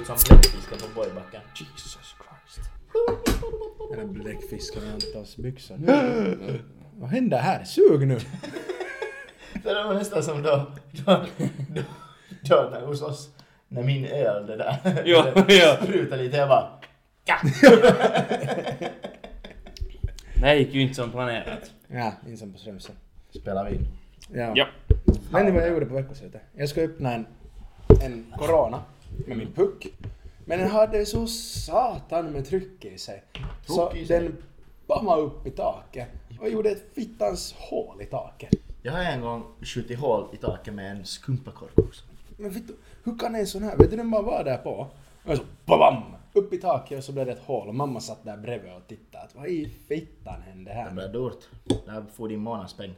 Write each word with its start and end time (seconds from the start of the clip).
ut 0.00 0.06
som 0.06 0.16
bläckfisken 0.28 0.78
på 0.78 0.86
Borgbacken. 0.94 1.40
Jesus 1.54 1.92
Christ. 1.92 2.70
Är 3.92 3.96
det 3.96 4.06
bläckfisken 4.06 4.82
i 4.82 4.92
Antons 4.92 5.36
byxor? 5.36 5.78
Vad 6.94 7.10
händer 7.10 7.38
här? 7.38 7.64
Sug 7.64 8.08
nu! 8.08 8.18
Det 9.62 9.74
var 9.74 9.94
nästan 9.94 10.22
som 10.22 10.42
då, 10.42 10.66
då, 10.92 11.24
då, 11.74 11.82
då 12.42 12.68
när, 12.72 12.86
hos 12.86 13.02
oss, 13.02 13.28
när 13.68 13.82
min 13.82 14.04
öl 14.04 14.46
det 14.46 14.56
där 14.56 15.02
Ja, 15.04 15.32
ja. 15.48 15.76
sprutade 15.82 16.22
lite, 16.22 16.36
jag 16.36 16.48
bara 16.48 16.68
Det 20.34 20.46
här 20.46 20.54
gick 20.54 20.74
ju 20.74 20.80
inte 20.80 20.94
som 20.94 21.10
planerat. 21.10 21.70
Ja, 21.88 22.12
ensam 22.26 22.52
på 22.52 22.58
Strömstad. 22.58 22.96
spelar 23.30 23.70
vi 23.70 23.76
in. 23.76 23.86
Ja. 24.32 24.52
Ja. 24.54 24.66
Vet 25.32 25.44
ni 25.44 25.50
vad 25.50 25.62
jag 25.62 25.70
gjorde 25.70 25.86
på 25.86 25.94
veckoslutet? 25.94 26.42
Jag 26.56 26.68
ska 26.68 26.80
öppna 26.80 27.12
en, 27.14 27.26
en 28.02 28.34
Corona 28.38 28.82
med 29.26 29.36
min 29.36 29.52
puck. 29.52 29.86
Men 30.44 30.58
den 30.58 30.68
hade 30.70 31.06
så 31.06 31.26
satan 31.26 32.26
med 32.32 32.46
tryck 32.46 32.84
i 32.84 32.98
sig. 32.98 33.22
Så 33.66 33.88
Tryck 33.90 34.02
i 34.02 34.06
sig? 34.06 34.20
den 34.20 34.36
bommade 34.86 35.22
upp 35.22 35.46
i 35.46 35.50
taket 35.50 36.08
och 36.40 36.48
gjorde 36.48 36.70
ett 36.70 36.94
fittans 36.94 37.52
hål 37.58 38.02
i 38.02 38.06
taket. 38.06 38.50
Jag 38.82 38.92
har 38.92 39.02
en 39.02 39.20
gång 39.20 39.44
skjutit 39.62 39.98
hål 39.98 40.28
i 40.32 40.36
taket 40.36 40.74
med 40.74 40.90
en 40.90 41.04
skumpakorv 41.04 41.70
också. 41.76 42.04
Men 42.36 42.50
vet 42.50 42.68
du, 42.68 42.76
hur 43.04 43.18
kan 43.18 43.34
en 43.34 43.46
sån 43.46 43.62
här, 43.62 43.76
vet 43.76 43.90
du 43.90 43.96
den 43.96 44.10
bara 44.10 44.22
var 44.22 44.44
där 44.44 44.58
på? 44.58 44.86
Och 45.24 45.36
så 45.36 45.42
bam! 45.66 46.02
Upp 46.32 46.52
i 46.52 46.58
taket 46.58 46.98
och 46.98 47.04
så 47.04 47.12
blev 47.12 47.26
det 47.26 47.32
ett 47.32 47.42
hål 47.44 47.68
och 47.68 47.74
mamma 47.74 48.00
satt 48.00 48.24
där 48.24 48.36
bredvid 48.36 48.72
och 48.72 48.86
tittade 48.86 49.24
att 49.24 49.34
vad 49.34 49.46
i 49.46 49.68
fittan 49.88 50.42
hände 50.42 50.70
Det 50.70 50.74
här? 50.74 50.90
blev 50.90 51.12
dyrt. 51.12 51.48
Där 51.86 52.04
får 52.14 52.28
din 52.28 52.40
månadspeng. 52.40 52.94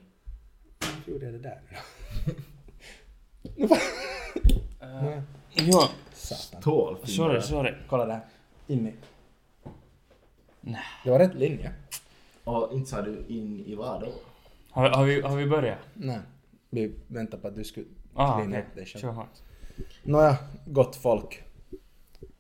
Hur 1.07 1.13
gjorde 1.13 1.25
jag 1.25 1.35
det 1.35 1.39
där 1.39 1.61
nu 1.69 1.77
då? 3.69 3.77
Uh, 4.83 5.19
ja, 5.53 5.89
Satan. 6.21 6.63
Sorry, 7.07 7.43
sorry. 7.43 7.75
Kolla 7.89 8.07
där. 8.07 8.21
In 8.67 8.87
i. 8.87 8.95
Nej. 10.61 10.81
Det 11.05 11.11
var 11.11 11.19
rätt 11.19 11.35
linje. 11.35 11.73
Och 12.45 12.73
inte 12.73 12.91
sa 12.91 13.03
du 13.03 13.25
in 13.29 13.61
i 13.67 13.75
vad 13.75 14.01
då? 14.01 14.13
Har, 14.71 14.91
har, 14.91 15.05
vi, 15.05 15.21
har 15.21 15.37
vi 15.37 15.47
börjat? 15.47 15.79
Nej. 15.95 16.21
Vi 16.71 16.95
väntar 17.09 17.39
på 17.39 17.49
att 17.49 17.55
du 17.55 17.65
skulle 17.65 17.87
Ah, 18.15 18.43
okej. 18.43 18.61
upp 18.61 18.75
dig 18.75 18.87
själv. 18.87 19.03
Kör 19.03 19.09
hårt. 19.13 19.43
Nåja, 20.03 20.37
gott 20.67 20.97
folk. 20.97 21.43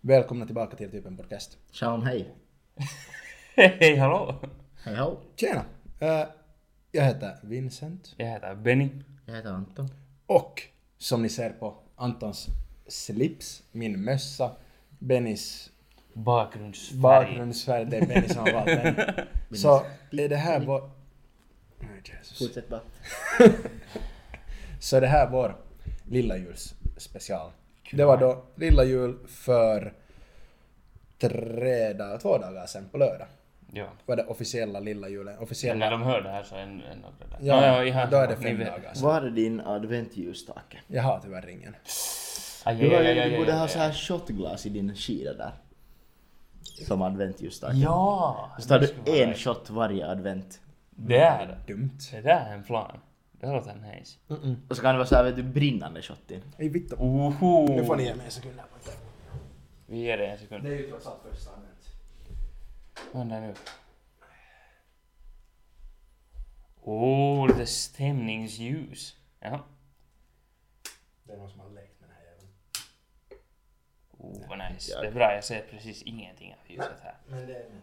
Välkomna 0.00 0.47
tillbaka 0.47 0.77
till 0.77 0.91
typen 0.91 1.17
podcast. 1.17 1.59
Sean, 1.72 2.03
hej. 2.03 2.34
Hej, 3.56 3.97
hallå! 3.97 4.34
Hej 4.84 4.94
hallå. 4.94 5.19
Tjena! 5.37 5.65
Eh, 5.98 6.25
jag 6.92 7.05
heter 7.05 7.39
Vincent. 7.42 8.15
Jag 8.17 8.27
heter 8.27 8.55
Benny. 8.55 8.89
Jag 9.27 9.34
heter 9.34 9.50
Anton. 9.50 9.89
Och 10.27 10.62
som 10.98 11.22
ni 11.22 11.28
ser 11.28 11.50
på 11.50 11.75
Antons 11.97 12.47
slips, 12.91 13.62
min 13.72 14.05
mössa, 14.05 14.50
Bennys 14.98 15.70
Bakgrundsfärg. 16.12 17.00
bakgrundsfärg, 17.00 17.84
det 17.84 17.97
är 17.97 18.06
Benny 18.06 18.28
som 18.28 18.38
har 18.38 18.52
valt 18.52 18.66
den. 18.66 19.27
Så 19.56 19.82
är 20.10 20.28
det 20.28 20.36
här 20.36 20.60
vår... 20.60 20.91
Nej, 21.78 21.88
Jesus. 22.05 22.38
Fortsätt 22.38 22.69
bara. 22.69 22.80
Så 24.80 25.00
det 25.00 25.06
här 25.06 25.30
vår 25.30 25.56
lilla 26.08 26.36
juls 26.36 26.74
special. 26.97 27.50
Det 27.92 28.05
var 28.05 28.16
då 28.16 28.42
lilla 28.55 28.84
jul 28.84 29.19
för 29.28 29.92
tre 31.19 31.92
dagar, 31.92 32.19
två 32.19 32.38
dagar 32.38 32.66
sedan 32.66 32.88
på 32.92 32.98
lördag. 32.98 33.26
Ja. 33.72 33.86
Var 34.06 34.16
det 34.16 34.25
officiella 34.25 34.81
lilla 34.81 35.09
julen. 35.09 35.34
Men 35.34 35.42
Officiella... 35.42 35.78
när 35.78 35.91
de 35.91 36.03
hör 36.03 36.22
det 36.22 36.28
här 36.28 36.42
så 36.42 36.54
är 36.54 36.60
det 36.60 36.66
några 36.66 37.15
där. 37.19 37.38
Ja, 37.41 37.66
ja, 37.66 37.84
ihan 37.84 38.10
då 38.10 38.16
är 38.16 38.28
det 38.28 38.36
fem 38.36 38.59
dagar 38.59 38.94
sedan. 38.94 39.03
Var 39.03 39.22
är 39.22 39.31
din 39.31 39.60
adventljusstake? 39.60 40.81
Jag 40.86 41.03
har 41.03 41.20
tyvärr 41.20 41.42
ringen. 41.42 41.76
Aj, 42.65 42.76
Du, 42.76 42.84
aj, 42.84 42.94
har, 42.94 43.04
aj, 43.04 43.15
du 43.15 43.21
aj, 43.21 43.38
borde 43.38 43.53
aj, 43.53 43.59
ha 43.59 43.69
så 43.69 43.78
här 43.78 43.93
shotglas 43.93 44.66
i 44.66 44.69
din 44.69 44.94
skida 44.97 45.34
där. 45.34 45.53
Som 46.87 47.03
adventljusstake. 47.03 47.76
Ja! 47.76 48.50
Så 48.59 48.69
tar 48.69 48.78
du 48.78 48.87
vara 48.87 49.16
en 49.16 49.28
nice. 49.28 49.41
shot 49.41 49.71
varje 49.71 50.06
advent. 50.06 50.60
Det 50.91 51.19
är 51.19 51.47
det. 51.47 51.72
Dumt. 51.72 51.98
Det 52.10 52.21
där 52.21 52.47
är 52.47 52.54
en 52.54 52.65
plan. 52.65 53.00
Det 53.32 53.47
låter 53.47 53.75
nice. 53.75 54.19
Mm-mm. 54.28 54.56
Och 54.69 54.76
så 54.76 54.82
kan 54.82 54.94
det 54.94 54.98
vara 54.98 55.09
så 55.09 55.15
här, 55.15 55.25
vet 55.25 55.37
du, 55.37 55.43
brinnande 55.43 56.03
shot 56.03 56.31
in. 56.31 56.43
Ej 56.59 56.69
vittu. 56.69 56.97
Oho! 56.98 57.66
Nu 57.76 57.84
får 57.84 57.97
ni 57.97 58.04
ge 58.04 58.15
mig 58.15 58.25
en 58.25 58.31
sekund 58.32 58.54
här. 58.56 58.94
Vi 59.87 59.98
ger 59.98 60.19
dig 60.19 60.27
en 60.27 60.38
sekund. 60.38 60.65
Det 60.65 60.71
är 60.71 60.78
ju 60.78 60.91
trots 60.91 61.06
allt 61.06 61.21
första 61.31 61.50
advent. 61.50 61.88
Vad 63.12 63.32
är 63.32 63.41
det 63.41 63.47
nu? 63.47 63.54
Åh, 66.82 67.48
lite 67.48 67.66
stämningsljus. 67.66 69.16
Ja. 69.41 69.65
Det 71.25 71.32
är 71.32 71.37
någon 71.37 71.50
som 71.50 71.60
har 71.60 71.71
lekt 71.71 72.00
med 72.00 72.09
den 72.10 72.16
här 72.16 72.25
jäveln. 72.25 72.48
Oh, 74.20 74.48
vad 74.48 74.58
nice. 74.58 74.92
Jag- 74.92 75.03
Det 75.03 75.08
är 75.08 75.12
bra, 75.12 75.34
jag 75.34 75.44
ser 75.44 75.60
precis 75.70 76.03
ingenting 76.03 76.53
av 76.64 76.70
ljuset 76.70 77.00
här. 77.03 77.14
Men 77.28 77.47
det 77.47 77.53
är 77.54 77.58
meningen. 77.58 77.81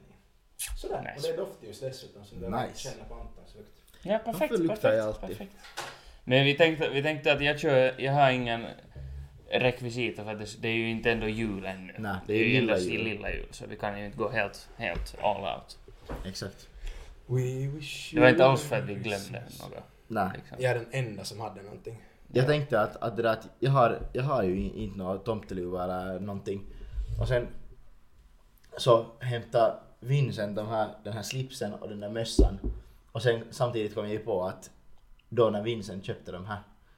Sådär. 0.77 1.01
Nice. 1.01 1.15
Och 1.15 1.21
det 1.37 1.41
är 1.41 1.45
doftljus 1.45 1.79
dessutom 1.79 2.25
som 2.25 2.39
du 2.41 2.49
Nice. 2.49 2.75
känner 2.89 3.03
på 3.09 3.13
Antons 3.15 3.55
lukt. 3.55 3.71
Ja, 4.03 4.17
perfekt, 4.19 4.51
Varför 4.51 4.57
luktar 4.63 4.93
jag 4.93 5.05
perfekt, 5.05 5.23
alltid? 5.23 5.37
perfekt. 5.37 5.55
Men 6.23 6.45
vi 6.45 6.53
tänkte, 6.57 6.89
vi 6.89 7.03
tänkte 7.03 7.33
att 7.33 7.41
jag 7.43 7.59
kör, 7.59 8.01
jag 8.01 8.13
har 8.13 8.31
ingen 8.31 8.65
rekvisita 9.49 10.23
för 10.23 10.31
att 10.31 10.39
det, 10.39 10.61
det 10.61 10.67
är 10.67 10.73
ju 10.73 10.89
inte 10.89 11.11
ändå 11.11 11.27
jul 11.27 11.65
ännu. 11.65 11.93
Nej, 11.97 12.15
det 12.27 12.33
är 12.33 12.37
ju 12.37 12.45
lilla 12.45 12.59
endast 12.73 12.87
i 12.87 12.91
jul. 12.93 13.03
lilla 13.03 13.31
jul, 13.31 13.47
så 13.51 13.65
vi 13.67 13.75
kan 13.75 13.99
ju 13.99 14.05
inte 14.05 14.17
gå 14.17 14.29
helt, 14.29 14.69
helt 14.77 15.15
all 15.21 15.55
out. 15.57 15.77
Exakt. 16.25 16.67
We 17.25 17.67
wish 17.67 18.13
Det 18.13 18.19
var 18.19 18.29
inte 18.29 18.45
alls 18.45 18.63
för 18.63 18.75
att 18.75 18.85
vi 18.85 18.95
glömde 18.95 19.39
något. 19.59 19.83
Nej. 20.07 20.29
Liksom. 20.35 20.57
Jag 20.59 20.71
är 20.71 20.75
den 20.75 20.87
enda 20.91 21.23
som 21.23 21.39
hade 21.39 21.61
någonting. 21.61 21.97
Jag 22.27 22.47
tänkte 22.47 22.81
att, 22.81 22.95
att 22.95 23.15
det 23.17 23.21
där 23.23 23.29
att 23.33 23.47
jag 23.59 23.71
har, 23.71 23.99
jag 24.13 24.23
har 24.23 24.43
ju 24.43 24.55
inte 24.71 24.97
någon 24.97 25.23
tomteluva 25.23 25.83
eller 25.83 26.19
någonting. 26.19 26.63
Och 27.21 27.27
sen 27.27 27.47
så 28.77 29.05
hämtade 29.19 29.73
Vincent 29.99 30.55
de 30.55 30.67
här, 30.67 30.89
den 31.03 31.13
här 31.13 31.21
slipsen 31.21 31.73
och 31.73 31.89
den 31.89 31.99
där 31.99 32.09
mössan. 32.09 32.59
Och 33.11 33.21
sen 33.21 33.43
samtidigt 33.51 33.95
kom 33.95 34.03
jag 34.03 34.13
ju 34.13 34.19
på 34.19 34.43
att 34.43 34.71
då 35.29 35.49
när 35.49 35.63
Vincent 35.63 36.05
köpte 36.05 36.31
de 36.31 36.45
här 36.45 36.57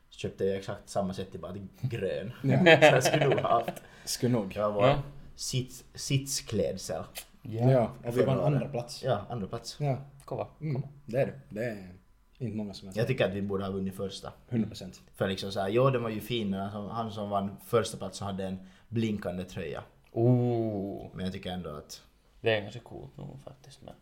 så 0.09 0.19
köpte 0.19 0.45
jag 0.45 0.57
exakt 0.57 0.90
samma 0.90 1.13
sätt 1.13 1.31
bara 1.31 1.53
grön. 1.81 2.31
Ja. 2.44 2.57
så 2.63 2.85
jag 2.85 3.03
skulle 3.03 3.25
nog 3.28 3.40
ha 3.40 3.50
haft. 3.50 3.81
Skulle 4.06 4.34
nog. 4.34 4.53
Det 4.53 4.59
var 4.61 4.72
vår 4.72 4.88
Ja. 4.88 5.01
sits, 5.35 5.84
sitsklädsel. 5.94 7.03
Ja, 7.41 7.91
och 8.06 8.17
vi 8.17 8.23
vann 8.23 8.40
andra 8.40 8.67
plats. 8.67 9.03
Ja, 9.03 9.25
andra 9.29 9.47
plats. 9.47 9.78
Ja. 9.79 9.97
Kova. 10.25 10.47
Mm. 10.61 10.81
Det 11.06 11.22
är 11.22 11.25
det. 11.25 11.40
Det 11.50 11.63
är 11.66 11.94
inte 12.39 12.57
många 12.57 12.73
som 12.73 12.91
Jag 12.95 13.07
tycker 13.07 13.25
att 13.25 13.33
vi 13.33 13.41
borde 13.41 13.63
ha 13.66 13.72
vunnit 13.72 13.95
första. 13.95 14.33
100%. 14.50 15.00
För 15.16 15.27
liksom 15.27 15.51
såhär, 15.51 15.69
jo 15.69 15.89
den 15.89 16.03
var 16.03 16.09
ju 16.09 16.22
fin 16.22 16.50
men 16.50 16.59
han 16.59 16.72
som, 16.72 16.89
han 16.89 17.11
som 17.11 17.29
vann 17.29 17.57
första 17.66 17.97
platsen 17.97 18.27
hade 18.27 18.45
en 18.45 18.59
blinkande 18.88 19.44
tröja. 19.44 19.83
Oh, 20.11 21.07
Men 21.13 21.25
jag 21.25 21.33
tycker 21.33 21.51
ändå 21.51 21.69
att... 21.69 22.03
det 22.41 22.55
är 22.57 22.61
ganska 22.61 22.79
coolt 22.79 23.17
nog 23.17 23.39
faktiskt. 23.44 23.81
Men 23.81 23.94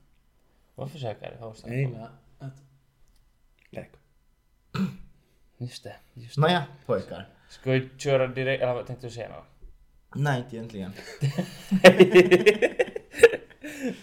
vad 0.76 0.92
försöker 0.92 1.30
du 1.32 1.38
Jag 1.40 1.48
åstadkomma? 1.50 1.82
gillar 1.82 2.10
att 2.40 2.62
leka. 3.70 3.98
Just 5.58 5.84
det, 5.84 5.96
just 6.14 6.36
det. 6.36 6.42
Nåja, 6.42 6.64
pojkar. 6.86 7.28
Ska 7.50 7.72
vi 7.72 7.90
köra 7.98 8.28
direkt, 8.28 8.64
eller 8.64 8.74
vad 8.74 8.88
tänkte 8.88 9.08
du 9.08 9.12
säga 9.12 9.30
något? 9.30 9.46
Nej, 10.16 10.40
inte 10.40 10.56
egentligen. 10.58 10.94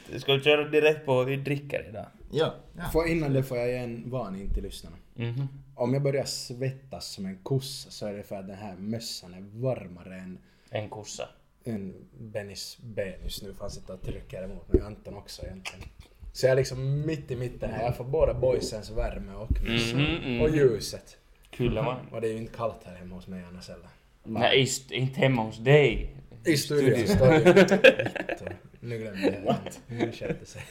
Ska 0.18 0.34
vi 0.34 0.40
köra 0.40 0.68
direkt 0.68 1.06
på 1.06 1.14
vad 1.14 1.26
vi 1.26 1.36
dricker 1.36 1.88
idag? 1.88 2.06
Ja. 2.34 2.54
ja. 2.76 2.84
För 2.92 3.08
innan 3.08 3.32
det 3.32 3.42
får 3.42 3.58
jag 3.58 3.68
ge 3.68 3.76
en 3.76 4.10
varning 4.10 4.54
till 4.54 4.62
lyssnarna. 4.62 4.96
Mhm. 5.14 5.48
Om 5.74 5.92
jag 5.94 6.02
börjar 6.02 6.24
svettas 6.24 7.06
som 7.06 7.26
en 7.26 7.38
kossa 7.42 7.90
så 7.90 8.06
är 8.06 8.12
det 8.14 8.22
för 8.22 8.36
att 8.36 8.46
den 8.46 8.56
här 8.56 8.76
mössan 8.76 9.34
är 9.34 9.40
varmare 9.40 10.14
än, 10.16 10.38
En 10.70 10.88
kossa. 10.88 11.28
än 11.64 11.94
Bennys 12.18 12.78
ben 12.82 13.14
just 13.24 13.42
nu 13.42 13.52
för 13.54 13.60
han 13.60 13.70
sitter 13.70 13.94
och 13.94 14.02
trycker 14.02 14.42
emot 14.44 14.72
mig. 14.72 14.82
Anton 14.82 15.14
också 15.14 15.42
egentligen. 15.42 15.88
Så 16.32 16.46
jag 16.46 16.52
är 16.52 16.56
liksom 16.56 17.06
mitt 17.06 17.30
i 17.30 17.36
mitten 17.36 17.70
här. 17.70 17.82
Jag 17.82 17.96
får 17.96 18.04
båda 18.04 18.34
boysens 18.34 18.90
värme 18.90 19.32
och 19.34 19.50
mössan. 19.62 20.02
Mhm, 20.02 20.32
mhm. 20.32 20.40
Och 20.40 20.50
ljuset. 20.50 21.16
Kyllä 21.50 21.82
vain. 21.82 22.06
Och 22.12 22.20
det 22.20 22.28
är 22.28 22.32
ju 22.32 22.38
inte 22.38 22.52
kallt 22.52 22.84
här 22.84 22.94
hemma 22.94 23.14
hos 23.14 23.26
mig 23.26 23.44
annars 23.48 23.68
heller. 23.68 23.88
Nej, 24.24 24.68
inte 24.90 25.20
hemma 25.20 25.42
hos 25.42 25.58
dig. 25.58 26.16
I 26.44 26.56
studion 26.56 26.90
det 26.90 27.52
Vittu, 27.52 28.46
Nu 28.80 28.98
glömde 28.98 29.34
jag. 29.34 29.44
What? 29.44 29.80
Nu 29.86 30.12
skärpte 30.12 30.46
sig. 30.46 30.62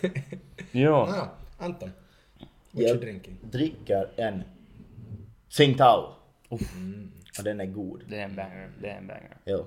Jo. 0.71 1.07
Anton. 1.57 1.91
What 2.71 2.81
you 2.81 2.87
Jag 2.89 3.01
drinking? 3.01 3.37
dricker 3.43 4.09
en 4.15 4.43
Tsingtao. 5.49 6.13
Mm. 6.49 7.11
Och 7.37 7.43
den 7.43 7.61
är 7.61 7.65
god. 7.65 8.03
Det 8.09 8.17
är 8.19 8.23
en 8.23 8.35
banger. 8.35 8.69
Det 8.81 8.87
är 8.89 8.97
en 8.97 9.07
banger. 9.07 9.37
Jo. 9.45 9.65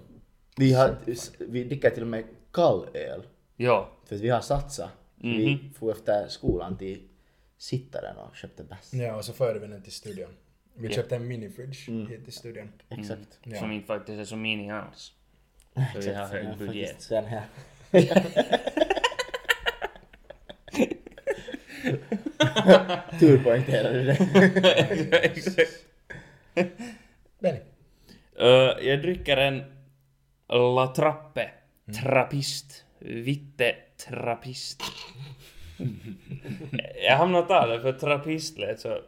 Vi, 0.56 0.72
har, 0.72 0.96
vi 1.38 1.64
dricker 1.64 1.90
till 1.90 2.02
och 2.02 2.08
med 2.08 2.24
kall 2.52 2.88
öl. 2.94 3.22
Jo. 3.56 3.86
För 4.04 4.14
att 4.16 4.20
vi 4.22 4.28
har 4.28 4.40
satsat. 4.40 4.90
Vi 5.14 5.54
Mhm. 5.54 5.72
får 5.74 5.92
efter 5.92 6.28
skolan 6.28 6.76
till 6.78 7.02
Sittaren 7.58 8.16
och 8.16 8.36
köpte 8.36 8.64
bäst. 8.64 8.94
Ja, 8.94 9.16
och 9.16 9.24
så 9.24 9.32
förde 9.32 9.58
vi 9.60 9.66
den 9.66 9.82
till 9.82 9.92
studion. 9.92 10.30
Vi 10.74 10.88
Ja. 10.88 10.94
köpte 10.94 11.16
en 11.16 11.28
minifridge 11.28 11.90
Mm. 11.90 12.06
hit 12.06 12.24
till 12.24 12.32
studion. 12.32 12.72
Exakt. 12.88 13.38
Ja. 13.42 13.58
Som 13.58 13.72
inte 13.72 13.86
faktiskt 13.86 14.18
är 14.20 14.24
så 14.24 14.36
mini 14.36 14.70
alls. 14.70 15.12
Så 15.94 16.00
vi 16.00 16.14
har 16.14 16.26
hög 16.26 16.44
ja, 16.46 16.54
budget. 16.58 16.88
faktiskt 16.88 17.08
Den 17.10 17.24
här. 17.24 17.44
Tur 23.20 23.38
poängterade 23.44 23.98
du 23.98 24.04
det. 24.04 24.18
Exakt. 25.24 25.84
Benny. 27.38 27.60
Uh, 28.40 28.86
jag 28.88 29.02
dricker 29.02 29.36
en 29.36 29.64
La 30.48 30.86
Trappe, 30.86 31.50
trappist, 32.02 32.84
vitte 32.98 33.74
trappist. 34.08 34.82
jag 37.08 37.16
hamnade 37.16 37.76
det 37.76 37.80
för 37.80 37.92
trappist 37.92 38.58
lät 38.58 38.80
så 38.80 38.98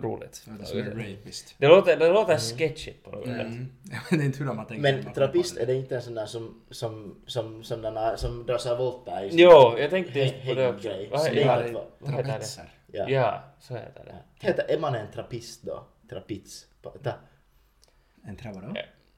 roligt. 0.00 0.42
Det 0.44 0.52
låter 0.52 0.64
som 0.64 0.78
en 0.78 0.98
rapist. 0.98 1.54
Det 1.58 1.68
låter, 1.68 1.96
det 1.96 2.08
låter 2.08 2.38
sketchigt 2.38 3.04
på 3.04 3.10
något 3.10 3.24
sätt. 3.24 3.40
Mm. 3.40 3.72
Jag 3.90 4.18
vet 4.18 4.26
inte 4.26 4.38
hur 4.38 4.46
de 4.46 4.58
har 4.58 4.64
tänkt. 4.64 4.82
Men 4.82 5.12
trappist, 5.12 5.56
är 5.56 5.66
det 5.66 5.74
inte 5.74 5.96
en 5.96 6.02
sån 6.02 6.14
där 6.14 6.26
som, 6.26 6.62
som, 6.70 7.22
som, 7.26 7.64
som, 7.64 7.82
den 7.82 7.96
här, 7.96 8.16
som 8.16 8.46
drar 8.46 8.58
sig 8.58 8.76
volter 8.76 9.24
i? 9.24 9.30
Jo, 9.32 9.78
jag 9.78 9.90
tänkte 9.90 10.18
just 10.18 10.34
på 10.46 10.54
det 10.54 10.68
också. 10.68 10.88
Vad 11.10 11.26
heter 11.26 11.62
det? 12.02 12.06
Trapetser. 12.12 12.72
Ja. 12.92 13.08
Ja, 13.08 13.44
så 13.60 13.74
heter 13.74 14.04
det. 14.04 14.46
Heter, 14.46 14.64
är 14.68 14.78
man 14.78 14.94
en 14.94 15.12
trappist 15.12 15.62
då? 15.62 15.84
Ta, 17.02 17.12
En 18.24 18.36
tra 18.36 18.52
vadå? 18.52 18.76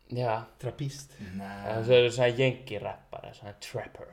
Ja. 0.09 0.43
Trappist? 0.61 1.11
Nej. 1.35 1.79
och 1.79 1.85
så 1.87 1.93
är 1.93 2.03
det 2.03 2.11
sån 2.11 2.23
här 2.25 2.31
jänki-rappare, 2.31 3.35
sån 3.35 3.47
här 3.47 3.55
trapper. 3.55 4.07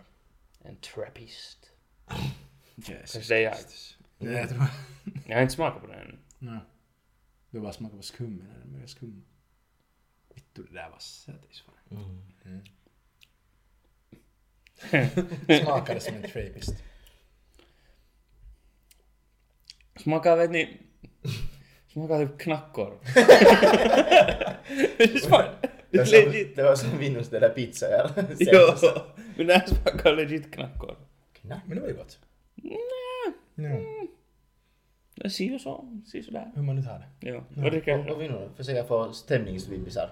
En 0.64 0.76
trappist. 0.76 1.72
Kanske 2.86 3.20
det 3.20 3.36
är 3.36 3.40
jag. 3.40 3.56
Jag 4.18 4.50
tror... 4.50 4.64
Jag 5.28 5.36
har 5.36 5.42
inte 5.42 5.54
smakat 5.54 5.82
på 5.82 5.88
den. 5.88 6.20
Nej. 6.40 6.60
Du 7.50 7.60
bara 7.60 7.74
smakar 7.74 7.98
på 7.98 8.04
skummen 8.04 8.48
när 8.54 8.60
det 8.66 8.68
börjar 8.72 8.88
skum. 8.88 9.24
Vittu, 10.36 10.64
det 10.64 10.74
där 10.74 10.90
var 10.90 11.00
sötis 11.00 11.62
fan. 11.62 11.76
Mm. 12.46 12.62
Smakade 15.64 16.00
som 16.00 16.16
en 16.16 16.22
trapist. 16.22 16.74
Smakar, 19.96 20.38
vet 20.38 20.52
ni... 20.52 20.78
Smakar 21.88 22.26
typ 22.28 22.40
knackkorv. 22.40 22.98
det 24.98 25.22
smakar... 25.24 25.56
Det 25.62 25.72
Det 25.92 25.98
var 25.98 26.02
är 26.02 26.06
som, 26.06 26.32
legit. 26.32 26.56
det 26.56 26.64
var 26.64 26.76
som 26.76 26.98
Vinnus 26.98 27.30
det 27.30 27.40
där 27.40 27.50
pizza 27.50 27.90
ja. 27.90 28.10
Jo, 28.40 28.60
men 29.38 29.48
det 29.48 29.54
här 29.54 29.68
smakar 29.68 30.16
legit 30.16 30.54
knackkorv. 30.54 30.96
Knack. 31.34 31.62
Men 31.66 31.76
det 31.76 31.82
var 31.82 31.90
ju 31.90 31.96
gott. 31.96 32.20
Nej, 32.56 32.74
Ja. 33.56 34.08
Det 35.24 35.30
ser 35.30 35.46
ju 35.46 35.60
så. 35.60 36.02
Ser 36.12 36.22
sådär. 36.22 36.52
Hur 36.56 36.62
man 36.62 36.76
nu 36.76 36.82
tar 36.82 37.00
det. 37.20 37.30
Ja. 37.30 37.44
Dricker 37.70 38.12
Och, 38.12 38.22
och 38.22 38.58
försöker 38.58 38.84
få 38.84 39.14
stämningsvibisar. 39.14 40.10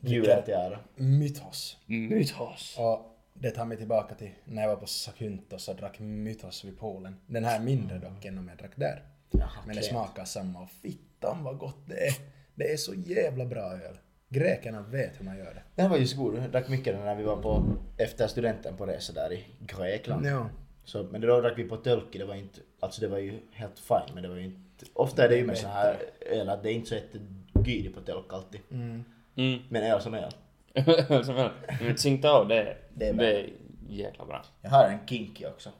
Julen 0.00 0.44
till 0.44 0.54
ära. 0.54 0.78
Mythos. 0.96 1.76
Mythos. 1.86 2.76
Och 2.78 3.14
det 3.34 3.50
tar 3.50 3.64
mig 3.64 3.76
tillbaka 3.76 4.14
till 4.14 4.30
när 4.44 4.62
jag 4.62 4.68
var 4.68 4.76
på 4.76 4.86
Sakyntos 4.86 5.68
och 5.68 5.76
drack 5.76 5.98
Mythos 5.98 6.64
vid 6.64 6.78
poolen. 6.78 7.16
Den 7.26 7.44
här 7.44 7.60
är 7.60 7.64
mindre 7.64 7.98
dock 7.98 8.24
än 8.24 8.38
om 8.38 8.48
jag 8.48 8.58
drack 8.58 8.76
där. 8.76 9.02
Jaha, 9.30 9.48
Men 9.66 9.76
det 9.76 9.82
smakar 9.82 10.24
samma 10.24 10.62
och 10.62 10.70
fittan 10.70 11.44
vad 11.44 11.58
gott 11.58 11.86
det 11.86 12.06
är. 12.06 12.14
Det 12.54 12.72
är 12.72 12.76
så 12.76 12.94
jävla 12.94 13.44
bra 13.44 13.62
öl. 13.62 13.98
Grekerna 14.28 14.82
vet 14.82 15.20
hur 15.20 15.24
man 15.24 15.38
gör 15.38 15.54
det. 15.54 15.62
Den 15.74 15.90
var 15.90 15.96
just 15.96 16.16
god. 16.16 16.36
Jag 16.36 16.50
drack 16.50 16.68
mycket 16.68 16.94
när 16.96 17.14
vi 17.14 17.22
var 17.22 17.42
på, 17.42 17.64
efter 17.98 18.26
studenten 18.26 18.76
på 18.76 18.86
resa 18.86 19.12
där 19.12 19.32
i 19.32 19.44
Grekland. 19.60 20.26
Ja. 20.26 20.50
Så, 20.84 21.02
men 21.02 21.20
då 21.20 21.40
drack 21.40 21.58
vi 21.58 21.64
på 21.64 21.76
tölki, 21.76 22.18
det 22.18 22.24
var 22.24 22.34
inte, 22.34 22.60
alltså 22.84 23.00
det 23.00 23.08
var 23.08 23.18
ju 23.18 23.40
helt 23.52 23.78
fine 23.78 24.14
men 24.14 24.22
det 24.22 24.28
var 24.28 24.36
ju 24.36 24.44
inte, 24.44 24.86
ofta 24.94 25.24
är 25.24 25.28
det 25.28 25.36
ju 25.36 25.46
med 25.46 25.58
så 25.58 25.68
här 25.68 25.96
öl 26.20 26.48
att 26.48 26.62
det 26.62 26.70
är 26.70 26.74
inte 26.74 26.88
så 26.88 26.94
jättegydigt 26.94 27.94
på 27.94 28.00
tölk 28.00 28.32
alltid. 28.32 28.60
Mm. 28.70 29.04
Mm. 29.36 29.62
Men 29.68 29.82
öl 29.82 30.00
som 30.00 30.14
öl. 30.14 30.32
Som 31.24 31.34
väl. 31.34 31.50
Men 31.82 31.94
Tsingtao, 31.94 32.44
det, 32.44 32.76
Det 32.94 33.08
är 33.08 33.12
det 33.12 33.40
är 33.40 33.50
jäkla 33.88 34.24
bra. 34.26 34.44
Jag 34.62 34.70
har 34.70 34.84
en 34.88 35.06
kinky 35.06 35.46
också. 35.46 35.70
Som 35.70 35.78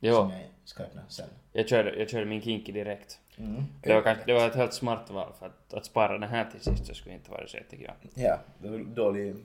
Jo, 0.00 0.14
jag 0.14 0.30
ska 0.64 0.82
öppna 0.82 1.02
sen. 1.08 1.28
jag 1.52 1.68
körde, 1.68 1.96
jag 1.98 2.10
körde 2.10 2.24
min 2.26 2.42
kinky 2.42 2.72
direkt. 2.72 3.18
Mm. 3.36 3.62
Det 3.82 3.94
var, 3.94 4.02
kanske, 4.02 4.24
det 4.26 4.32
var 4.34 4.46
ett 4.46 4.54
helt 4.54 4.72
smart 4.74 5.10
val 5.10 5.32
för 5.38 5.46
att, 5.46 5.74
att 5.74 5.84
spara 5.86 6.18
den 6.18 6.28
här 6.28 6.50
till 6.50 6.60
sist 6.60 6.86
så 6.86 6.94
skulle 6.94 7.14
inte 7.14 7.30
vara 7.30 7.46
så 7.46 7.56
jättekul. 7.56 7.90
Ja, 8.14 8.38
det 8.58 8.68
var 8.68 8.78
dålig 8.78 9.36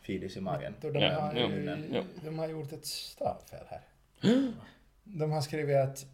fidis 0.00 0.36
i 0.36 0.40
magen. 0.40 0.74
Då 0.80 0.90
de, 0.90 0.98
Ja, 1.00 1.20
har, 1.20 1.32
jo, 1.36 1.48
ju- 1.48 1.84
jo. 1.92 2.02
de 2.24 2.38
har 2.38 2.48
gjort 2.48 2.72
ett 2.72 2.86
stavfel 2.86 3.66
här. 3.68 3.80
De 5.04 5.30
har 5.32 5.40
skrivit 5.40 5.76
att 5.76 6.06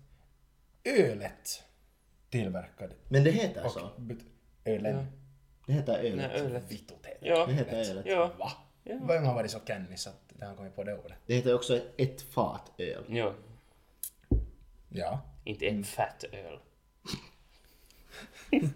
ölet 0.84 1.62
tillverkad 2.31 2.94
Men 3.08 3.25
det 3.25 3.31
heter 3.31 3.64
och 3.64 3.70
så. 3.73 3.90
ölen. 4.64 4.96
Ja. 4.96 5.05
Det 5.67 5.73
heter 5.73 5.99
öl. 5.99 6.17
Nej, 6.17 6.31
ölet. 6.40 6.73
Vittot 6.73 7.06
heter 7.06 7.26
Ja. 7.29 7.46
Det 7.46 7.52
heter 7.52 7.90
ölet. 7.90 8.06
Ja. 8.06 8.31
Va? 8.38 8.52
Ja. 8.84 9.00
Vem 9.08 9.25
har 9.25 9.34
varit 9.34 9.50
så 9.50 9.58
kennis 9.67 10.06
att 10.06 10.20
det 10.29 10.44
har 10.46 10.55
kommit 10.55 10.76
på 10.76 10.84
det 10.84 10.94
ordet? 10.99 11.17
Det 11.26 11.34
heter 11.34 11.55
också 11.55 11.81
ett 11.96 12.23
fat 12.23 12.73
öl. 12.79 13.05
Jo, 13.08 13.32
Ja. 14.88 15.20
inte 15.44 15.67
en 15.67 15.84
fat 15.84 16.25
öl. 16.32 16.58
Men 18.50 18.73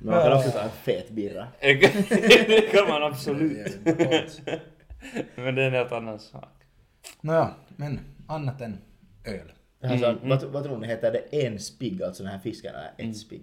man 0.14 0.22
kan 0.22 0.32
också 0.32 0.50
ta 0.50 0.60
en 0.60 0.70
fet 0.70 1.10
birra. 1.10 1.48
det 1.60 2.72
kan 2.72 2.88
man 2.88 3.02
absolut. 3.02 3.78
Men 5.34 5.54
det 5.54 5.62
är 5.62 5.66
en 5.66 5.72
helt 5.72 5.92
annan 5.92 6.18
sak. 6.18 6.48
Nåja, 7.20 7.54
men 7.76 8.00
annat 8.26 8.60
än 8.60 8.78
öl. 9.24 9.52
Alltså, 9.80 10.06
Mm, 10.06 10.28
vad, 10.28 10.42
vad 10.44 10.64
tror 10.64 10.78
ni, 10.78 10.86
heter 10.86 11.12
det 11.12 11.44
en 11.46 11.58
spigg, 11.60 12.02
alltså 12.02 12.22
den 12.22 12.32
här 12.32 12.38
fisken 12.38 12.74
är 12.74 12.90
Mm. 12.98 13.10
ett 13.10 13.16
spigg? 13.16 13.42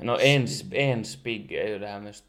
Nå, 0.00 0.18
en, 0.18 0.46
en 0.72 1.04
spigg 1.04 1.52
är 1.52 1.68
ju 1.68 1.78
det 1.78 1.86
här 1.86 2.00
mest... 2.00 2.24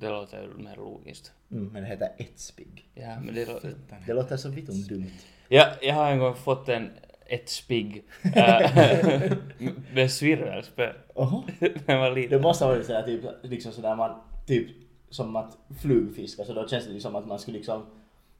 Det 0.00 0.08
låter 0.08 0.42
ju 0.42 0.62
mer 0.64 0.76
logiskt. 0.76 1.32
Mm, 1.50 1.68
men 1.72 1.82
det 1.82 1.88
heter 1.88 2.08
ett 2.18 2.38
spigg. 2.38 2.88
Ja, 2.94 3.20
men 3.20 3.34
det 3.34 3.46
låter... 3.46 3.74
Det 4.06 4.14
låter 4.14 4.36
så 4.36 4.48
vitt 4.48 4.88
dumt. 4.88 5.10
Ja, 5.48 5.66
jag 5.82 5.94
har 5.94 6.10
en 6.10 6.18
gång 6.18 6.34
fått 6.34 6.68
en... 6.68 6.90
Ett 7.28 7.48
spigg. 7.48 8.04
äh, 8.22 9.32
med 9.94 10.10
svirvelspö. 10.10 10.92
Oho. 11.14 11.42
När 11.86 12.28
Det 12.28 12.38
måste 12.40 12.64
ha 12.64 12.72
varit 12.72 12.86
sådär 12.86 13.02
typ, 13.02 13.24
liksom 13.42 13.72
sådär 13.72 13.96
man, 13.96 14.20
typ 14.46 14.68
som 15.10 15.36
att 15.36 15.58
flugfiska, 15.80 16.44
så 16.44 16.52
då 16.52 16.68
känns 16.68 16.86
det 16.86 16.92
liksom 16.92 17.16
att 17.16 17.26
man 17.26 17.38
skulle 17.38 17.56
liksom, 17.56 17.86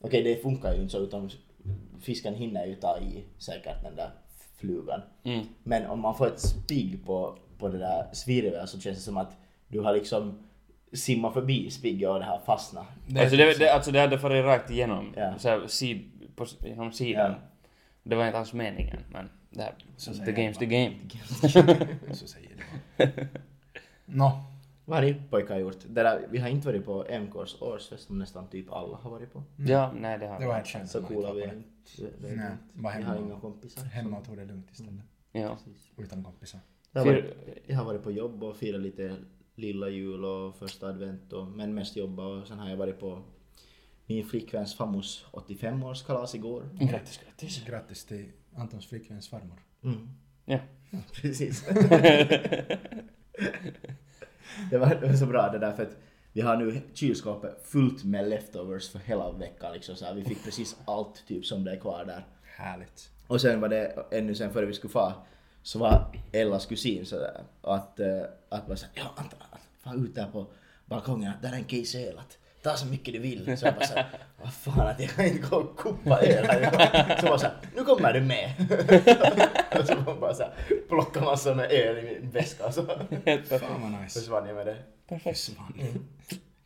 okej 0.00 0.22
det 0.22 0.42
funkar 0.42 0.74
ju 0.74 0.80
inte 0.80 0.92
så 0.92 0.98
utan 0.98 1.30
fisken 2.06 2.34
hinner 2.34 2.66
ju 2.66 2.74
ta 2.74 2.98
i 2.98 3.24
säkert 3.38 3.82
den 3.82 3.96
där 3.96 4.10
flugan. 4.56 5.00
Mm. 5.24 5.46
Men 5.62 5.86
om 5.86 6.00
man 6.00 6.16
får 6.16 6.26
ett 6.26 6.40
spigg 6.40 7.06
på, 7.06 7.38
på 7.58 7.68
det 7.68 7.78
där 7.78 8.06
svirveln 8.12 8.66
så 8.66 8.80
känns 8.80 8.98
det 8.98 9.04
som 9.04 9.16
att 9.16 9.36
du 9.68 9.80
har 9.80 9.94
liksom 9.94 10.38
simmat 10.92 11.34
förbi 11.34 11.70
spigget 11.70 12.08
och 12.08 12.18
det 12.18 12.24
har 12.24 12.38
fastnat. 12.38 12.86
alltså, 13.18 13.36
det, 13.36 13.58
det, 13.58 13.74
alltså 13.74 13.90
det 13.90 14.00
hade 14.00 14.18
farit 14.18 14.44
rakt 14.44 14.70
igenom. 14.70 15.14
Ja. 15.16 15.38
Så 15.38 15.48
här, 15.48 15.66
sid, 15.66 16.10
på, 16.36 16.46
genom 16.64 16.92
sidan. 16.92 17.30
Ja. 17.30 17.38
Det 18.02 18.16
var 18.16 18.26
inte 18.26 18.38
alls 18.38 18.52
meningen, 18.52 18.98
men 19.10 19.30
det 19.50 19.62
här, 19.62 19.74
Så 19.96 20.12
the 20.12 20.20
game's 20.20 20.44
man. 20.44 20.54
the 20.54 20.66
game. 20.66 20.94
Så 22.14 22.26
säger 22.26 22.50
det. 22.96 23.28
Nå, 24.04 24.44
Vad 24.88 24.98
har 24.98 25.04
ni 25.04 25.14
pojkar 25.30 25.58
gjort? 25.58 25.76
Det 25.88 26.02
där, 26.02 26.26
vi 26.30 26.38
har 26.38 26.48
inte 26.48 26.66
varit 26.66 26.84
på 26.84 27.04
MKs 27.20 27.62
årsfest 27.62 28.06
som 28.06 28.18
nästan 28.18 28.48
typ 28.48 28.72
alla 28.72 28.96
har 28.96 29.10
varit 29.10 29.32
på. 29.32 29.42
Ja, 29.56 29.92
nej 29.92 30.18
det 30.18 30.26
har 30.26 30.40
det 30.40 30.46
var 30.46 30.54
helt 30.54 30.66
skönt 30.66 30.90
Så 30.90 31.02
coola 31.02 31.28
inte 31.28 31.34
vi 31.34 31.40
var 31.40 31.48
är 31.48 31.56
inte. 31.56 32.34
Nej, 32.34 32.50
Vi 32.98 33.02
har 33.02 33.16
inga 33.16 33.40
kompisar. 33.40 33.84
Hemma 33.84 34.18
och 34.18 34.24
tog 34.24 34.36
det 34.36 34.44
lugnt 34.44 34.70
istället. 34.70 35.04
Ja. 35.32 35.58
Utan 35.96 36.24
kompisar. 36.24 36.60
Jag 36.92 37.00
har, 37.00 37.06
varit, 37.12 37.24
jag 37.66 37.76
har 37.76 37.84
varit 37.84 38.02
på 38.02 38.10
jobb 38.10 38.44
och 38.44 38.56
firat 38.56 38.80
lite 38.80 39.16
lilla 39.54 39.88
jul 39.88 40.24
och 40.24 40.56
första 40.56 40.88
advent 40.88 41.32
och, 41.32 41.46
men 41.46 41.74
mest 41.74 41.96
jobba 41.96 42.26
och 42.26 42.46
sen 42.46 42.58
har 42.58 42.70
jag 42.70 42.76
varit 42.76 43.00
på 43.00 43.22
min 44.06 44.24
flickväns 44.24 44.74
farmors 44.74 45.24
85-årskalas 45.32 46.36
igår. 46.36 46.68
Grattis, 46.72 47.20
grattis. 47.24 47.64
Grattis 47.64 48.04
till 48.04 48.32
Antons 48.54 48.86
flickväns 48.86 49.28
farmor. 49.28 49.62
Mm. 49.82 50.08
Ja. 50.44 50.58
Precis. 51.12 51.68
det, 54.70 54.78
var, 54.78 54.94
det 55.00 55.06
var 55.06 55.14
så 55.14 55.26
bra 55.26 55.48
det 55.48 55.58
där 55.58 55.72
för 55.72 55.82
att 55.82 55.96
vi 56.32 56.40
har 56.40 56.56
nu 56.56 56.82
kylskåpet 56.94 57.60
fullt 57.64 58.04
med 58.04 58.28
leftovers 58.28 58.90
för 58.90 58.98
hela 58.98 59.32
veckan 59.32 59.72
liksom 59.72 59.96
så 59.96 60.04
här. 60.04 60.14
Vi 60.14 60.24
fick 60.24 60.44
precis 60.44 60.76
allt 60.84 61.26
typ 61.26 61.46
som 61.46 61.64
det 61.64 61.72
är 61.72 61.76
kvar 61.76 62.04
där. 62.04 62.26
Härligt. 62.56 63.10
Och 63.26 63.40
sen 63.40 63.60
var 63.60 63.68
det 63.68 64.06
ännu 64.10 64.34
sen 64.34 64.52
före 64.52 64.66
vi 64.66 64.72
skulle 64.72 64.92
fara 64.92 65.14
så 65.62 65.78
var 65.78 66.12
Ellas 66.32 66.66
kusin 66.66 67.06
sådär 67.06 67.40
att, 67.62 68.00
eh, 68.00 68.22
att 68.48 68.66
bara 68.66 68.76
såhär, 68.76 68.92
ja 68.96 69.12
Anton, 69.16 69.38
fan 69.78 70.06
ut 70.06 70.14
där 70.14 70.26
på 70.26 70.46
balkongen, 70.86 71.32
där 71.42 71.52
är 71.52 71.56
en 71.56 72.18
att 72.18 72.38
ta 72.70 72.76
så 72.76 72.86
mycket 72.86 73.14
du 73.14 73.20
vill. 73.20 73.58
Så 73.58 73.66
jag 73.66 73.74
bara 73.74 73.86
såhär, 73.86 74.06
vad 74.42 74.52
fan 74.54 74.86
att 74.88 75.00
jag 75.00 75.10
kan 75.10 75.24
inte 75.26 75.48
gå 75.48 75.56
och 75.56 75.76
kuppa 75.78 76.20
öl 76.20 76.46
här. 76.46 77.16
Så 77.20 77.26
bara 77.26 77.38
såhär, 77.38 77.56
nu 77.76 77.84
kommer 77.84 78.12
du 78.12 78.20
med. 78.20 78.52
och 79.80 79.86
så 79.86 80.14
bara 80.20 80.34
såhär, 80.34 80.54
plocka 80.88 81.20
massor 81.20 81.54
med 81.54 81.70
öl 81.70 81.98
i 81.98 82.02
min 82.20 82.30
väska 82.30 82.66
och 82.66 82.74
så. 82.74 82.82
Fan 82.86 83.82
vad 83.82 84.02
nice. 84.02 84.20
försvann 84.20 84.46
jag 84.46 84.56
med 84.56 84.66
det. 84.66 84.76
Perfekt. 85.08 85.38
Försvann. 85.38 85.72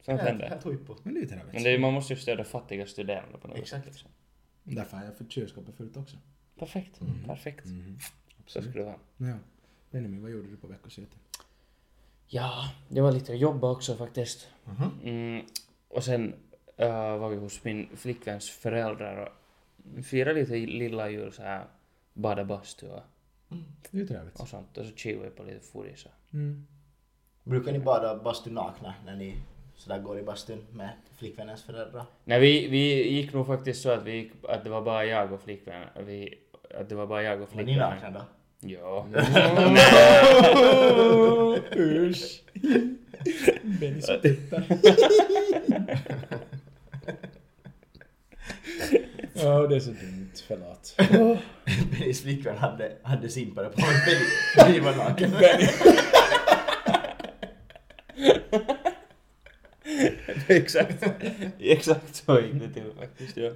Sånt 0.04 0.21
händer. 0.21 0.61
Men 1.02 1.14
det 1.14 1.21
är 1.21 1.23
ju. 1.23 1.38
Men 1.52 1.62
det, 1.62 1.71
är- 1.75 1.78
man 1.78 1.92
måste 1.92 2.12
ju 2.14 2.21
stödja 2.21 2.45
fattiga 2.45 2.87
studerande 2.87 3.38
på 3.38 3.49
något 3.49 3.59
Exakt. 3.59 3.85
sätt. 3.85 3.92
liksom. 3.92 4.11
Därför 4.62 4.97
har 4.97 5.04
jag 5.04 5.19
fått 5.19 5.30
kylskåpet 5.33 5.76
fullt 5.76 5.97
också. 5.97 6.16
Perfekt. 6.59 7.00
Perfekt. 7.26 7.66
Så 8.47 8.62
skulle 8.62 8.78
det 8.78 8.85
vara. 8.85 8.99
Ja. 9.16 9.37
Benjamin, 9.90 10.23
vad 10.23 10.30
gjorde 10.30 10.49
du 10.49 10.57
på 10.57 10.66
veckoslutet? 10.66 11.19
Ja, 12.26 12.71
det 12.88 13.00
var 13.00 13.12
lite 13.12 13.33
att 13.33 13.38
jobba 13.38 13.71
också 13.71 13.97
faktiskt. 13.97 14.49
Mhm. 14.64 14.90
Mm, 15.04 15.45
och 15.91 16.05
sen 16.05 16.35
äh, 16.77 17.17
var 17.19 17.29
vi 17.29 17.37
hos 17.37 17.65
min 17.65 17.89
flickväns 17.97 18.51
föräldrar 18.51 19.33
och 19.99 20.05
firade 20.05 20.41
lite 20.41 20.55
lilla 20.55 21.11
jul 21.11 21.33
så 21.33 21.43
här 21.43 21.65
bada 22.13 22.45
bastu 22.45 22.87
och, 22.89 23.01
Det 23.91 24.01
är 24.01 24.07
trevligt. 24.07 24.41
och 24.41 24.49
sånt. 24.49 24.79
Och 24.79 24.87
så 24.87 24.95
chillade 24.97 25.25
vi 25.25 25.31
på 25.37 25.43
lite 25.43 25.79
och 25.79 25.85
Mm. 26.33 26.67
Brukar 27.45 27.73
ni 27.73 27.79
bada 27.79 28.17
bastu 28.17 28.51
nakna 28.51 28.95
när 29.07 29.17
ni 29.17 29.37
sådär 29.77 29.99
går 30.03 30.19
i 30.19 30.23
bastun 30.23 30.67
med 30.73 30.91
flickvännens 31.19 31.63
föräldrar? 31.63 32.05
Nej, 32.25 32.41
vi, 32.41 32.69
vi 32.69 33.09
gick 33.11 33.33
nog 33.33 33.47
faktiskt 33.47 33.83
så 33.83 33.91
att 33.91 34.05
vi 34.05 34.13
gick, 34.17 34.33
att 34.49 34.65
det 34.65 34.71
var 34.71 34.83
bara 34.83 35.05
jag 35.05 35.33
och 35.33 35.41
flickvännen. 35.43 35.89
Vi, 36.07 36.39
att 36.75 36.89
det 36.89 36.95
var 36.95 37.07
bara 37.07 37.23
jag 37.23 37.43
och 37.43 37.55
Var 37.55 37.63
ni 37.63 37.65
flickvännen. 37.65 37.95
nakna 38.03 38.11
då? 38.11 38.25
Ja. 38.69 39.07
Usch. 41.77 42.43
Benny 43.63 44.01
spottar. 44.03 44.65
Ja, 49.43 49.67
det 49.67 49.77
är 49.77 49.81
så 49.81 49.91
dumt. 49.91 50.31
Förlåt. 50.49 50.95
Bennys 51.91 52.23
flickvän 52.23 52.59
hade, 52.59 52.93
hade 53.03 53.29
simpare 53.29 53.69
på 53.69 53.73
och 53.73 53.83
Benny, 54.07 54.25
Benny 54.57 54.81
var 54.81 54.97
naken. 54.97 55.33
exakt. 60.47 61.05
exakt 61.59 62.15
så 62.15 62.41
gick 62.41 62.55
det 62.55 62.73
till 62.73 62.93
faktiskt, 62.99 63.37
ja. 63.37 63.50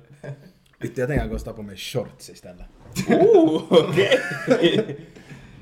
Jag 0.78 1.09
tänker 1.09 1.26
gå 1.26 1.35
och 1.35 1.40
stå 1.40 1.52
på 1.52 1.62
mig 1.62 1.76
shorts 1.76 2.30
istället. 2.30 2.66
Oh, 3.09 3.62
okej. 3.71 4.21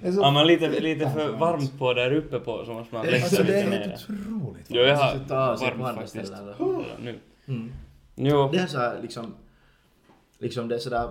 Det 0.02 0.08
är 0.08 0.12
så- 0.12 0.22
Har 0.22 0.30
man 0.32 0.46
lite, 0.46 0.68
lite 0.80 1.10
för 1.10 1.28
varmt 1.32 1.78
på 1.78 1.94
där 1.94 2.12
uppe 2.12 2.38
på 2.38 2.64
så 2.64 2.72
måste 2.72 2.94
man 2.94 3.06
lägga 3.06 3.22
Alltså 3.24 3.36
det 3.42 3.42
lite 3.42 3.58
är 3.60 3.70
ner. 3.70 3.78
helt 3.88 4.02
otroligt. 4.10 4.66
Jo, 4.68 4.80
jag 4.80 4.96
har 4.96 5.76
varmt 5.78 5.98
faktiskt. 6.12 6.32
Nu. 7.02 7.18
Mm. 7.48 7.72
Jo. 8.16 8.48
Det 8.52 8.58
är 8.58 8.66
så 8.66 8.78
här 8.78 8.98
liksom, 9.02 9.34
liksom 10.38 10.68
det 10.68 10.74
är 10.74 10.78
sådär, 10.78 11.08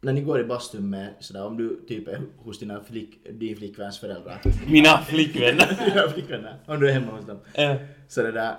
när 0.00 0.12
ni 0.12 0.20
går 0.20 0.40
i 0.40 0.44
bastun 0.44 0.90
med 0.90 1.08
sådär, 1.20 1.46
om 1.46 1.56
du 1.56 1.80
typ 1.88 2.08
är 2.08 2.20
hos 2.38 2.58
dina 2.58 2.80
flick, 2.80 3.26
din 3.32 3.56
flickväns 3.56 3.98
föräldrar, 3.98 4.40
Mina 4.66 4.98
flickvänner. 4.98 5.84
dina 5.94 6.08
flickvänner, 6.08 6.56
om 6.66 6.80
du 6.80 6.88
är 6.88 6.92
hemma 6.92 7.12
hos 7.12 7.26
dem, 7.26 7.38
Eh, 7.54 7.76
så 8.08 8.22
det 8.22 8.32
där, 8.32 8.56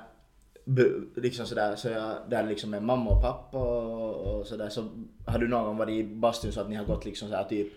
liksom 1.16 1.46
sådär, 1.46 1.76
så 1.76 1.90
jag 1.90 2.16
där 2.30 2.44
liksom 2.48 2.70
med 2.70 2.84
mamma 2.84 3.10
och 3.12 3.22
pappa 3.22 3.58
och, 3.58 4.40
och 4.40 4.48
sådär, 4.48 4.70
så 4.70 4.88
har 5.26 5.40
du 5.40 5.48
någon 5.48 5.66
gång 5.66 5.78
varit 5.78 5.94
i 5.94 6.04
bastun 6.04 6.52
så 6.52 6.62
att 6.62 6.70
ni 6.70 6.76
har 6.76 6.86
gått 6.86 7.06
liksom 7.06 7.30
såhär 7.30 7.44
typ, 7.44 7.68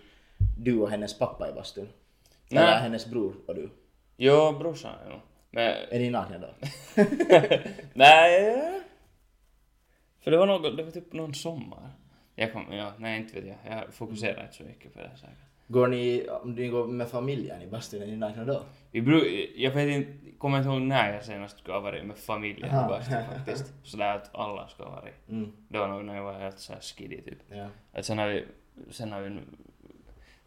du 0.57 0.79
och 0.79 0.89
hennes 0.89 1.19
pappa 1.19 1.49
i 1.49 1.53
bastun? 1.53 1.87
Nej. 2.49 2.63
Eller 2.63 2.77
hennes 2.79 3.05
bror 3.05 3.33
och 3.47 3.55
du? 3.55 3.69
jo, 4.17 4.51
brorsan 4.59 4.93
jo. 5.09 5.15
Men, 5.51 5.63
Är 5.89 5.99
ni 5.99 6.09
nakna 6.09 6.37
då? 6.37 6.47
nej. 7.93 8.81
För 10.19 10.31
det 10.31 10.37
var 10.37 10.47
något, 10.47 10.77
det 10.77 10.83
var 10.83 10.91
typ 10.91 11.13
någon 11.13 11.33
sommar. 11.33 11.89
Jag 12.35 12.53
kom, 12.53 12.65
ja, 12.71 12.93
nej 12.97 13.19
inte 13.19 13.41
vet 13.41 13.45
jag. 13.65 13.77
Jag 13.77 13.93
fokuserar 13.93 14.41
inte 14.43 14.55
så 14.55 14.63
mycket 14.63 14.93
på 14.93 14.99
det 14.99 15.09
säkert. 15.15 15.35
Går 15.67 15.87
ni, 15.87 16.27
om 16.29 16.51
ni 16.55 16.67
går 16.67 16.87
med 16.87 17.07
familjen 17.09 17.61
i 17.61 17.67
bastun, 17.67 18.01
är 18.01 18.07
ni 18.07 18.15
nakna 18.15 18.43
då? 18.45 18.61
Vi 18.91 19.01
bru- 19.01 19.51
jag 19.55 19.71
vet 19.71 19.89
inte, 19.89 20.11
kommer 20.37 20.57
inte 20.57 20.69
ihåg 20.69 20.81
när 20.81 21.13
jag 21.13 21.23
senast 21.25 21.57
skulle 21.59 21.73
ha 21.73 21.81
varit 21.81 22.05
med 22.05 22.17
familjen 22.17 22.69
Aha. 22.69 22.85
i 22.85 22.89
bastun 22.89 23.17
faktiskt. 23.35 23.73
Sådär 23.83 24.15
att 24.15 24.35
alla 24.35 24.67
ska 24.67 24.83
ha 24.83 24.91
varit. 24.91 25.29
Mm, 25.29 25.51
Det 25.67 25.77
var 25.79 25.87
nog 25.87 26.05
när 26.05 26.15
jag 26.15 26.23
var 26.23 26.33
helt 26.39 26.59
såhär 26.59 26.81
skiddy 26.81 27.21
typ. 27.21 27.39
ja. 27.49 27.67
Att 27.93 28.05
sen 28.05 28.17
har 28.17 28.27
vi, 28.27 28.45
sen 28.91 29.11
har 29.11 29.21
vi 29.21 29.39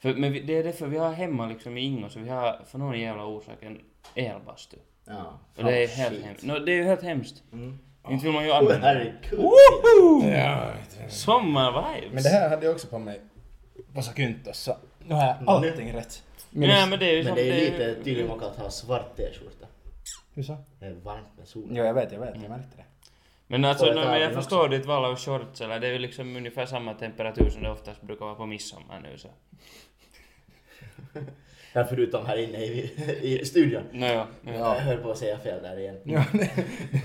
för, 0.03 0.15
men 0.15 0.33
vi, 0.33 0.41
det 0.41 0.59
är 0.59 0.65
därför 0.65 0.87
vi 0.87 0.99
har 0.99 1.13
hemma 1.13 1.47
liksom 1.47 1.79
i 1.79 1.81
Ingo 1.81 2.09
så 2.09 2.21
vi 2.21 2.29
har 2.29 2.61
för 2.67 2.79
någon 2.79 3.01
jävla 3.01 3.25
orsak 3.25 3.57
en 3.61 3.81
elbastu. 4.15 4.77
Ja. 5.05 5.39
Och 5.57 5.65
det 5.65 5.85
är 5.85 5.89
helt 5.89 6.25
hemskt. 6.25 6.45
No, 6.45 6.59
det 6.59 6.73
är 6.73 6.77
ju 6.77 6.85
helt 6.85 7.03
hemskt. 7.03 7.43
Mm. 7.53 7.79
Inte 8.11 8.25
vill 8.25 8.35
man 8.35 8.45
ju 8.45 8.53
använda 8.53 8.95
det. 8.95 8.99
herregud. 8.99 9.39
Woho! 9.39 10.31
Ja, 10.31 10.73
vet 10.79 10.99
du. 11.03 11.11
Sommar-vibes! 11.11 12.13
Men 12.13 12.23
det 12.23 12.29
här 12.29 12.49
hade 12.49 12.67
jag 12.67 12.75
också 12.75 12.87
på 12.87 12.99
mig 12.99 13.21
på 13.95 14.03
Sakuntos 14.03 14.59
så 14.59 14.77
nu 15.07 15.15
har 15.15 15.27
jag 15.27 15.37
allting 15.47 15.93
rätt. 15.93 16.23
Ja 16.51 16.87
men 16.87 16.99
det 16.99 17.11
är 17.11 17.17
ju 17.17 17.25
Men 17.25 17.35
det 17.35 17.51
är 17.51 17.71
lite 17.71 17.95
tydligen 17.95 18.29
man 18.29 18.39
kan 18.39 18.51
ha 18.51 18.71
svart 18.71 19.17
t-skjorta. 19.17 19.67
Hur 20.35 20.43
så? 20.43 20.57
Det 20.79 20.87
är 20.87 20.95
varmt 20.95 21.39
med 21.39 21.49
sol. 21.49 21.69
Jo, 21.71 21.85
jag 21.85 21.95
vet, 21.95 22.13
jag 22.13 22.21
vet. 22.21 22.43
Jag 22.43 22.51
märkte 22.51 22.77
det. 22.77 22.85
Men 23.47 23.65
alltså, 23.65 23.87
nej, 23.87 23.95
men 23.95 24.21
jag 24.21 24.35
förstår 24.35 24.69
ditt 24.69 24.87
val 24.87 25.05
av 25.05 25.17
shorts 25.17 25.61
eller 25.61 25.81
det 25.81 25.87
är 25.87 25.93
ju 25.93 25.99
liksom 25.99 26.37
ungefär 26.37 26.67
samma 26.67 26.95
temperatur 26.95 27.51
som 27.51 27.63
det 27.63 27.71
oftast 27.71 28.03
brukar 28.03 28.25
vara 28.25 28.35
på 28.35 28.47
midsommar 28.47 29.01
nu 29.01 29.19
så. 29.19 29.29
Ja, 31.75 31.85
förutom 31.85 32.27
här 32.27 32.37
inne 32.37 32.59
i, 32.65 32.91
i 33.23 33.45
studion. 33.45 33.83
Ja, 33.93 34.27
Ja. 34.47 34.53
jag 34.53 34.75
höll 34.75 34.97
på 34.99 35.11
att 35.11 35.19
säga 35.19 35.39
fel 35.39 35.63
där 35.63 35.79
igen. 35.79 35.97
Ja, 36.05 36.25
det 36.33 36.47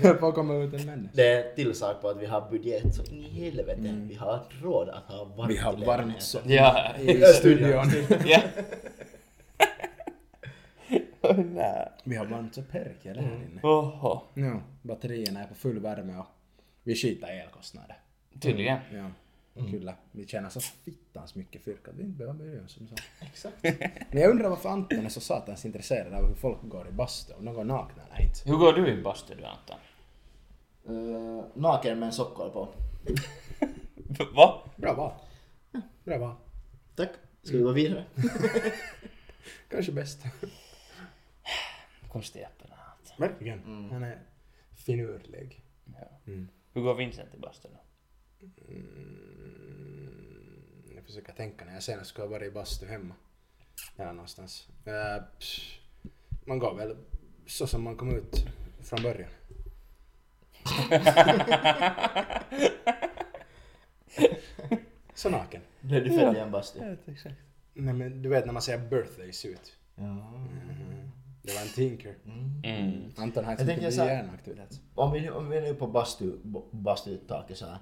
höll 0.02 0.16
på 0.16 0.26
att 0.26 0.34
komma 0.34 0.54
ut 0.54 0.74
en 0.74 0.86
människa. 0.86 1.10
Det 1.14 1.28
är 1.28 1.54
till 1.54 1.74
sak 1.74 2.00
på 2.00 2.08
att 2.08 2.16
vi 2.22 2.26
har 2.26 2.50
budget 2.50 2.94
så 2.94 3.02
in 3.12 3.24
i 3.24 3.28
helvete. 3.44 3.80
Vi 4.08 4.14
har 4.14 4.40
råd 4.62 4.88
att 4.88 5.04
ha 5.04 5.24
varmt 5.24 5.50
Vi 5.52 5.56
har 5.56 5.72
varmt 5.76 6.22
så. 6.22 6.38
Ja. 6.46 6.94
I 7.00 7.22
studion. 7.22 7.84
ja. 8.26 8.40
Vi 12.04 12.16
har 12.16 12.24
varmt 12.26 12.54
så 12.54 12.62
perkele 12.62 13.20
här 13.20 13.28
inne. 13.50 13.60
Oho. 13.62 14.20
Ja, 14.34 14.60
batterierna 14.82 15.40
är 15.42 15.46
på 15.46 15.54
full 15.54 15.78
värme 15.78 16.16
och 16.18 16.26
vi 16.82 16.94
skiter 16.94 17.32
i 17.36 17.38
elkostnader. 17.40 17.96
Tydligen. 18.40 18.78
Ja, 18.94 19.10
kyllä. 19.66 19.94
Vi 20.12 20.26
tjänar 20.26 20.48
så 20.48 20.60
fittans 20.60 21.34
mycket 21.34 21.62
fyrk 21.62 21.88
att 21.88 21.94
vi 21.94 22.02
inte 22.02 22.18
behöver 22.18 22.38
bry 22.38 22.60
oss 22.60 22.78
om 22.80 22.88
så. 22.88 22.94
Exakt. 23.20 23.56
Men 24.12 24.22
jag 24.22 24.30
undrar 24.30 24.48
varför 24.48 24.68
Anton 24.68 25.04
är 25.04 25.08
så 25.08 25.20
satans 25.20 25.64
intresserad 25.64 26.14
av 26.14 26.28
hur 26.28 26.34
folk 26.34 26.58
går 26.62 26.88
i 26.88 26.92
bastu, 26.92 27.32
om 27.38 27.44
de 27.44 27.54
går 27.54 27.64
nakna 27.64 28.02
eller 28.02 28.22
inte. 28.22 28.40
Hur 28.44 28.56
går 28.56 28.72
du 28.72 28.88
i 28.88 29.02
bastu 29.02 29.34
du 29.34 29.44
Anton? 29.44 29.76
Uh, 30.88 31.44
naken 31.54 31.98
med 31.98 32.06
en 32.06 32.12
sockkål 32.12 32.50
på. 32.50 32.68
Va? 34.34 34.62
Bra 34.76 34.94
val. 34.94 35.12
Bra 36.04 36.18
val. 36.18 36.34
Tack. 36.94 37.10
Ska 37.42 37.56
vi 37.56 37.62
gå 37.62 37.72
vidare? 37.72 38.04
Kanske 39.68 39.92
bäst. 39.92 40.22
Konstig 42.08 42.40
Jeppe 42.40 42.64
den 42.64 42.72
här 42.76 42.84
Anton. 42.84 43.28
Verkligen. 43.28 43.90
Han 43.90 44.02
är 44.02 44.18
finurlig. 44.76 45.64
Ja. 45.84 46.32
Mm. 46.32 46.48
Hur 46.72 46.82
går 46.82 46.94
Vincent 46.94 47.34
i 47.34 47.38
bastu 47.38 47.68
då? 47.68 47.80
Mm, 48.40 48.52
jag 50.94 51.04
försöker 51.04 51.32
tänka 51.32 51.64
när 51.64 51.72
jag 51.74 51.82
senast 51.82 52.10
skulle 52.10 52.26
ha 52.26 52.30
varit 52.32 52.48
i 52.48 52.50
bastu 52.50 52.86
hemma. 52.86 53.14
Eller 53.96 54.12
någonstans. 54.12 54.68
Uh, 54.86 55.22
man 56.44 56.58
går 56.58 56.74
väl 56.74 56.96
så 57.46 57.66
som 57.66 57.82
man 57.84 57.96
kom 57.96 58.10
ut 58.16 58.46
från 58.80 59.02
början. 59.02 59.30
så 65.14 65.28
naken. 65.30 65.60
Blev 65.80 66.04
du 66.04 66.10
född 66.18 66.36
i 66.36 66.38
en 66.38 66.50
bastu? 66.50 66.96
exakt. 67.06 67.34
Nej 67.74 67.94
men 67.94 68.22
du 68.22 68.28
vet 68.28 68.46
när 68.46 68.52
man 68.52 68.62
säger 68.62 68.78
birthday 68.90 69.32
suit. 69.32 69.76
Ja. 69.94 70.02
Mm. 70.04 71.10
Det 71.42 71.54
var 71.54 71.60
en 71.62 71.68
tinker. 71.68 72.14
Mm. 72.24 72.62
Mm. 72.64 73.12
Anton 73.16 73.44
har 73.44 73.52
inte 73.52 73.64
här- 73.64 74.06
hjärnaktivitet. 74.10 74.80
Om 74.94 75.12
vi, 75.12 75.30
om 75.30 75.50
vi 75.50 75.56
är 75.56 75.62
nu 75.62 75.74
på 75.74 75.86
bastu, 75.86 76.38
b- 76.42 76.58
bastuuttaket 76.70 77.56
så 77.58 77.66
här. 77.66 77.78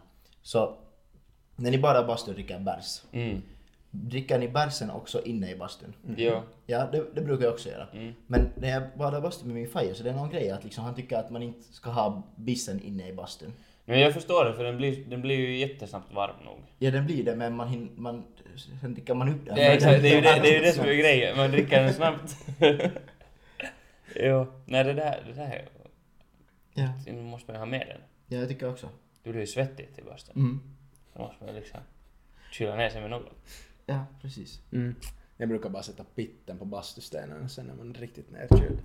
Så 0.46 0.76
när 1.56 1.70
ni 1.70 1.78
bara 1.78 2.02
bastu 2.02 2.32
dricker 2.32 2.58
bärs. 2.58 3.02
Mm. 3.12 3.42
Dricker 3.90 4.38
ni 4.38 4.48
bärsen 4.48 4.90
också 4.90 5.22
inne 5.24 5.50
i 5.50 5.56
bastun? 5.56 5.94
Jo. 6.16 6.42
Ja, 6.66 6.88
det, 6.92 7.04
det 7.14 7.20
brukar 7.20 7.44
jag 7.44 7.54
också 7.54 7.68
göra. 7.68 7.86
Mm. 7.92 8.14
Men 8.26 8.48
när 8.56 8.68
jag 8.68 8.82
badar 8.98 9.20
bastu 9.20 9.46
med 9.46 9.54
min 9.54 9.68
fajer 9.68 9.94
så 9.94 10.02
det 10.02 10.10
är 10.10 10.14
någon 10.14 10.30
grej 10.30 10.50
att 10.50 10.64
liksom 10.64 10.84
han 10.84 10.94
tycker 10.94 11.16
att 11.16 11.30
man 11.30 11.42
inte 11.42 11.72
ska 11.72 11.90
ha 11.90 12.22
bissen 12.36 12.80
inne 12.82 13.08
i 13.08 13.12
bastun. 13.12 13.52
Men 13.84 14.00
jag 14.00 14.14
förstår 14.14 14.44
det 14.44 14.54
för 14.54 14.64
den 14.64 14.76
blir, 14.76 15.04
den 15.04 15.22
blir 15.22 15.36
ju 15.36 15.56
jättesnabbt 15.56 16.14
varm 16.14 16.44
nog. 16.44 16.58
Ja 16.78 16.90
den 16.90 17.06
blir 17.06 17.24
det 17.24 17.36
men 17.36 17.56
man, 17.56 17.68
hin, 17.68 17.90
man 17.96 18.24
sen 18.80 18.94
dricker 18.94 19.14
man 19.14 19.28
upp 19.28 19.46
den. 19.46 19.54
Det 19.54 19.64
är, 19.64 19.74
exakt, 19.74 20.02
det 20.02 20.08
är 20.08 20.14
ju 20.14 20.20
det, 20.20 20.40
det, 20.42 20.56
är 20.56 20.62
det 20.62 20.72
som 20.72 20.84
är 20.84 20.94
grejen, 21.02 21.36
man 21.36 21.50
dricker 21.50 21.82
den 21.82 21.94
snabbt. 21.94 22.36
jo. 24.16 24.46
Nej 24.66 24.84
det 24.84 24.92
där, 24.92 25.22
det 25.26 25.32
där 25.32 25.68
Ja, 26.74 26.88
det 27.04 27.12
måste 27.12 27.52
man 27.52 27.60
ha 27.60 27.66
med 27.66 27.86
den. 27.88 28.00
ja 28.26 28.38
jag 28.38 28.48
tycker 28.48 28.70
också. 28.70 28.88
Svettig 29.46 29.94
till 29.94 30.04
bastun. 30.04 30.36
Mm. 30.36 30.60
Då 31.14 31.22
måste 31.22 31.44
man 31.44 31.54
liksom 31.54 31.80
kyla 32.52 32.76
ner 32.76 32.90
sig 32.90 33.00
med 33.00 33.10
något. 33.10 33.32
Ja, 33.86 34.06
precis. 34.22 34.60
Mm. 34.72 34.94
Jag 35.36 35.48
brukar 35.48 35.70
bara 35.70 35.82
sätta 35.82 36.04
pitten 36.04 36.58
på 36.58 36.64
bastustenen 36.64 37.42
och 37.42 37.50
sen 37.50 37.70
är 37.70 37.74
man 37.74 37.94
riktigt 37.94 38.30
nerkyld. 38.30 38.78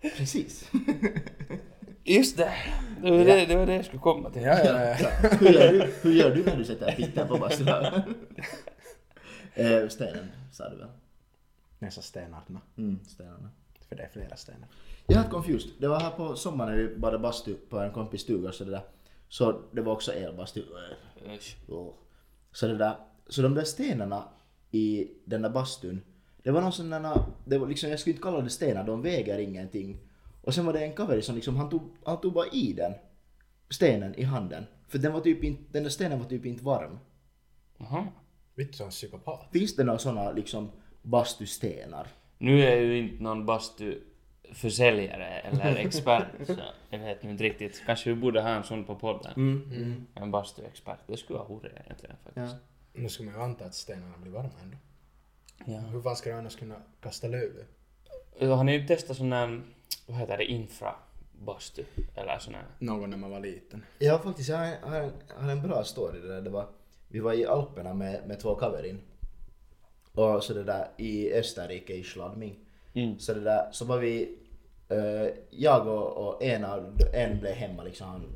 Precis. 0.16 0.70
Just 2.04 2.36
det! 2.36 2.52
Det 3.02 3.10
var 3.10 3.24
det, 3.24 3.46
det, 3.46 3.56
var 3.56 3.66
det 3.66 3.74
jag 3.74 3.84
skulle 3.84 4.00
komma 4.02 4.30
till. 4.30 4.42
Ja, 4.42 4.58
ja, 4.64 4.96
ja. 5.00 5.28
hur, 5.40 5.50
gör 5.50 5.72
du, 5.72 5.92
hur 6.02 6.12
gör 6.12 6.34
du 6.34 6.44
när 6.44 6.56
du 6.56 6.64
sätter 6.64 6.92
pitten 6.92 7.28
på 7.28 7.38
bastun? 7.38 7.68
eh, 9.54 9.88
stenen 9.88 10.32
sa 10.52 10.68
du 10.68 10.76
väl? 10.76 10.88
Nästa 11.78 12.02
stenarna. 12.02 12.60
Mm, 12.76 13.04
stenarna. 13.04 13.50
För 13.88 13.96
det 13.96 14.02
är 14.02 14.08
flera 14.08 14.36
stenar. 14.36 14.68
Jag 15.06 15.16
är 15.16 15.20
helt 15.20 15.32
confused. 15.32 15.70
Det 15.78 15.88
var 15.88 16.00
här 16.00 16.10
på 16.10 16.36
sommaren 16.36 16.76
när 16.76 16.82
vi 16.82 16.96
badade 16.96 17.22
bastu 17.22 17.54
på 17.54 17.78
en 17.78 17.92
kompis 17.92 18.20
stuga 18.20 18.52
så 18.52 18.64
det 18.64 18.70
där. 18.70 18.82
Så 19.28 19.62
det 19.72 19.80
var 19.80 19.92
också 19.92 20.12
elbastu. 20.12 20.62
Så 22.52 22.66
det 22.66 22.76
där. 22.76 22.96
Så 23.28 23.42
de 23.42 23.54
där 23.54 23.64
stenarna 23.64 24.24
i 24.70 25.08
den 25.24 25.42
där 25.42 25.50
bastun. 25.50 26.00
Det 26.42 26.50
var 26.50 26.60
någon 26.60 26.72
sån 26.72 26.90
där, 26.90 27.24
det 27.44 27.58
var 27.58 27.68
liksom, 27.68 27.90
jag 27.90 28.00
skulle 28.00 28.12
inte 28.12 28.22
kalla 28.22 28.40
det 28.40 28.50
stenar, 28.50 28.84
de 28.84 29.02
väger 29.02 29.38
ingenting. 29.38 29.98
Och 30.42 30.54
sen 30.54 30.66
var 30.66 30.72
det 30.72 30.84
en 30.84 30.92
kaveri 30.92 31.22
som 31.22 31.34
liksom, 31.34 31.56
han 31.56 31.70
tog, 31.70 31.82
han 32.04 32.20
tog 32.20 32.32
bara 32.32 32.46
i 32.46 32.72
den. 32.72 32.92
Stenen 33.70 34.14
i 34.14 34.22
handen. 34.22 34.66
För 34.88 34.98
den 34.98 35.12
var 35.12 35.20
typ 35.20 35.44
inte, 35.44 35.62
den 35.72 35.82
där 35.82 35.90
stenen 35.90 36.18
var 36.18 36.26
typ 36.26 36.46
inte 36.46 36.64
varm. 36.64 36.98
Jaha. 37.78 38.06
Är 38.56 38.82
en 38.82 38.90
psykopat. 38.90 39.48
Finns 39.52 39.76
det 39.76 39.84
några 39.84 39.98
såna 39.98 40.32
liksom 40.32 40.70
bastustenar. 41.02 42.06
Nu 42.38 42.60
är 42.60 42.76
ju 42.76 42.98
inte 42.98 43.22
någon 43.22 43.46
bastuförsäljare 44.56 45.26
eller 45.40 45.76
expert, 45.86 46.26
så 46.46 46.54
jag 46.90 46.98
vet 46.98 47.24
inte 47.24 47.44
riktigt. 47.44 47.82
Kanske 47.86 48.10
vi 48.10 48.16
borde 48.20 48.40
ha 48.42 48.48
en 48.48 48.64
sån 48.64 48.84
på 48.84 48.94
podden. 48.94 49.32
Mm. 49.36 50.06
En 50.14 50.30
bastuexpert. 50.30 50.98
Det 51.06 51.16
skulle 51.16 51.38
vara 51.38 51.48
hurra 51.48 51.68
egentligen 51.84 52.16
faktiskt. 52.24 52.56
Nu 52.92 53.08
ska 53.08 53.22
man 53.22 53.34
ju 53.34 53.40
anta 53.40 53.64
att 53.64 53.74
stenarna 53.74 54.18
blir 54.18 54.32
varma 54.32 54.50
ändå. 54.62 54.76
Ja. 55.66 55.78
Hur 55.78 56.02
fan 56.02 56.16
ska 56.16 56.30
du 56.30 56.36
annars 56.36 56.56
kunna 56.56 56.74
kasta 57.00 57.28
löv? 57.28 57.50
Ja. 58.38 58.54
Har 58.54 58.64
ni 58.64 58.86
testat 58.86 59.16
sån 59.16 59.32
här, 59.32 59.62
vad 60.06 60.16
heter 60.18 60.38
det, 60.38 60.44
infrabastu? 60.44 61.84
Eller 62.14 62.38
sån 62.38 62.54
här? 62.54 62.64
Någon 62.78 63.10
när 63.10 63.16
man 63.16 63.30
var 63.30 63.40
liten. 63.40 63.84
Ja 63.98 64.18
faktiskt, 64.18 64.48
jag 64.48 64.58
har, 64.82 64.96
en- 64.96 65.12
har 65.36 65.50
en 65.50 65.62
bra 65.62 65.84
story 65.84 66.20
där. 66.20 66.40
Det 66.42 66.50
var, 66.50 66.66
vi 67.08 67.20
var 67.20 67.32
i 67.32 67.46
Alperna 67.46 67.94
med, 67.94 68.26
med 68.28 68.40
två 68.40 68.54
kaverin. 68.54 69.00
Och 70.12 70.44
så 70.44 70.54
det 70.54 70.64
där 70.64 70.88
i 70.96 71.32
Österrike 71.32 71.94
i 71.94 72.02
Schladming. 72.04 72.58
Mm. 72.94 73.18
Så 73.18 73.34
det 73.34 73.40
där, 73.40 73.68
så 73.72 73.84
var 73.84 73.98
vi, 73.98 74.22
eh, 74.22 74.28
jag 75.50 75.86
och, 75.86 76.28
och 76.28 76.42
en, 76.42 76.64
av, 76.64 76.98
en 77.12 77.38
blev 77.40 77.54
hemma 77.54 77.82
liksom. 77.82 78.06
Han 78.06 78.26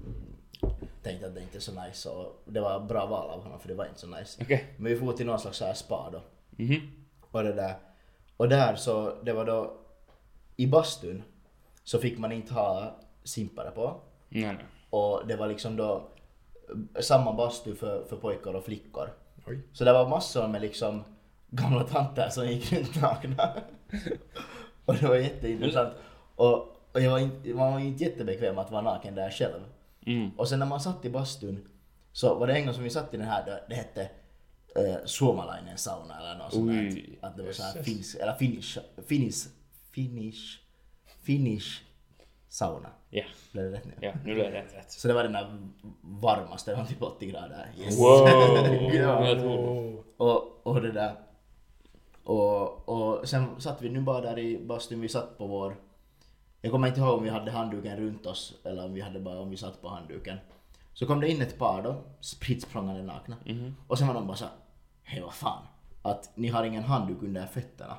tänkte 1.03 1.27
att 1.27 1.35
det 1.35 1.41
inte 1.41 1.59
är 1.59 1.61
så 1.61 1.83
nice 1.83 2.09
och 2.09 2.43
det 2.45 2.61
var 2.61 2.81
bra 2.81 3.07
val 3.07 3.31
av 3.31 3.43
honom 3.43 3.61
för 3.61 3.69
det 3.69 3.75
var 3.75 3.87
inte 3.87 4.01
så 4.01 4.07
nice. 4.07 4.43
Okej. 4.43 4.65
Men 4.77 4.93
vi 4.93 4.99
får 4.99 5.13
till 5.13 5.27
någon 5.27 5.39
slags 5.39 5.59
så 5.59 5.65
här 5.65 5.75
spa 5.75 6.11
då. 6.13 6.21
Mhm. 6.65 6.81
Och 7.31 7.43
det 7.43 7.53
där. 7.53 7.75
Och 8.37 8.49
där 8.49 8.77
så, 8.77 9.15
det 9.23 9.33
var 9.33 9.45
då 9.45 9.77
i 10.57 10.67
bastun 10.67 11.23
så 11.85 11.99
fick 11.99 12.19
man 12.19 12.33
inte 12.33 12.55
ha 12.55 12.97
simpare 13.25 13.71
på. 13.71 14.01
Nej, 14.29 14.43
nej. 14.43 14.65
Och 14.91 15.27
det 15.27 15.37
var 15.37 15.47
liksom 15.47 15.77
då 15.77 16.09
eh, 16.95 17.01
samma 17.01 17.33
bastu 17.33 17.75
för, 17.75 18.05
för 18.05 18.17
pojkar 18.17 18.55
och 18.55 18.65
flickor. 18.65 19.11
Oj. 19.47 19.61
Så 19.73 19.85
det 19.85 19.93
var 19.93 20.09
massor 20.09 20.49
med 20.49 20.61
liksom 20.61 21.05
gamla 21.51 21.85
tanter 21.85 22.29
som 22.29 22.49
gick 22.49 22.73
runt 22.73 23.01
nakna. 23.03 23.49
och 24.85 24.95
det 24.95 25.09
var 25.09 25.17
jätteintressant. 25.17 25.95
Och, 26.37 26.57
och 26.93 27.01
jag 27.01 27.11
var 27.11 27.19
inte, 27.19 27.49
man 27.49 27.73
var 27.73 27.81
inte 27.81 28.05
jättebekväm 28.05 28.59
att 28.59 28.71
vara 28.71 28.83
naken 28.83 29.15
där 29.15 29.31
själv. 29.31 29.61
Mm. 30.07 30.31
Och 30.37 30.49
sen 30.49 30.59
när 30.59 30.67
man 30.67 30.81
satt 30.81 31.05
i 31.05 31.11
bastun 31.11 31.69
så 32.13 32.35
var 32.35 32.47
det 32.47 32.55
en 32.55 32.65
gång 32.65 32.75
som 32.75 32.85
vi 32.85 32.91
satt 32.91 33.15
i 33.15 33.17
den 33.17 33.27
här, 33.27 33.63
det, 33.69 33.75
hette 33.75 34.11
uh, 34.79 34.97
Suomalainen 35.05 35.79
sauna 35.79 36.21
eller 36.21 36.39
något 36.39 36.53
sånt 36.53 36.69
där. 36.69 36.79
Oj. 36.79 37.19
Att 37.23 37.37
det 37.37 37.43
var 37.43 37.53
så 37.53 37.63
här 37.63 37.83
finsk, 37.83 38.17
eller 38.17 38.33
finnish, 38.35 38.79
finnish, 39.07 39.49
finnish, 39.93 40.61
finnish 41.23 41.83
sauna. 42.49 42.89
Ja, 43.11 43.25
Blev 43.53 43.71
det 43.71 43.77
rätt 43.77 43.85
nu? 43.85 43.93
ja, 44.01 44.13
nu 44.25 44.35
blev 44.35 44.53
det 44.53 44.61
rätt. 44.61 44.93
Så 44.93 45.09
det 45.09 45.15
var 45.15 45.23
den 45.23 45.33
där 45.33 45.69
varmaste, 46.01 46.71
det 46.71 46.77
var 46.77 46.85
typ 46.85 47.03
80 47.03 47.27
grader. 47.27 47.73
Yes. 47.79 47.99
Wow! 47.99 48.29
ja. 48.95 49.35
Oh. 49.35 49.95
och, 50.17 50.67
och 50.67 50.83
det 50.83 50.93
där. 50.93 51.15
Och, 52.25 52.89
och 52.89 53.29
sen 53.29 53.61
satt 53.61 53.83
vi 53.83 53.89
nu 53.89 54.01
bara 54.01 54.21
där 54.21 54.39
i 54.39 54.59
bastun, 54.59 55.01
vi 55.01 55.09
satt 55.09 55.39
på 55.39 55.47
vår... 55.47 55.77
Jag 56.67 56.73
kommer 56.73 56.89
inte 56.89 57.01
ihåg 57.01 57.19
om 57.19 57.25
vi 57.25 57.31
hade 57.31 57.51
handduken 57.51 57.97
runt 57.97 58.27
oss 58.27 58.55
eller 58.65 58.85
om 58.85 58.95
vi 58.95 59.01
hade 59.01 59.21
bara 59.21 59.39
om 59.39 59.51
vi 59.51 59.57
satt 59.57 59.83
på 59.83 59.89
handduken. 59.89 60.39
Så 60.93 61.07
kom 61.07 61.21
det 61.21 61.29
in 61.29 61.43
ett 61.43 61.59
par 61.59 61.83
då, 61.83 62.05
spritt 62.21 62.63
språngande 62.63 63.03
nakna. 63.03 63.37
Och 63.87 63.99
sen 63.99 64.07
var 64.07 64.15
de 64.15 64.27
bara 64.27 64.37
så 64.37 64.45
hej 65.03 65.21
vad 65.21 65.35
fan, 65.35 65.67
att 66.03 66.31
ni 66.35 66.49
har 66.49 66.65
ingen 66.65 66.83
handduk 66.83 67.23
under 67.23 67.47
fötterna. 67.47 67.97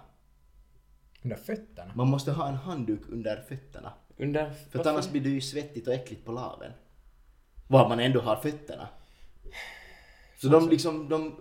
De 1.21 1.29
där 1.29 1.35
fötterna. 1.35 1.91
Man 1.95 2.07
måste 2.07 2.31
ha 2.31 2.47
en 2.47 2.55
handduk 2.55 3.01
under 3.09 3.41
fötterna. 3.49 3.93
Under... 4.17 4.49
För 4.71 4.79
att 4.79 4.87
annars 4.87 5.09
blir 5.09 5.21
det 5.21 5.29
ju 5.29 5.41
svettigt 5.41 5.87
och 5.87 5.93
äckligt 5.93 6.25
på 6.25 6.31
laven. 6.31 6.71
Var 7.67 7.89
man 7.89 7.99
ändå 7.99 8.21
har 8.21 8.35
fötterna. 8.35 8.87
Så 10.37 10.47
de 10.47 10.69
liksom, 10.69 11.09
de 11.09 11.35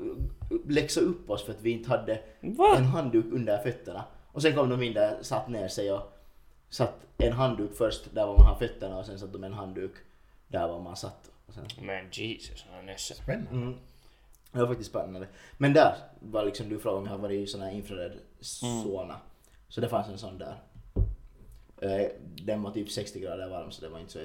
läxade 0.69 1.07
upp 1.07 1.31
oss 1.31 1.45
för 1.45 1.53
att 1.53 1.63
vi 1.63 1.71
inte 1.71 1.91
hade 1.91 2.23
Va? 2.41 2.77
en 2.77 2.85
handduk 2.85 3.27
under 3.33 3.59
fötterna. 3.59 4.05
Och 4.33 4.43
sen 4.43 4.55
kom 4.55 4.69
de 4.69 4.83
in 4.83 4.93
där, 4.93 5.19
satt 5.23 5.49
ner 5.49 5.69
sig 5.69 5.93
och 5.93 6.13
satt 6.71 6.95
en 7.19 7.33
handduk 7.33 7.75
först 7.75 8.15
där 8.15 8.27
var 8.27 8.37
man 8.39 8.47
har 8.47 8.55
fötterna 8.55 8.99
och 8.99 9.07
sen 9.07 9.19
satt 9.19 9.33
de 9.33 9.45
en 9.45 9.53
handduk 9.53 9.93
där 10.49 10.69
var 10.69 10.81
man 10.81 10.97
satt. 10.97 11.31
Och 11.47 11.55
sen, 11.55 11.65
Men 11.81 12.09
Jesus, 12.13 12.65
han 12.71 12.79
är 12.79 12.83
nösse. 12.83 13.15
Spännande. 13.15 13.51
mm. 13.51 13.75
Det 14.53 14.59
var 14.59 14.67
faktiskt 14.67 14.91
spännande. 14.91 15.29
Men 15.59 15.73
där 15.73 15.97
var 16.21 16.45
liksom, 16.45 16.69
du 16.69 16.79
frågade 16.79 16.99
om 17.01 17.05
jag 17.07 17.13
har 17.13 17.19
varit 17.19 17.41
i 17.41 17.47
sån 17.47 17.61
här 17.61 17.71
infrared 17.71 18.13
sauna. 18.41 19.17
Så 19.69 19.81
det 19.81 19.89
fanns 19.89 20.09
en 20.09 20.19
sån 20.19 20.39
där. 20.39 20.57
Eh, 21.83 22.07
Den 22.21 22.63
var 22.63 22.71
typ 22.71 22.91
60 22.91 23.21
grader 23.21 23.49
varm 23.49 23.71
så 23.71 23.83
det 23.83 23.89
var 23.89 23.99
inte 24.01 24.13
så 24.13 24.21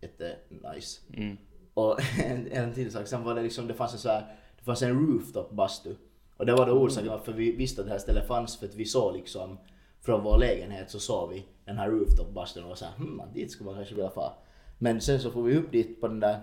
jätte 0.00 0.36
nice. 0.48 1.00
Mm. 1.14 1.36
Och 1.74 2.00
en, 2.24 2.52
en 2.52 2.74
till 2.74 2.92
sak, 2.92 3.06
sen 3.06 3.24
var 3.24 3.34
det 3.34 3.42
liksom, 3.42 3.66
det 3.66 3.74
fanns 3.74 3.92
en 3.92 3.98
så 3.98 4.08
här, 4.08 4.36
det 4.58 4.64
fanns 4.64 4.82
en 4.82 5.06
rooftop 5.06 5.50
bastu. 5.50 5.94
Och 6.36 6.46
det 6.46 6.52
var 6.52 6.66
då 6.66 6.72
orsaken 6.72 7.08
varför 7.10 7.32
vi 7.32 7.52
visste 7.56 7.80
att 7.80 7.86
det 7.86 7.92
här 7.92 7.98
stället 7.98 8.26
fanns 8.26 8.56
för 8.56 8.66
att 8.66 8.74
vi 8.74 8.84
såg 8.84 9.16
liksom 9.16 9.58
från 10.02 10.22
vår 10.24 10.38
lägenhet 10.38 10.90
så 10.90 11.00
såg 11.00 11.30
vi 11.30 11.44
den 11.64 11.78
här 11.78 11.90
rooftop 11.90 12.34
bastun 12.34 12.62
och 12.62 12.68
var 12.68 12.76
såhär 12.76 12.92
hmm, 12.96 13.22
dit 13.34 13.52
skulle 13.52 13.66
man 13.66 13.74
kanske 13.76 13.94
vilja 13.94 14.10
fara. 14.10 14.32
Men 14.78 15.00
sen 15.00 15.20
så 15.20 15.30
får 15.30 15.42
vi 15.42 15.56
upp 15.56 15.72
dit 15.72 16.00
på 16.00 16.08
den 16.08 16.20
där 16.20 16.40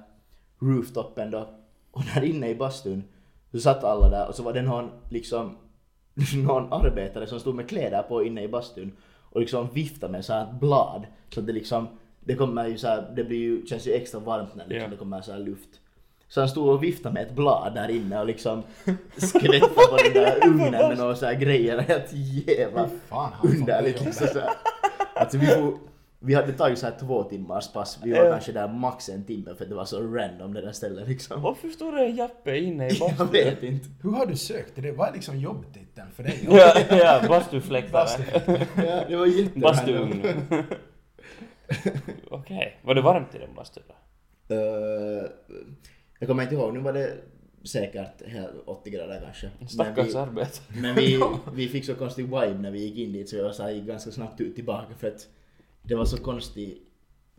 rooftopen 0.59 1.31
då 1.31 1.49
och 1.91 2.03
där 2.15 2.23
inne 2.23 2.49
i 2.49 2.55
bastun 2.55 3.03
så 3.51 3.59
satt 3.59 3.83
alla 3.83 4.09
där 4.09 4.27
och 4.27 4.35
så 4.35 4.43
var 4.43 4.53
det 4.53 4.61
någon 4.61 4.89
liksom 5.09 5.57
någon 6.45 6.73
arbetare 6.73 7.27
som 7.27 7.39
stod 7.39 7.55
med 7.55 7.69
kläder 7.69 8.03
på 8.03 8.23
inne 8.23 8.43
i 8.43 8.47
bastun 8.47 8.91
och 9.31 9.39
liksom 9.39 9.69
viftade 9.73 10.11
med 10.11 10.25
så 10.25 10.33
här 10.33 10.43
ett 10.43 10.59
blad 10.59 11.05
så 11.29 11.39
att 11.39 11.47
det 11.47 11.53
liksom 11.53 11.87
det 12.19 12.35
kommer 12.35 12.67
ju 12.67 12.77
så 12.77 12.87
här, 12.87 13.13
det 13.15 13.23
blir 13.23 13.37
ju, 13.37 13.65
känns 13.65 13.87
ju 13.87 13.91
extra 13.91 14.19
varmt 14.19 14.55
när 14.55 14.65
liksom 14.67 14.83
Ja. 14.83 14.89
det 14.89 14.97
kommer 14.97 15.21
så 15.21 15.31
här 15.31 15.39
luft. 15.39 15.69
Så 16.29 16.41
han 16.41 16.49
stod 16.49 16.69
och 16.69 16.83
viftade 16.83 17.13
med 17.13 17.23
ett 17.23 17.31
blad 17.35 17.71
där 17.75 17.89
inne 17.89 18.19
och 18.19 18.25
liksom 18.25 18.63
skvättade 19.17 19.59
på 19.59 19.97
den 20.03 20.13
där 20.13 20.37
ugnen 20.47 20.71
med 20.71 20.97
några 20.97 21.15
så 21.15 21.25
här 21.25 21.33
grejer. 21.33 21.77
Helt 21.87 22.13
jävla 22.13 22.89
Fan, 23.09 23.33
han 23.33 23.49
får 23.51 23.57
underligt 23.57 24.05
liksom 24.05 24.27
så 24.27 24.39
här. 24.39 24.49
Alltså 25.15 25.37
vi, 25.37 25.45
får, 25.45 25.77
vi 26.19 26.33
hade 26.33 26.53
tagit 26.53 26.79
så 26.79 26.85
här 26.85 26.93
två 26.99 27.23
timmars 27.23 27.71
pass. 27.73 27.99
Vi 28.03 28.11
var 28.11 28.31
kanske 28.31 28.51
där 28.51 28.67
max 28.67 29.09
en 29.09 29.23
timme 29.23 29.55
för 29.57 29.65
det 29.65 29.75
var 29.75 29.85
så 29.85 30.01
random 30.01 30.53
det 30.53 30.61
där 30.61 30.71
stället 30.71 31.07
liksom. 31.09 31.41
Varför 31.41 31.69
står 31.69 31.91
det 31.91 32.05
en 32.05 32.15
Jappe 32.15 32.57
inne 32.57 32.87
i 32.87 32.93
Jag 32.99 33.09
bastun? 33.09 33.27
vet 33.31 33.63
inte. 33.63 33.89
Hur 34.03 34.11
har 34.11 34.25
du 34.25 34.35
sökt 34.35 34.71
det? 34.75 34.91
Vad 34.91 35.09
är 35.09 35.13
liksom 35.13 35.37
jobbtiteln 35.39 36.07
för 36.15 36.23
dig? 36.23 36.47
Ja, 36.49 36.73
ja, 36.89 37.21
bastufläktare. 37.29 38.07
Ja, 38.75 39.03
det 39.07 39.15
var 39.15 39.25
jätterandom. 39.25 39.61
Bastuugn. 39.61 40.23
Okej, 42.31 42.79
var 42.83 42.95
det 42.95 43.01
varmt 43.01 43.35
i 43.35 43.37
den 43.37 43.53
bastun 43.55 43.83
då? 43.87 43.93
Uh, 44.55 45.23
jag 46.19 46.27
kommer 46.29 46.43
inte 46.43 46.55
ihåg, 46.55 46.73
nu 46.73 46.79
var 46.79 46.93
det 46.93 47.17
säkert 47.63 48.27
helt 48.27 48.51
80 48.65 48.89
grader 48.89 49.21
kanske. 49.23 49.49
Stackars 49.69 50.13
Men 50.13 50.23
arbete. 50.23 50.59
vi, 50.69 50.81
men 50.81 50.95
vi, 50.95 51.19
vi 51.53 51.67
fick 51.67 51.85
så 51.85 51.95
konstig 51.95 52.23
vibe 52.25 52.57
när 52.59 52.71
vi 52.71 52.79
gick 52.85 52.97
in 52.97 53.13
dit 53.13 53.29
så 53.29 53.35
jag 53.35 53.55
så 53.55 53.69
gick 53.69 53.83
ganska 53.83 54.11
snabbt 54.11 54.41
ut 54.41 54.55
tillbaka 54.55 54.95
för 54.97 55.07
att 55.07 55.27
det 55.83 55.95
var 55.95 56.05
så 56.05 56.17
konstig, 56.17 56.81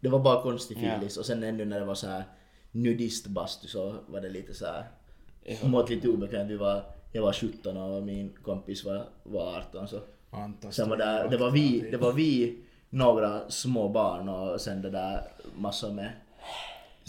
det 0.01 0.09
var 0.09 0.19
bara 0.19 0.43
konstig 0.43 0.79
Ja. 0.83 0.99
filis 0.99 1.17
och 1.17 1.27
sen 1.27 1.43
ännu 1.43 1.64
när 1.64 1.81
det 1.81 1.87
var 1.87 1.95
så 1.95 2.07
här 2.07 2.25
nudistbastu 2.73 3.69
så 3.69 3.95
var 4.07 4.21
det 4.21 4.29
lite 4.29 4.55
så 4.55 4.67
här 4.67 4.85
Ja. 5.45 5.69
mått 5.69 5.91
lite 5.91 6.09
obekvämt. 6.09 6.51
Vi 6.51 6.57
var, 6.57 6.83
jag 7.12 7.23
var 7.23 7.33
17 7.33 7.77
och 7.77 8.03
min 8.03 8.31
kompis 8.43 8.85
var, 8.85 9.05
var 9.23 9.57
18 9.59 9.88
så. 9.88 10.01
Sen 10.71 10.88
var 10.88 10.97
det, 10.97 11.27
det 11.31 11.37
var 11.37 11.51
vi, 11.51 11.88
det 11.91 11.97
var 11.97 12.12
vi, 12.12 12.59
några 12.91 13.51
små 13.51 13.88
barn 13.88 14.29
och 14.29 14.61
sen 14.61 14.83
det 14.83 14.91
där 14.91 15.23
massor 15.59 15.93
med 15.93 16.11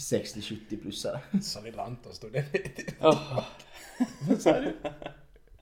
60-70 0.00 0.82
plussare. 0.82 1.20
alltid. 1.24 1.44
Så 1.44 1.62
lilla 1.62 1.82
Anton 1.82 2.12
stod 2.12 2.32
där. 2.32 2.44
Oh. 3.00 3.44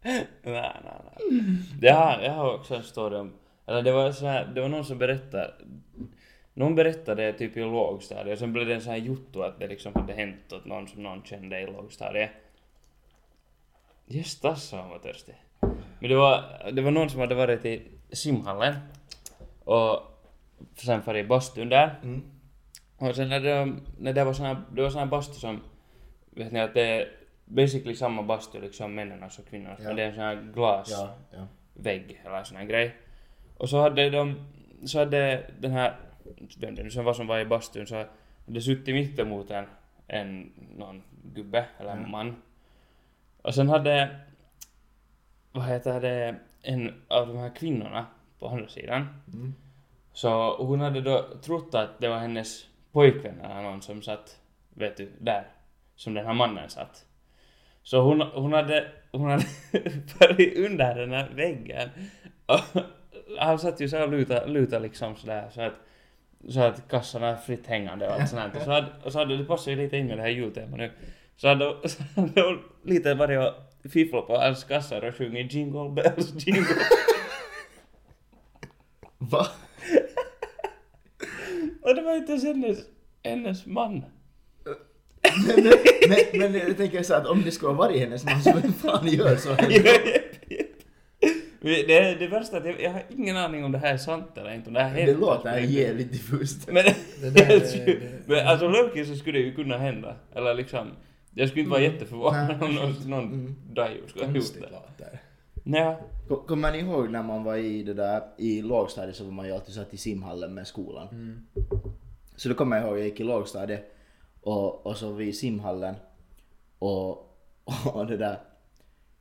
nej, 0.02 0.26
nej, 0.42 0.72
nej. 0.84 1.38
Det 1.80 1.88
har, 1.88 2.22
jag 2.22 2.32
har 2.32 2.54
också 2.54 2.74
en 2.74 2.82
story 2.82 3.16
om, 3.16 3.32
eller 3.66 3.82
det 3.82 3.92
var 3.92 4.12
så 4.12 4.26
här, 4.26 4.44
det 4.54 4.60
var 4.60 4.68
någon 4.68 4.84
som 4.84 4.98
berättade, 4.98 5.54
någon 6.54 6.74
berättade 6.74 7.32
typ 7.32 7.56
i 7.56 7.60
lågstadiet 7.60 8.32
och 8.32 8.38
sen 8.38 8.52
blev 8.52 8.66
det 8.66 8.74
en 8.74 8.80
sån 8.80 8.92
här 8.92 8.98
jotto 8.98 9.42
att 9.42 9.58
det 9.58 9.66
liksom 9.66 9.92
hade 9.94 10.12
hänt 10.12 10.52
åt 10.52 10.64
någon 10.64 10.88
som 10.88 11.02
någon 11.02 11.22
kände 11.24 11.60
i 11.60 11.66
lågstadiet. 11.66 12.30
Vad 14.72 14.80
han 14.80 14.90
var 14.90 14.98
törstig. 14.98 15.34
Men 16.00 16.10
det 16.10 16.16
var, 16.16 16.42
det 16.72 16.82
var 16.82 16.90
någon 16.90 17.10
som 17.10 17.20
hade 17.20 17.34
varit 17.34 17.64
i 17.64 17.82
simhallen 18.12 18.74
och 19.64 20.00
sen 20.76 21.02
farit 21.02 21.24
i 21.24 21.28
bastun 21.28 21.68
där. 21.68 22.00
Mm. 22.02 22.37
Och 22.98 23.14
sen 23.16 23.28
när 23.28 23.40
det, 23.40 23.72
när 23.98 24.12
det 24.12 24.24
var 24.24 24.32
sån 24.32 24.46
här, 24.46 24.56
det 24.72 24.82
var 24.82 24.90
sån 24.90 24.98
här 24.98 25.06
bastu 25.06 25.34
som, 25.34 25.60
vet 26.30 26.52
ni 26.52 26.60
att 26.60 26.74
det 26.74 26.82
är 26.82 27.08
basically 27.44 27.94
samma 27.94 28.22
bastu 28.22 28.60
liksom 28.60 28.94
männens 28.94 29.38
och 29.38 29.46
kvinnornas, 29.48 29.78
Ja. 29.82 29.86
men 29.86 29.96
det 29.96 30.02
är 30.02 30.06
en 30.08 30.14
sån 30.14 30.24
här 30.24 30.52
glasvägg 30.54 32.04
Ja, 32.10 32.16
ja. 32.22 32.30
eller 32.30 32.44
sån 32.44 32.56
här 32.56 32.64
grej. 32.64 32.96
Och 33.56 33.68
så 33.68 33.80
hade 33.80 34.10
de, 34.10 34.34
så 34.84 34.98
hade 34.98 35.50
den 35.60 35.70
här, 35.70 35.96
vem 36.60 36.74
det 36.74 36.82
nu 36.82 36.90
som 36.90 37.04
var 37.04 37.14
som 37.14 37.26
var 37.26 37.38
i 37.38 37.44
bastun, 37.44 37.86
så 37.86 38.04
hade 38.46 38.60
suttit 38.60 38.94
mittemot 38.94 39.50
en, 39.50 39.64
en 40.06 40.52
någon 40.76 41.02
gubbe 41.34 41.64
eller 41.78 41.90
en 41.90 42.10
man. 42.10 42.36
Och 43.42 43.54
sen 43.54 43.68
hade, 43.68 44.16
vad 45.52 45.64
heter 45.64 46.00
det, 46.00 46.34
en 46.62 46.94
av 47.08 47.28
de 47.28 47.36
här 47.36 47.50
kvinnorna 47.56 48.06
på 48.38 48.48
andra 48.48 48.68
sidan, 48.68 49.06
Mm. 49.34 49.54
så 50.12 50.56
hon 50.64 50.80
hade 50.80 51.00
då 51.00 51.24
trott 51.42 51.74
att 51.74 51.98
det 52.00 52.08
var 52.08 52.18
hennes 52.18 52.66
pojkvän 52.98 53.40
eller 53.40 53.62
någon 53.62 53.82
som 53.82 54.02
satt, 54.02 54.38
vet 54.74 54.96
du, 54.96 55.08
där. 55.18 55.46
Som 55.96 56.14
den 56.14 56.26
här 56.26 56.34
mannen 56.34 56.70
satt. 56.70 57.04
Så 57.82 58.00
hon, 58.00 58.20
hon 58.20 58.52
hade, 58.52 58.88
hon 59.12 59.30
hade 59.30 59.44
varit 60.20 60.56
under 60.56 60.94
den 60.94 61.12
här 61.12 61.30
väggen. 61.34 61.88
Och 62.46 62.60
han 63.38 63.58
satt 63.58 63.80
ju 63.80 63.88
så 63.88 64.02
och 64.02 64.10
lutade, 64.10 64.46
lutade 64.46 64.82
liksom 64.82 65.16
sådär 65.16 65.48
så 65.50 65.60
att, 65.60 65.74
så 66.48 66.60
att 66.60 66.88
kassorna 66.88 67.28
är 67.28 67.36
fritt 67.36 67.66
hängande 67.66 68.06
och 68.06 68.12
allt 68.12 68.28
sånt 68.28 68.56
och 68.56 68.62
Så 68.62 68.70
hade, 68.70 68.86
och 69.04 69.12
så 69.12 69.18
hade 69.18 69.36
det 69.36 69.44
passat 69.44 69.72
ju 69.72 69.76
lite 69.76 69.96
in 69.96 70.06
med 70.06 70.18
det 70.18 70.22
här 70.22 70.30
jultemat 70.30 70.78
nu. 70.78 70.90
Så 71.36 71.48
hade, 71.48 71.88
så 71.88 72.02
hade 72.16 72.42
hon 72.42 72.62
lite 72.84 73.14
varit 73.14 73.38
och 73.38 73.90
fifflat 73.90 74.26
på 74.26 74.36
hans 74.36 74.64
kassar 74.64 75.04
och 75.04 75.14
sjungit 75.14 75.52
Jingle 75.52 75.88
Bells 75.88 76.46
Jingle 76.46 76.74
Va? 79.18 79.46
Och 81.88 81.94
det 81.94 82.02
var 82.02 82.14
inte 82.16 82.32
ens 82.32 82.44
hennes, 82.44 82.78
hennes 83.24 83.66
man. 83.66 84.04
men, 85.46 85.64
men, 86.08 86.18
men 86.52 86.54
jag 86.60 86.76
tänker 86.76 87.02
så 87.02 87.14
att 87.14 87.26
om 87.26 87.42
det 87.44 87.50
skulle 87.50 87.68
ha 87.72 87.76
varit 87.76 88.00
hennes 88.00 88.24
man 88.24 88.42
så 88.42 88.52
vem 88.62 88.72
fan 88.72 89.08
gör 89.08 89.36
så? 89.36 89.48
det, 91.60 91.82
det, 91.86 92.14
det 92.18 92.26
värsta 92.28 92.56
är 92.56 92.60
att 92.60 92.66
jag, 92.66 92.80
jag 92.80 92.90
har 92.90 93.02
ingen 93.08 93.36
aning 93.36 93.64
om 93.64 93.72
det 93.72 93.78
här 93.78 93.94
är 93.94 93.98
sant 93.98 94.38
eller 94.38 94.54
inte, 94.54 94.68
om 94.68 94.74
det 94.74 94.82
här 94.82 95.06
Det 95.06 95.14
låter 95.14 95.58
jävligt 95.58 96.12
diffust. 96.12 96.66
Men, 96.66 96.84
Det 97.22 97.30
där 97.30 97.50
är- 97.50 97.60
det, 97.86 97.98
men 98.26 98.46
alltså 98.46 98.68
Loki 98.68 99.04
så 99.04 99.14
skulle 99.14 99.38
det 99.38 99.44
ju 99.44 99.54
kunna 99.54 99.78
hända. 99.78 100.16
Eller 100.34 100.54
liksom, 100.54 100.88
jag 101.34 101.48
skulle 101.48 101.60
inte 101.60 101.70
vara 101.70 101.80
Mm. 101.80 101.92
jätteförvånad 101.94 102.62
om 102.62 102.74
någon, 102.74 102.94
någon 103.10 103.24
Mm. 103.24 103.54
dajo 103.72 104.08
skulle 104.08 104.26
ha 104.26 104.32
gjort 104.34 104.54
det. 104.54 104.60
låter. 104.60 105.20
Kom- 106.28 106.46
Kommer 106.46 106.72
ni 106.72 106.78
ihåg 106.78 107.10
när 107.10 107.22
man 107.22 107.44
var 107.44 107.56
i 107.56 107.82
det 107.82 107.94
där, 107.94 108.22
i 108.36 108.62
lågstadiet 108.62 109.16
så 109.16 109.24
var 109.24 109.30
man 109.32 109.46
ju 109.46 109.52
alltid 109.52 109.74
satt 109.74 109.94
i 109.94 109.96
simhallen 109.96 110.54
med 110.54 110.66
skolan. 110.66 111.08
Mm. 111.08 111.46
Så 112.36 112.48
då 112.48 112.54
kommer 112.54 112.76
jag 112.76 112.86
ihåg, 112.86 112.98
jag 112.98 113.04
gick 113.04 113.20
i 113.20 113.24
lågstadiet 113.24 113.94
och, 114.42 114.86
och 114.86 114.96
så 114.96 115.06
var 115.08 115.14
vi 115.14 115.28
i 115.28 115.32
simhallen 115.32 115.94
och, 116.78 117.08
och 117.94 118.06
det 118.06 118.16
där. 118.16 118.38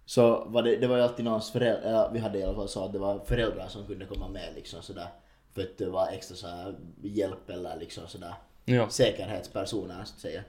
Så 0.05 0.45
var 0.45 0.63
det, 0.63 0.75
det 0.75 0.87
var 0.87 0.97
ju 0.97 1.03
alltid 1.03 1.25
någons 1.25 1.51
föräldrar, 1.51 1.89
eller 1.89 2.09
vi 2.13 2.19
hade 2.19 2.39
i 2.39 2.43
alla 2.43 2.55
fall 2.55 2.67
så 2.69 2.85
att 2.85 2.93
det 2.93 2.99
var 2.99 3.19
föräldrar 3.19 3.67
som 3.67 3.85
kunde 3.85 4.05
komma 4.05 4.27
med 4.29 4.49
liksom 4.55 4.81
sådär. 4.81 5.07
För 5.53 5.61
att 5.61 5.77
det 5.77 5.89
var 5.89 6.07
extra 6.07 6.35
så 6.37 6.47
här 6.47 6.75
hjälp 7.01 7.49
eller 7.49 7.77
liksom 7.79 8.07
sådär 8.07 8.33
Ja. 8.65 8.89
säkerhetspersoner 8.89 9.95
så 10.03 10.13
att 10.15 10.19
säga. 10.21 10.43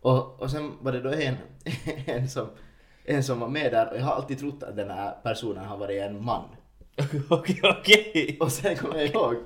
Och, 0.00 0.40
och 0.42 0.50
sen 0.50 0.72
var 0.80 0.92
det 0.92 1.00
då 1.00 1.10
en, 1.12 1.34
en, 2.06 2.28
som, 2.28 2.46
en 3.04 3.24
som 3.24 3.40
var 3.40 3.48
med 3.48 3.72
där 3.72 3.90
och 3.90 3.96
jag 3.96 4.02
har 4.02 4.12
alltid 4.12 4.38
trott 4.38 4.62
att 4.62 4.76
den 4.76 4.90
här 4.90 5.14
personen 5.22 5.64
har 5.64 5.76
varit 5.76 6.02
en 6.02 6.24
man. 6.24 6.44
Okej, 7.28 7.60
okej. 7.62 8.36
Och 8.40 8.52
sen 8.52 8.76
kommer 8.76 8.96
jag 8.96 9.08
ihåg, 9.08 9.36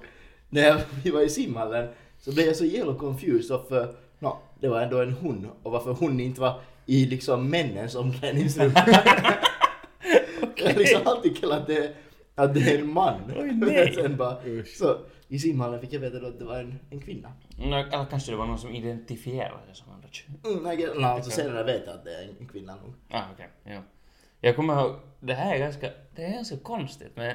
när 0.49 0.81
vi 1.05 1.11
var 1.11 1.21
i 1.21 1.29
simhallen 1.29 1.89
så 2.19 2.33
blev 2.33 2.47
jag 2.47 2.57
så 2.57 2.65
jävla 2.65 2.95
confused 2.95 3.57
uh, 3.73 3.87
no, 4.19 4.39
det 4.61 4.69
var 4.69 4.81
ändå 4.81 5.01
en 5.01 5.13
hon 5.13 5.51
och 5.63 5.73
varför 5.73 5.93
hon 5.93 6.21
inte 6.21 6.41
var 6.41 6.61
i 6.87 7.07
liksom 7.07 7.51
männens 7.51 7.95
omklädningsrum. 7.95 8.73
Jag 10.57 10.73
har 10.73 10.79
liksom 10.79 11.01
alltid 11.05 11.41
kallat 11.41 11.67
det 11.67 11.95
att 12.37 12.55
det 12.55 12.61
är 12.61 12.79
en 12.79 12.93
man. 12.93 13.33
Oj, 13.37 13.53
nej. 13.53 13.93
Sen 13.95 14.17
bara, 14.17 14.47
Usch. 14.47 14.77
så 14.77 14.99
i 15.29 15.39
simhallen 15.39 15.81
fick 15.81 15.93
jag 15.93 16.01
veta 16.01 16.19
då 16.19 16.27
att 16.27 16.39
det 16.39 16.45
var 16.45 16.59
en, 16.61 16.79
en 16.91 17.01
kvinna. 17.01 17.33
Nå, 17.59 17.77
Eller 17.77 18.05
kanske 18.11 18.33
det 18.33 18.37
var 18.37 18.47
någon 18.47 18.59
som 18.59 18.71
identifierade 18.71 19.61
det 19.69 19.75
som 19.75 19.93
andra 19.93 20.09
kön. 20.09 20.41
Mm, 20.45 20.81
jag, 20.81 21.01
no, 21.01 21.05
alltså 21.07 21.31
senare 21.31 21.65
vet 21.65 21.83
jag 21.87 21.95
att 21.95 22.05
det 22.05 22.15
är 22.15 22.29
en 22.41 22.49
kvinna 22.49 22.77
nog. 22.77 22.95
Ah, 23.11 23.23
okej. 23.33 23.49
ja. 23.65 23.83
Jag 24.41 24.57
kommer 24.57 24.81
ihåg, 24.81 25.01
det 25.21 25.35
här 25.35 25.55
är 25.55 25.59
ganska, 25.59 25.91
det 26.15 26.25
är 26.25 26.33
ganska 26.33 26.57
konstigt 26.57 27.13
men 27.15 27.35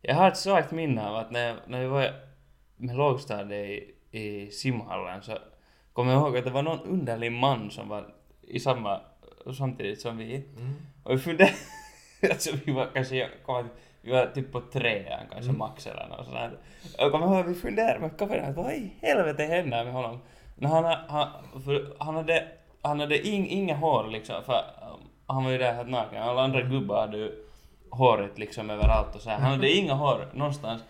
jag 0.00 0.14
har 0.14 0.28
ett 0.28 0.36
svagt 0.36 0.70
minne 0.72 1.08
av 1.08 1.16
att 1.16 1.30
när, 1.30 1.56
när 1.66 1.80
vi 1.80 1.86
var 1.86 2.14
med 2.76 2.96
lågstadiet 2.96 3.94
i, 4.10 4.18
i 4.18 4.50
simhallen 4.50 5.22
så 5.22 5.38
kommer 5.92 6.12
jag 6.12 6.20
ihåg 6.20 6.36
att 6.36 6.44
det 6.44 6.50
var 6.50 6.62
någon 6.62 6.80
underlig 6.80 7.32
man 7.32 7.70
som 7.70 7.88
var 7.88 8.14
i 8.42 8.60
samma, 8.60 9.00
samtidigt 9.58 10.00
som 10.00 10.16
vi. 10.16 10.44
Och 11.02 11.14
vi 11.14 11.18
funderade, 11.18 11.54
alltså 12.30 12.56
vi 12.64 12.72
var 12.72 12.90
kanske, 12.94 13.16
jag 13.16 13.30
kommer 13.42 13.64
vi 14.02 14.12
var 14.12 14.26
typ 14.26 14.52
på 14.52 14.60
trean 14.60 15.26
kanske 15.32 15.52
max 15.52 15.86
eller 15.86 16.06
något 16.08 16.26
sånt. 16.26 16.54
Jag 16.98 17.12
kommer 17.12 17.26
ihåg 17.26 17.46
vi 17.46 17.54
funderade 17.54 18.00
med 18.00 18.18
kameran 18.18 18.50
att 18.50 18.56
vad 18.56 18.72
i 18.72 18.92
helvete 19.02 19.42
händer 19.42 19.84
med 19.84 19.92
honom? 19.92 20.20
När 20.56 20.68
han, 20.68 20.84
han, 21.08 21.28
han 21.98 22.14
hade, 22.14 22.48
han 22.82 23.00
hade 23.00 23.28
ing, 23.28 23.48
inga 23.48 23.76
hår 23.76 24.08
liksom, 24.08 24.44
för 24.44 24.64
han 25.26 25.44
var 25.44 25.50
ju 25.50 25.58
där 25.58 25.72
helt 25.72 25.90
naken. 25.90 26.22
Alla 26.22 26.42
andra 26.42 26.62
gubbar 26.62 27.00
hade 27.00 27.16
ju 27.16 27.32
håret 27.90 28.38
liksom 28.38 28.70
överallt 28.70 29.14
och 29.14 29.20
så 29.20 29.30
här. 29.30 29.38
Han 29.38 29.50
hade 29.50 29.70
inga 29.70 29.94
hår 29.94 30.28
någonstans. 30.32 30.82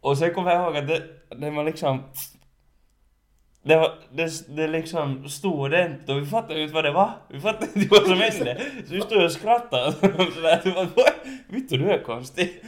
Och 0.00 0.18
sen 0.18 0.34
kommer 0.34 0.50
jag 0.50 0.62
ihåg 0.62 0.76
att 0.76 0.88
det, 0.88 1.02
det 1.36 1.50
var 1.50 1.64
liksom... 1.64 2.02
Det, 3.66 3.76
var, 3.76 3.94
det, 4.12 4.56
det 4.56 4.66
liksom 4.66 5.28
stod 5.28 5.60
ordentligt 5.60 6.08
och 6.08 6.22
vi 6.22 6.26
fattade 6.26 6.54
ju 6.54 6.62
inte 6.62 6.74
vad 6.74 6.84
det 6.84 6.92
var. 6.92 7.10
Vi 7.28 7.40
fattade 7.40 7.66
inte 7.74 7.88
vad 7.90 8.02
som 8.02 8.16
hände. 8.16 8.60
Så 8.86 8.94
vi 8.94 9.00
stod 9.00 9.24
och 9.24 9.32
skrattade 9.32 9.92
sådär. 10.34 10.60
Det 10.64 10.70
var, 10.70 10.88
Vittu 11.48 11.76
du 11.76 11.90
är 11.90 12.02
konstig. 12.02 12.62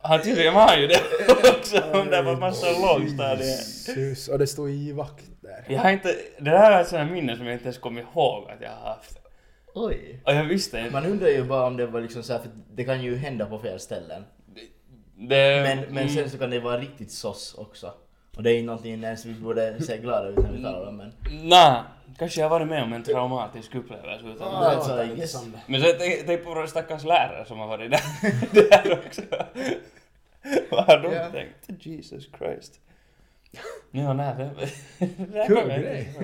Han 0.00 0.22
tydligen 0.22 0.54
var 0.54 0.68
han 0.68 0.80
ju 0.80 0.86
det 0.86 1.00
också. 1.58 1.82
Om 1.92 2.10
det 2.10 2.22
var 2.22 2.36
massa 2.36 2.66
lågstadiet. 2.66 3.88
Jesus, 3.88 4.28
och 4.28 4.38
det 4.38 4.46
stod 4.46 4.70
i 4.70 4.92
vakt 4.92 5.24
där. 5.40 5.74
Jag 5.74 5.80
har 5.80 5.90
inte... 5.90 6.14
Det 6.38 6.50
här 6.50 6.72
är 6.72 6.80
ett 6.80 6.88
sånt 6.88 7.12
minne 7.12 7.36
som 7.36 7.46
jag 7.46 7.54
inte 7.54 7.64
ens 7.64 7.78
kommer 7.78 8.00
ihåg 8.00 8.50
att 8.50 8.60
jag 8.60 8.70
har 8.70 8.88
haft. 8.88 9.18
Oj. 9.74 10.22
Och 10.26 10.34
jag 10.34 10.44
visste 10.44 10.78
inte. 10.78 10.90
Man 10.90 11.06
undrar 11.06 11.28
ju 11.28 11.44
bara 11.44 11.66
om 11.66 11.76
det 11.76 11.86
var 11.86 12.00
liksom 12.00 12.22
så 12.22 12.32
här, 12.32 12.40
för 12.40 12.50
det 12.74 12.84
kan 12.84 13.02
ju 13.02 13.16
hända 13.16 13.46
på 13.46 13.58
fel 13.58 13.80
ställen. 13.80 14.24
Det, 15.16 15.62
Men, 15.62 15.78
men 15.78 15.98
mm, 15.98 16.08
sen 16.08 16.30
så 16.30 16.38
kan 16.38 16.50
det 16.50 16.60
vara 16.60 16.78
riktigt 16.80 17.10
sås 17.10 17.54
också. 17.58 17.92
Och 18.36 18.42
det 18.42 18.50
är 18.50 18.56
ju 18.56 18.62
någonting 18.62 19.04
ens 19.04 19.24
vi 19.24 19.34
borde 19.34 19.82
se 19.82 19.98
glada 19.98 20.28
ut 20.28 20.36
när 20.38 20.52
vi 20.52 20.62
talar 20.62 20.88
om 20.88 20.96
men... 20.96 21.12
Nej, 21.42 21.82
kanske 22.18 22.40
jag 22.40 22.48
har 22.48 22.58
varit 22.58 22.68
med 22.68 22.82
om 22.82 22.92
en 22.92 23.02
traumatisk 23.02 23.74
upplevelse 23.74 24.26
utan 24.26 24.48
Ja, 24.52 24.56
alltså, 24.70 24.90
låter 24.90 25.04
I 25.04 25.06
lite 25.06 25.20
guess. 25.20 25.32
som 25.32 25.52
det. 25.52 25.58
Men 25.66 25.80
så 25.80 25.86
tänk 26.26 26.44
på 26.44 26.50
våra 26.54 26.66
stackars 26.66 27.04
lärare 27.04 27.44
som 27.44 27.58
har 27.58 27.66
varit 27.66 27.90
där, 27.90 28.00
där 28.70 28.98
också. 29.06 29.22
Vad 30.70 30.84
har 30.84 30.98
de 31.02 31.12
Ja. 31.12 31.30
tänkt? 31.30 31.86
Jesus 31.86 32.28
Christ. 32.38 32.80
Ja, 33.90 34.12
nej, 34.12 34.34
det... 34.36 34.50
det 35.32 35.46
Kul 35.46 35.56
jag 35.56 35.66
grej. 35.68 36.14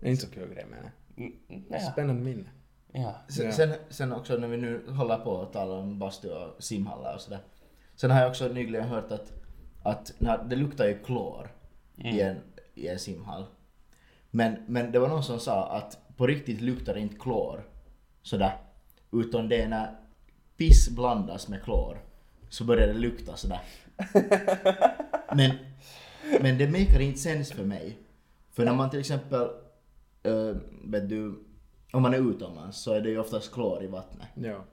Det 0.00 0.06
är 0.06 0.10
inte 0.10 0.26
så 0.26 0.30
kul 0.32 0.54
grej 0.54 0.66
men 0.70 0.78
ja. 1.16 1.24
Ja. 1.70 1.78
spännande 1.92 2.22
minne. 2.22 2.44
ja. 2.92 3.14
Sen, 3.28 3.52
sen, 3.52 3.72
sen 3.90 4.12
också 4.12 4.36
när 4.36 4.48
vi 4.48 4.56
nu 4.56 4.90
håller 4.90 5.16
på 5.18 5.42
att 5.42 5.52
tala 5.52 5.74
om 5.74 5.98
bastu 5.98 6.30
och 6.30 6.62
simhallar 6.62 7.14
och 7.14 7.20
sådär. 7.20 7.38
Sen 7.96 8.10
har 8.10 8.20
jag 8.20 8.28
också 8.30 8.48
nyligen 8.48 8.84
hört 8.88 9.10
att, 9.12 9.32
att 9.84 10.12
när, 10.18 10.44
det 10.44 10.56
luktar 10.56 10.86
ju 10.86 10.98
klor 10.98 11.50
i, 11.96 12.20
en, 12.20 12.36
i 12.74 12.88
en 12.88 12.98
simhall. 12.98 13.44
Men, 14.30 14.56
men 14.66 14.92
det 14.92 14.98
var 14.98 15.08
någon 15.08 15.24
som 15.24 15.40
sa 15.40 15.76
att 15.76 16.16
på 16.16 16.26
riktigt 16.26 16.60
luktar 16.60 16.94
det 16.94 17.00
inte 17.00 17.16
klor 17.16 17.64
sådär. 18.22 18.56
Utan 19.12 19.48
det 19.48 19.62
är 19.62 19.68
när 19.68 19.96
piss 20.56 20.88
blandas 20.88 21.48
med 21.48 21.62
klor 21.62 21.98
så 22.48 22.64
börjar 22.64 22.86
det 22.86 22.92
lukta 22.94 23.36
sådär. 23.36 23.60
Men, 25.34 25.50
men 26.40 26.58
det 26.58 26.70
makar 26.70 27.00
inte 27.00 27.18
sens 27.18 27.52
för 27.52 27.64
mig. 27.64 27.98
För 28.52 28.64
när 28.64 28.74
man 28.74 28.90
till 28.90 29.00
exempel, 29.00 29.48
uh, 30.28 30.56
vet 30.84 31.08
du, 31.08 31.44
om 31.92 32.02
man 32.02 32.14
är 32.14 32.30
utomlands 32.30 32.78
så 32.78 32.92
är 32.92 33.00
det 33.00 33.10
ju 33.10 33.18
oftast 33.18 33.52
klor 33.52 33.84
i 33.84 33.86
vattnet. 33.86 34.28
Ja. 34.34 34.64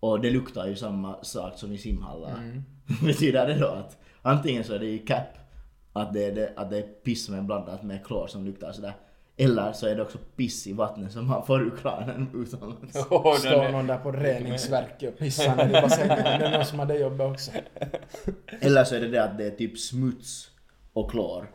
Och 0.00 0.20
det 0.20 0.30
luktar 0.30 0.66
ju 0.66 0.76
samma 0.76 1.24
sak 1.24 1.58
som 1.58 1.72
i 1.72 1.78
simhallar. 1.78 2.62
Betyder 3.04 3.46
det 3.46 3.58
då 3.58 3.66
att 3.66 3.98
antingen 4.22 4.64
så 4.64 4.74
är 4.74 4.78
det 4.78 4.86
i 4.86 4.98
cap 4.98 5.26
att 5.92 6.12
det 6.14 6.24
är, 6.24 6.32
det, 6.32 6.52
att 6.56 6.70
det 6.70 6.78
är 6.78 6.82
piss 6.82 7.24
som 7.26 7.34
är 7.34 7.42
blandat 7.42 7.82
med 7.82 8.04
klor 8.06 8.26
som 8.26 8.44
luktar 8.44 8.72
sådär. 8.72 8.92
Eller 9.36 9.72
så 9.72 9.86
är 9.86 9.96
det 9.96 10.02
också 10.02 10.18
piss 10.36 10.66
i 10.66 10.72
vattnet 10.72 11.12
som 11.12 11.26
man 11.26 11.46
får 11.46 11.62
ur 11.62 11.76
kranen 11.82 12.30
utomlands. 12.34 12.92
Den 12.92 13.02
Står 13.02 13.64
är- 13.64 13.72
någon 13.72 13.86
där 13.86 13.98
på 13.98 14.12
reningsverket 14.12 15.12
och 15.12 15.18
pissar 15.18 15.56
ner 15.66 15.68
i 15.78 15.82
bassängen. 15.82 16.08
Det 16.18 16.46
är 16.46 16.50
någon 16.56 16.64
som 16.66 16.78
har 16.78 16.86
det 16.86 16.98
jobbet 16.98 17.30
också. 17.30 17.50
Eller 18.60 18.84
så 18.84 18.94
är 18.94 19.00
det 19.00 19.08
det 19.08 19.24
att 19.24 19.38
det 19.38 19.46
är 19.46 19.50
typ 19.50 19.78
smuts 19.78 20.50
och 20.92 21.10
klor 21.10 21.50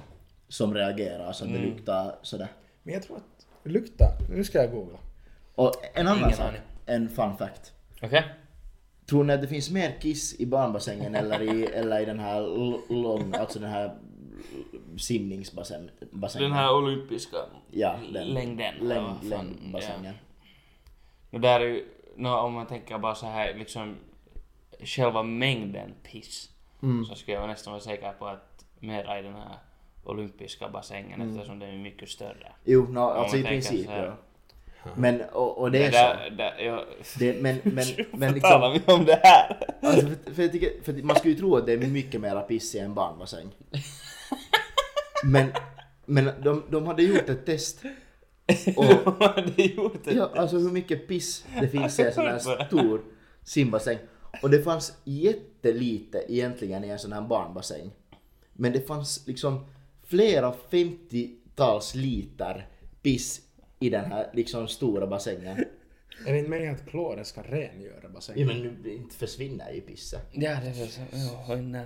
som 0.47 0.73
reagerar 0.73 1.31
så 1.31 1.45
att 1.45 1.51
det 1.53 1.59
luktar 1.59 2.15
sådär. 2.21 2.47
Men 2.83 2.93
jag 2.93 3.03
tror 3.03 3.17
att 3.17 3.45
det 3.63 3.69
luktar. 3.69 4.09
Nu 4.29 4.43
ska 4.43 4.57
jag 4.57 4.71
googla. 4.71 4.97
Och 5.55 5.73
en 5.93 6.07
annan 6.07 6.19
Ingen 6.23 6.33
sak, 6.37 6.53
en 6.85 7.09
fun 7.09 7.37
fact. 7.37 7.73
Okej. 8.01 8.25
Tror 9.09 9.23
ni 9.23 9.33
att 9.33 9.41
det 9.41 9.47
finns 9.47 9.69
mer 9.71 9.95
kiss 10.01 10.39
i 10.39 10.45
barnbassängen 10.45 11.15
eller 11.15 11.41
i, 11.41 11.65
eller 11.73 11.99
i 11.99 12.05
den 12.05 12.19
här 12.19 12.41
lång, 12.93 13.33
alltså 13.35 13.59
den 13.59 13.69
här 13.69 13.95
simningsbassängen? 14.97 15.91
Den 16.39 16.51
här 16.51 16.75
olympiska 16.75 17.37
Ja, 17.71 17.95
den. 18.13 18.27
längden. 18.27 18.73
fan, 18.89 19.19
längdbassängen. 19.29 20.13
Och 21.31 21.39
där 21.39 21.59
är 21.59 21.65
ju, 21.65 21.85
nå, 22.15 22.37
om 22.39 22.53
man 22.53 22.67
tänker 22.67 22.97
bara 22.97 23.15
så 23.15 23.25
här 23.25 23.53
liksom 23.53 23.95
själva 24.83 25.23
mängden 25.23 25.93
piss 26.03 26.49
Mm. 26.83 27.05
så 27.05 27.15
skulle 27.15 27.37
jag 27.37 27.47
nästan 27.47 27.71
vara 27.73 27.81
säker 27.81 28.11
på 28.11 28.27
att 28.27 28.65
mera 28.79 29.19
i 29.19 29.21
den 29.21 29.33
här 29.35 29.55
olympiska 30.03 30.69
bassängen 30.69 31.21
Mm. 31.21 31.29
eftersom 31.35 31.59
den 31.59 31.69
är 31.69 31.77
mycket 31.77 32.09
större. 32.09 32.51
Jo, 32.63 32.87
no, 32.89 32.99
alltså 32.99 33.37
i 33.37 33.43
princip 33.43 33.85
så 33.85 33.91
här. 33.91 34.05
ja. 34.05 34.13
Men, 34.95 35.21
och, 35.21 35.57
och 35.57 35.71
det 35.71 35.85
är 35.85 35.91
där, 35.91 36.29
så. 36.29 36.35
där, 36.35 36.59
jag, 36.59 36.83
Det, 37.19 37.41
men, 37.41 37.59
men, 37.63 37.85
men 38.11 38.33
Vad 38.33 38.41
talar 38.41 38.73
liksom, 38.73 38.95
vi 38.95 38.99
om 38.99 39.05
det 39.05 39.19
här? 39.23 39.57
alltså 39.81 40.07
för, 40.07 40.33
för, 40.33 40.41
jag 40.41 40.51
tycker, 40.51 40.83
för 40.83 40.93
man 40.93 41.15
skulle 41.15 41.33
ju 41.33 41.39
tro 41.39 41.55
att 41.55 41.65
det 41.65 41.73
är 41.73 41.77
mycket 41.77 42.21
mera 42.21 42.41
piss 42.41 42.75
i 42.75 42.79
en 42.79 42.93
barnbassäng. 42.93 43.47
Men, 45.23 45.51
men 46.05 46.29
de, 46.43 46.63
de 46.69 46.87
hade 46.87 47.03
gjort 47.03 47.29
ett 47.29 47.45
test 47.45 47.83
Och, 48.75 48.85
det 49.55 49.63
är 49.63 49.75
gjort 49.75 50.03
det. 50.03 50.13
ja, 50.13 50.29
alltså 50.35 50.57
hur 50.57 50.71
mycket 50.71 51.07
piss 51.07 51.45
det 51.61 51.67
finns 51.67 51.99
i 51.99 52.03
en 52.03 52.13
sån 52.13 52.25
här 52.25 52.65
stor 52.67 53.01
simbassäng. 53.43 53.97
Och 54.41 54.49
det 54.49 54.63
fanns 54.63 54.97
jättelite 55.03 56.25
egentligen 56.27 56.83
i 56.83 56.89
en 56.89 56.99
sån 56.99 57.13
här 57.13 57.21
barnbassäng. 57.21 57.91
Men 58.53 58.71
det 58.71 58.87
fanns 58.87 59.27
liksom 59.27 59.65
flera 60.03 60.53
50-tals 60.69 61.95
liter 61.95 62.67
piss 63.01 63.41
i 63.79 63.89
den 63.89 64.11
här 64.11 64.29
liksom 64.33 64.67
stora 64.67 65.07
bassängen. 65.07 65.65
Är 66.27 66.31
det 66.31 66.37
inte 66.37 66.49
meningen 66.49 66.75
att 66.75 66.85
kloren 66.89 67.25
ska 67.25 67.41
rengöra 67.41 67.99
Ja, 68.03 68.09
bassängen? 68.09 68.47
men 68.47 68.57
nu 68.61 68.93
inte 68.93 69.15
försvinner 69.15 69.71
ju 69.71 69.81
pisset. 69.81 70.21
Ja, 70.31 70.57
det 70.63 70.67
är 70.69 70.73
så. 70.73 71.01
Ja, 71.47 71.55
nej. 71.55 71.85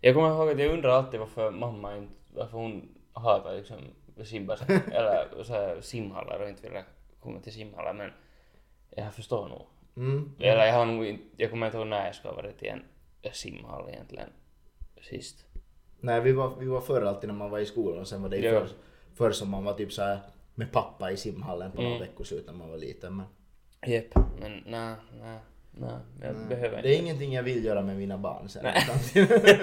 Jag 0.00 0.14
kommer 0.14 0.28
ihåg 0.28 0.50
att 0.50 0.58
jag 0.58 0.72
undrar 0.72 0.90
alltid 0.90 1.20
varför 1.20 1.50
mamma 1.50 1.96
inte, 1.96 2.12
varför 2.34 2.58
hon 2.58 2.88
hatar 3.12 3.54
liksom 3.54 3.76
simbasäng, 4.24 4.80
eller 4.92 5.42
så 5.44 5.52
här 5.52 5.80
simhallar 5.80 6.40
och 6.40 6.48
inte 6.48 6.62
vill 6.70 6.82
komma 7.20 7.40
till 7.40 7.52
simhallar, 7.52 7.92
men 7.94 8.10
jag 8.90 9.14
förstår 9.14 9.48
nog. 9.48 9.62
Mm. 9.96 10.32
Eller 10.38 10.66
jag 10.66 10.74
har 10.74 10.86
nog 10.86 11.06
inte, 11.06 11.24
jag 11.36 11.50
kommer 11.50 11.66
inte 11.66 11.78
ihåg 11.78 11.86
när 11.86 12.06
jag 12.06 12.14
ska 12.14 12.28
ha 12.28 12.34
varit 12.36 12.62
i 12.62 12.68
en 12.68 12.82
simhall 13.32 13.88
egentligen 13.88 14.28
sist. 15.02 15.44
Nej, 16.00 16.20
vi 16.20 16.32
var, 16.32 16.56
vi 16.58 16.66
var 16.66 16.80
förr 16.80 17.02
alltid 17.02 17.28
när 17.28 17.34
man 17.36 17.50
var 17.50 17.58
i 17.58 17.66
skolan 17.66 17.98
och 17.98 18.08
sen 18.08 18.22
var 18.22 18.28
det 18.28 18.36
ju 18.36 18.44
Ja. 18.44 18.60
förr, 18.60 18.68
förr 19.14 19.30
som 19.30 19.48
man 19.50 19.64
var 19.64 19.74
typ 19.74 19.92
så 19.92 20.02
här 20.02 20.18
med 20.58 20.72
pappa 20.72 21.10
i 21.10 21.16
simhallen 21.16 21.70
på 21.72 21.82
några 21.82 21.96
Mm. 21.96 22.08
veckoslut 22.08 22.46
när 22.46 22.52
man 22.52 22.70
var 22.70 22.78
liten. 22.78 23.16
Men 23.16 23.26
Jep, 23.86 24.14
men 24.40 24.62
nej, 24.66 24.94
nej, 25.20 25.38
nej, 25.72 25.98
jag 26.22 26.48
behöver 26.48 26.82
det 26.82 26.88
är 26.88 26.92
inte. 26.92 27.02
ingenting 27.04 27.32
jag 27.32 27.42
vill 27.42 27.64
göra 27.64 27.82
med 27.82 27.96
mina 27.96 28.18
barn 28.18 28.48
sen. 28.52 28.62
Nej. 28.64 28.84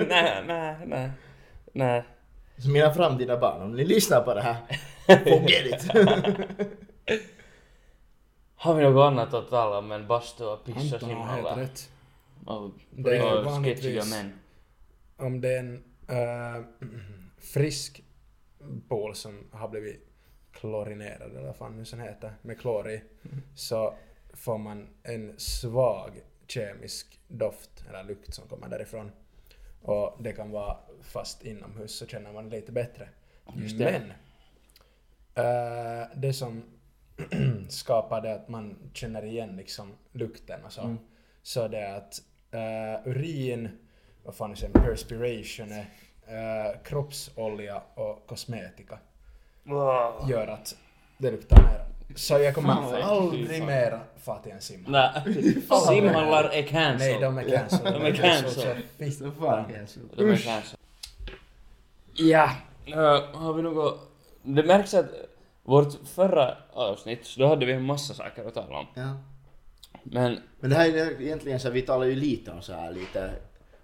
nej, 0.08 0.44
nej, 0.48 0.78
nej, 0.88 1.12
nej. 1.74 2.04
Så 2.58 2.70
mina 2.70 2.94
framtida 2.94 3.38
barn, 3.40 3.62
om 3.62 3.76
ni 3.76 3.86
lyssnar 3.86 4.22
på 4.22 4.34
det 4.34 4.42
här, 4.42 4.56
forget 5.08 5.66
it! 5.84 5.92
Har 8.56 8.74
vi 8.76 8.84
något 8.84 9.04
annat 9.12 9.34
att 9.34 9.50
tala 9.50 9.78
om 9.78 9.92
än 9.92 10.08
bastu 10.08 10.44
och 10.46 10.66
piss 10.66 10.94
och 10.94 11.04
Anton 11.04 11.10
har 11.10 11.26
helt 11.26 11.36
simhallar? 11.38 11.56
rätt. 11.62 11.90
Och, 12.46 12.72
Det 12.92 13.18
är 13.18 13.40
och 13.40 13.46
vanligtvis- 13.46 13.84
sketchiga 13.96 14.06
män. 14.24 14.34
Om 15.18 15.42
det 15.42 15.54
är 15.56 15.60
en 15.60 15.84
äh, 16.10 16.64
frisk 17.38 18.04
pool 18.90 19.16
som 19.16 19.48
har 19.52 19.68
blivit 19.70 20.08
klorinerad, 20.56 21.32
eller 21.32 21.46
vad 21.46 21.56
fan 21.56 21.78
nu 21.78 21.86
sen 21.86 22.00
heter, 22.00 22.34
med 22.41 22.60
klor 22.60 22.89
i, 22.89 23.02
så 23.56 23.94
får 24.34 24.58
man 24.58 24.88
en 25.04 25.34
svag 25.39 26.12
kemisk 26.48 27.20
doft 27.28 27.86
eller 27.89 28.04
lukt 28.04 28.34
som 28.34 28.48
kommer 28.48 28.70
därifrån. 28.70 29.12
Och 29.82 30.18
det 30.24 30.34
kan 30.34 30.52
vara 30.52 30.78
fast 31.02 31.44
inomhus 31.46 31.96
så 31.96 32.06
känner 32.08 32.32
man 32.34 32.50
lite 32.50 32.72
bättre. 32.72 33.10
Just 33.56 33.78
det. 33.78 34.02
Men 34.02 34.12
äh, 35.46 36.08
det 36.15 36.34
som 36.34 36.63
skapar 37.70 38.22
det 38.22 38.34
att 38.34 38.48
man 38.50 38.91
känner 38.94 39.26
igen 39.26 39.56
liksom 39.56 39.94
lukten 40.12 40.65
och 40.65 40.72
så, 40.74 40.82
Mm. 40.82 40.98
så 41.41 41.68
det 41.68 41.80
är 41.80 41.96
att 41.98 42.22
äh, 42.52 43.08
urin, 43.12 43.70
vad 44.24 44.36
fan 44.36 44.52
är 44.52 44.56
det, 44.56 44.70
perspiration, 44.80 45.72
äh, 45.72 46.82
kroppsolja 46.84 47.82
och 47.96 48.28
kosmetika 48.28 49.00
gör 50.30 50.47
att 50.47 50.75
det 51.17 51.32
luktar 51.32 51.58
mer. 51.63 51.86
Så 52.15 52.34
jag 52.39 52.56
kommer 52.56 52.73
Fan, 52.73 53.01
aldrig 53.04 53.58
fan. 53.58 53.65
mer 53.67 53.99
få 54.23 54.36
till 54.43 54.51
en 54.51 54.62
simhall. 54.62 54.91
Nej, 54.91 55.62
simhallar 55.88 56.43
är 56.43 56.62
cancelled. 56.63 56.99
Nej, 56.99 57.19
de 57.21 57.38
är 57.38 57.43
cancelled. 57.58 57.93
De 57.93 58.06
är 58.06 58.13
cancelled. 58.15 58.78
Fy 58.97 59.12
Så 59.12 59.32
fan. 59.32 59.65
fan. 59.65 59.88
De 60.15 60.23
är 60.30 60.38
cancelled. 60.38 60.80
Ja, 62.13 62.49
äh, 62.86 62.95
har 63.34 63.54
vi 63.54 63.62
något... 63.62 63.99
Det 64.43 64.63
märks 64.63 64.93
att 64.93 65.06
vårt 65.63 65.93
förra 66.08 66.58
avsnitt, 66.73 67.25
så 67.25 67.39
då 67.39 67.47
hade 67.47 67.65
vi 67.65 67.73
en 67.73 67.84
massa 67.86 68.13
saker 68.13 68.45
att 68.47 68.54
tala 68.54 68.78
om. 68.78 68.86
Ja. 68.93 69.15
Men 70.04 70.39
Men 70.60 70.69
det 70.69 70.75
här 70.75 70.86
är 70.97 71.21
egentligen 71.21 71.60
så 71.60 71.69
vi 71.69 71.82
talar 71.82 72.06
ju 72.06 72.15
lite 72.15 72.51
om 72.51 72.62
så 72.62 72.73
här 72.73 72.91
lite 72.91 73.32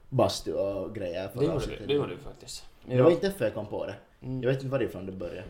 bastu 0.09 0.53
och 0.53 0.95
grejer. 0.95 1.23
det 1.23 1.29
förra 1.29 1.43
gjorde 1.43 1.51
vi, 1.51 1.55
avsnittet. 1.57 1.87
det 1.87 1.93
gjorde 1.93 2.15
vi 2.15 2.21
faktiskt. 2.23 2.65
Det 2.85 3.01
var 3.01 3.11
inte 3.11 3.27
därför 3.29 3.45
jag 3.45 3.53
kom 3.53 3.65
på 3.65 3.85
det. 3.85 3.95
Mm. 4.21 4.41
Jag 4.43 4.49
vet 4.49 4.57
inte 4.59 4.71
varifrån 4.71 5.05
det 5.05 5.11
började. 5.11 5.47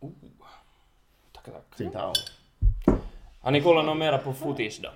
Oh. 0.00 0.10
Tack, 1.32 1.44
tack. 1.92 2.16
Har 3.40 3.50
ni 3.50 3.60
kollat 3.60 3.84
något 3.84 3.96
mera 3.98 4.18
på 4.18 4.32
fotis 4.32 4.78
då? 4.78 4.88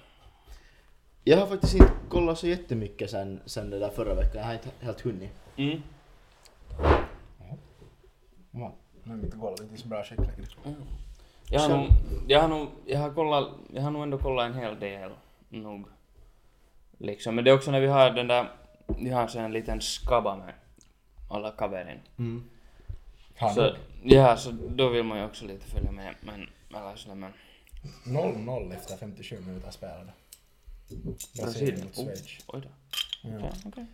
Jag 1.24 1.38
har 1.38 1.46
faktiskt 1.46 1.74
inte 1.74 1.92
kollat 2.08 2.38
så 2.38 2.46
jättemycket 2.46 3.10
sen, 3.10 3.40
sen 3.46 3.70
det 3.70 3.78
där 3.78 3.90
förra 3.90 4.14
veckan. 4.14 4.36
Jag 4.40 4.44
har 4.44 4.52
inte 4.52 4.68
helt 4.80 5.00
hunnit. 5.00 5.30
Mm. 5.56 5.82
Ja, 8.50 8.72
nu 9.04 9.12
är 9.12 9.16
mitt 9.16 9.34
golv 9.34 9.56
inte 9.62 9.76
så 9.76 9.88
bra 9.88 10.04
skick 10.04 10.18
längre. 10.18 10.76
Jag 11.50 11.60
har 11.60 11.68
Så- 11.68 11.76
nog, 11.76 11.86
jag 12.28 12.40
har 12.40 12.48
nog, 12.48 12.68
jag 12.86 12.98
har 12.98 13.10
kollat, 13.10 13.48
jag 13.74 13.82
har 13.82 13.90
nog 13.90 14.02
ändå 14.02 14.18
kollat 14.18 14.46
en 14.46 14.54
hel 14.54 14.78
del, 14.80 15.10
nog. 15.48 15.86
Liksom, 16.98 17.34
men 17.34 17.44
det 17.44 17.50
är 17.50 17.54
också 17.54 17.70
när 17.70 17.80
vi 17.80 17.86
har 17.86 18.10
den 18.10 18.28
där, 18.28 18.50
vi 18.86 19.10
har 19.10 19.26
så 19.26 19.38
en 19.38 19.52
liten 19.52 19.80
skabba 19.80 20.36
med 20.36 20.54
alla 21.30 21.50
kaverin. 21.50 21.98
Mm. 22.18 22.44
Har 23.38 23.50
Så, 23.50 23.76
ja, 24.02 24.36
så 24.36 24.50
då 24.50 24.88
vill 24.88 25.02
man 25.02 25.18
ju 25.18 25.24
också 25.24 25.46
lite 25.46 25.66
följa 25.66 25.90
med, 25.90 26.14
men, 26.20 26.48
eller 26.70 26.96
sådär 26.96 27.14
men. 27.14 27.32
0-0 28.04 28.74
efter 28.74 28.96
57 28.96 29.40
minuter 29.40 29.70
spelade. 29.70 30.12
Brasilien 31.42 31.84
mot 31.84 31.94
Schweiz. 31.94 32.44
Oj 32.46 32.60
då. 32.60 32.68
Okej. 33.66 33.86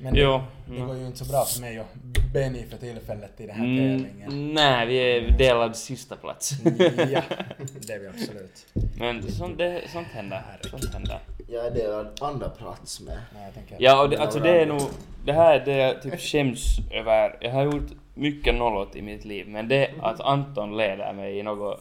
Men 0.00 0.14
det, 0.14 0.20
Jo. 0.20 0.40
det 0.68 0.80
går 0.80 0.96
ju 0.96 1.06
inte 1.06 1.18
så 1.18 1.24
bra 1.32 1.44
för 1.44 1.60
mig 1.60 1.80
och 1.80 1.86
Benny 2.32 2.66
för 2.66 2.76
tillfället 2.78 3.40
i 3.40 3.46
den 3.46 3.56
här 3.56 3.64
Mm, 3.64 4.04
tävlingen. 4.04 4.54
nej, 4.54 4.86
vi 4.86 4.96
är 4.98 5.30
delad 5.38 5.76
sista 5.76 6.16
plats. 6.16 6.52
ja, 6.64 7.22
det 7.86 7.92
är 7.92 7.98
vi 7.98 8.06
absolut. 8.08 8.66
Men 8.98 9.32
sånt, 9.32 9.58
det, 9.58 9.82
sånt 9.92 10.06
händer. 10.08 10.42
Sånt 10.70 10.92
händer. 10.94 11.18
Jag 11.48 11.66
är 11.66 11.70
delad 11.70 12.18
andra 12.20 12.48
plats 12.48 13.00
med. 13.00 13.18
Nej, 13.34 13.44
jag 13.44 13.54
tänker... 13.54 13.76
Ja, 13.78 14.02
och 14.02 14.10
det, 14.10 14.18
alltså 14.18 14.38
det 14.40 14.60
är 14.62 14.66
nog, 14.66 14.80
det 15.24 15.32
här 15.32 15.60
är 15.60 15.64
det 15.64 15.76
jag 15.76 16.02
typ 16.02 16.20
skäms 16.20 16.76
över. 16.92 17.38
Jag 17.40 17.50
har 17.50 17.64
gjort 17.64 17.90
mycket 18.14 18.54
nollot 18.54 18.96
i 18.96 19.02
mitt 19.02 19.24
liv, 19.24 19.48
men 19.48 19.68
det 19.68 19.90
att 20.02 20.20
Anton 20.20 20.76
leder 20.76 21.12
mig 21.12 21.38
i 21.38 21.42
något 21.42 21.80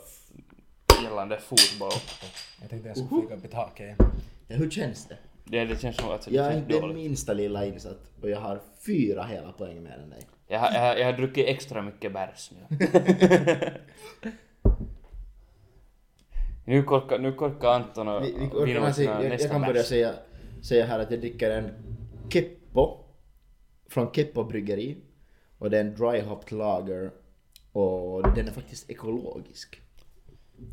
gällande 1.04 1.40
fotboll, 1.40 1.92
Jag 2.62 2.70
tänkte 2.70 2.88
jag 2.90 2.98
skulle 2.98 3.22
flyga 3.22 3.36
upp 3.36 3.46
i 3.46 3.48
taket 3.48 3.80
igen. 3.80 3.96
Ja, 4.48 4.56
hur 4.56 4.70
känns 4.72 5.06
det? 5.08 5.18
Det, 5.50 5.66
det 5.66 5.82
känns 5.82 5.96
som 5.96 6.10
att 6.12 6.22
det 6.26 6.32
Jag 6.36 6.46
är 6.54 6.58
inte 6.58 6.80
dåligt. 6.80 6.96
minsta 6.96 7.34
lilla 7.34 7.66
insatt 7.66 8.12
och 8.22 8.30
jag 8.30 8.40
har 8.40 8.60
fyra 8.86 9.24
hela 9.24 9.52
poäng 9.52 9.84
mer 9.84 10.00
än 10.04 10.10
dig. 10.10 10.20
Jag, 10.48 10.60
har- 10.60 10.72
jag, 10.74 10.80
har- 10.82 10.96
jag 10.96 11.06
har 11.06 11.14
druckit 11.14 11.48
extra 11.48 11.82
mycket 11.82 12.14
bärs 12.14 12.52
nu. 12.52 12.78
nu 16.66 16.84
korkar, 16.84 17.20
nu 17.20 17.34
korkar 17.34 17.68
Anton 17.70 18.08
och 18.08 18.24
Vi, 18.24 18.34
vi, 18.40 18.48
och 18.54 18.68
vinner 18.68 18.80
kan 18.80 18.88
mot 18.88 18.96
säga, 18.96 19.08
sina 19.12 19.24
jag, 19.24 19.30
nästa 19.30 19.44
jag 19.46 19.52
kan 19.52 19.62
börja 19.62 19.74
bärs. 19.74 19.86
säga, 19.86 20.14
säga 20.62 20.86
här 20.86 21.00
att 21.00 21.12
jag 21.12 21.20
dricker 21.20 21.52
en 21.52 21.70
Keppo 22.30 22.98
från 23.90 24.12
Keppo 24.14 24.44
bryggeri 24.44 24.98
och 25.58 25.70
det 25.70 25.78
är 25.78 25.82
en 25.82 25.96
dry 25.96 26.22
hopped 26.22 26.58
lager 26.58 27.12
och 27.72 28.34
den 28.36 28.48
är 28.48 28.52
faktiskt 28.52 28.90
ekologisk. 28.90 29.82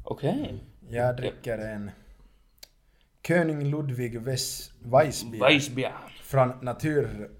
Okej. 0.05 0.55
Jag 0.89 1.17
dricker 1.17 1.59
en 1.59 1.91
König 3.27 3.67
Ludwig 3.67 4.21
Wes 4.21 4.73
Weissbier 4.83 5.41
Weissbier. 5.41 5.93
från 6.23 6.53
natur... 6.62 7.31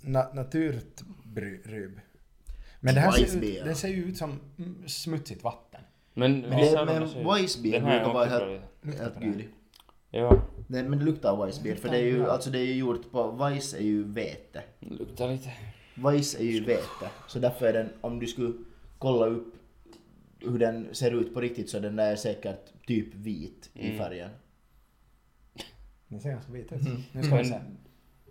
Na, 0.00 0.30
Naturtryb. 0.34 2.00
Men 2.80 2.94
det 2.94 3.00
här 3.00 3.12
ser, 3.12 3.64
det 3.64 3.74
ser 3.74 3.88
ju 3.88 4.04
ut 4.04 4.16
som 4.16 4.40
smutsigt 4.86 5.44
vatten. 5.44 5.80
Men, 6.14 6.40
Men, 6.40 6.50
det, 6.50 7.24
Weissbier 7.24 7.80
brukar 7.80 8.12
vara 8.12 8.24
helt, 8.26 8.60
helt 8.98 9.20
gullig. 9.20 9.48
Ja, 10.10 10.42
Det, 10.68 10.82
men 10.82 10.98
det 10.98 11.04
luktar 11.04 11.44
Weissbier 11.44 11.74
för 11.76 11.88
det 11.88 11.96
är 11.96 12.02
ju, 12.02 12.26
alltså 12.30 12.50
det 12.50 12.58
är 12.58 12.64
ju 12.64 12.74
gjort 12.74 13.10
på, 13.10 13.30
Weiss 13.30 13.74
är 13.74 13.80
ju 13.82 14.02
vete. 14.04 14.62
det 14.80 14.94
luktar 14.94 15.32
lite. 15.32 15.50
Weiss 15.94 16.34
är 16.34 16.44
ju 16.44 16.64
vete. 16.64 17.10
Så 17.28 17.38
därför 17.38 17.66
är 17.66 17.72
den, 17.72 17.88
om 18.00 18.18
du 18.20 18.26
skulle 18.26 18.52
kolla 18.98 19.26
upp 19.26 19.54
hur 20.38 20.58
den 20.58 20.88
ser 20.94 21.10
ut 21.20 21.34
på 21.34 21.40
riktigt 21.40 21.70
så 21.70 21.78
den 21.78 21.98
är 21.98 22.16
säkert 22.16 22.72
typ 22.86 23.14
vit 23.14 23.70
i 23.74 23.86
Mm. 23.86 23.98
färgen. 23.98 24.30
Den 26.10 26.20
ser 26.20 26.30
ganska 26.30 26.52
vit 26.52 26.72
ut. 26.72 26.80
Mm. 26.86 27.02
Nu 27.12 27.22
ska 27.22 27.36
vi 27.36 27.44
se. 27.44 27.60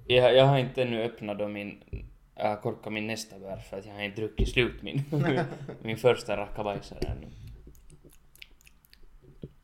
Jag, 0.07 0.35
jag 0.35 0.45
har 0.45 0.57
inte 0.57 0.83
ännu 0.83 1.03
öppnat 1.03 1.39
då 1.39 1.47
min... 1.47 1.83
Jag 2.35 2.47
har 2.49 2.55
korkat 2.55 2.93
min 2.93 3.07
nästa 3.07 3.39
bär 3.39 3.57
för 3.57 3.79
att 3.79 3.85
jag 3.85 3.93
har 3.93 4.01
inte 4.01 4.21
druckit 4.21 4.49
slut 4.49 4.81
min, 4.83 5.03
min 5.83 5.97
första 5.97 6.37
rackabajsare 6.37 6.99
ännu. 6.99 7.27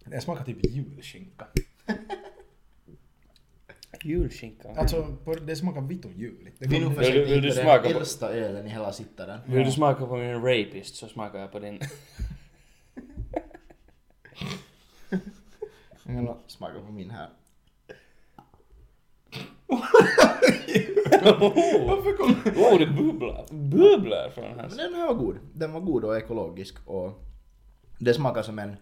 Det 0.06 0.22
smakar 0.22 0.44
typ 0.46 0.66
julskinka. 0.66 1.48
Julskinka. 4.04 4.70
Alltså, 4.70 5.16
på, 5.24 5.34
det 5.36 5.56
smakar 5.56 5.82
vitt 5.82 6.06
och 6.06 6.12
juligt. 6.12 6.60
Det 6.60 6.68
Vi 6.68 6.80
nog 6.80 6.94
kommer- 6.96 7.12
Vill 7.12 7.28
du- 7.28 7.42
vill 7.42 7.52
smaka 7.54 7.82
den 7.82 7.92
på- 7.94 8.00
äldsta 8.00 8.30
ölen 8.34 8.66
i 8.66 8.70
hela 8.70 8.92
sittaren. 8.92 9.40
Vill 9.46 9.66
du 9.66 9.72
smaka 9.72 10.06
på 10.06 10.18
min 10.18 10.42
rapist 10.42 10.96
så 10.96 11.08
smakar 11.08 11.40
jag 11.40 11.52
på 11.52 11.60
din. 11.60 11.80
Smaka 16.48 16.80
på 16.80 16.92
min 16.92 17.10
här. 17.10 17.30
Varför 21.88 22.18
kom... 22.18 22.32
Oh, 22.64 22.80
det 22.80 22.88
bubblar. 22.88 23.46
Bubblar 23.52 24.30
från 24.30 24.44
den 24.44 24.60
här. 24.60 24.68
Men 24.68 24.78
den 24.78 24.94
här 24.94 25.08
var 25.08 25.14
god. 25.14 25.38
Den 25.54 25.74
var 25.74 25.80
god 25.80 26.04
och 26.06 26.18
ekologisk 26.18 26.76
och 26.86 27.24
Det 28.00 28.14
smakar 28.14 28.42
som 28.42 28.60
en, 28.60 28.76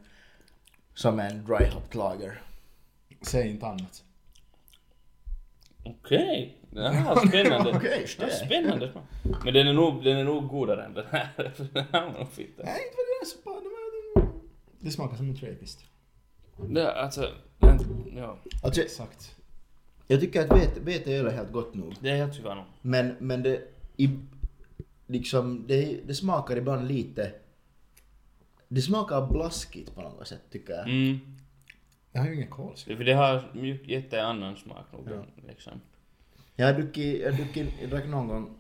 som 0.94 1.20
en 1.20 1.46
dry 1.46 1.66
hop 1.74 1.94
lager. 1.96 2.42
Säg 3.22 3.50
inte 3.50 3.66
annat. 3.66 4.04
Okej. 5.84 6.58
Jaha, 6.76 7.28
spännande. 7.28 7.72
Okej, 7.76 8.06
Ja, 8.20 8.30
spännande 8.30 8.92
smak. 8.92 9.04
Men 9.44 9.54
den 9.54 9.68
är 9.68 9.74
nog, 9.74 10.04
den 10.04 10.18
är 10.18 10.24
nog 10.24 10.48
godare 10.48 10.86
än 10.86 10.94
den 10.94 11.06
här. 11.12 11.30
Den 11.74 11.86
här 11.92 12.02
var 12.06 12.20
nog 12.20 12.30
fitta. 12.30 12.64
Nej, 12.64 12.82
inte 12.86 12.98
var 12.98 13.20
det 13.22 13.26
så 13.26 13.38
bra. 13.44 13.54
Det, 13.54 13.70
var, 14.22 14.28
det 14.80 14.92
smakar 14.92 15.18
som 15.18 15.30
en 15.30 15.36
trapist. 15.36 15.86
Det, 16.70 16.94
alltså, 16.94 17.30
den, 17.60 17.80
ja. 18.18 18.38
Alltså, 18.64 18.82
Exakt. 18.82 19.36
Jag 20.08 20.20
tycker 20.20 20.42
att 20.42 20.58
vete, 20.58 20.80
veteöl 20.80 21.26
är 21.26 21.32
helt 21.32 21.52
gott 21.52 21.74
nog. 21.74 21.96
Det 22.02 22.10
är 22.10 22.16
helt 22.16 22.44
nog. 22.44 22.64
Men, 22.82 23.16
men 23.20 23.44
det, 23.44 23.62
i, 23.98 24.10
liksom, 25.08 25.66
det, 25.68 26.00
det 26.06 26.16
smakar 26.16 26.58
ibland 26.58 26.88
lite... 26.88 27.32
Det 28.68 28.82
smakar 28.82 29.28
blaskigt 29.28 29.96
på 29.96 30.02
något 30.02 30.28
sätt 30.28 30.42
tycker 30.52 30.74
jag. 30.74 30.90
Mm. 30.90 31.20
Jag 32.12 32.22
har 32.22 32.28
ju 32.28 32.36
ingen 32.36 32.50
kolsyra. 32.50 32.94
Det, 32.94 32.98
för 32.98 33.04
det 33.04 33.14
har 33.14 33.52
mjuk- 33.54 33.88
jätte 33.88 34.24
annan 34.24 34.56
smak 34.56 34.86
nog. 34.92 35.10
Liksom. 35.48 35.74
Jag 36.56 36.66
har 36.66 36.74
druckit, 36.74 37.22
jag 37.22 37.36
druckit, 37.36 37.68
jag 37.82 37.90
drack 37.90 38.08
någon 38.08 38.28
gång 38.28 38.58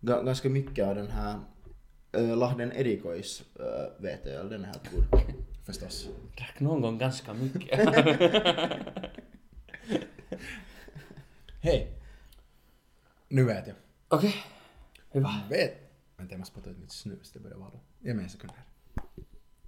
ga, 0.00 0.22
ganska 0.22 0.48
mycket 0.48 0.86
av 0.86 0.94
den 0.94 1.10
här 1.10 1.38
äh, 2.12 2.36
Lahden 2.36 2.72
Erikois 2.72 3.42
äh, 3.60 4.02
veteöl, 4.02 4.48
den 4.48 4.62
är 4.62 4.66
helt 4.66 4.90
god. 4.90 5.20
Förstås. 5.66 6.08
Drack 6.36 6.60
någon 6.60 6.80
gång 6.80 6.98
ganska 6.98 7.34
mycket. 7.34 7.80
Hej. 11.60 11.92
Nu 13.28 13.44
vet 13.44 13.66
jag. 13.66 13.76
Okej. 14.08 14.34
Hyvä. 15.10 15.28
Vet. 15.50 15.74
Vänta, 16.16 16.32
jag 16.32 16.38
måste 16.38 16.52
spotta 16.52 16.70
ut 16.70 16.78
mitt 16.78 16.92
snus. 16.92 17.32
Det 17.32 17.40
börjar 17.40 17.56
då. 17.56 17.80
Ge 18.00 18.14
mig 18.14 18.24
en 18.24 18.30
sekund 18.30 18.52
här. 18.56 18.64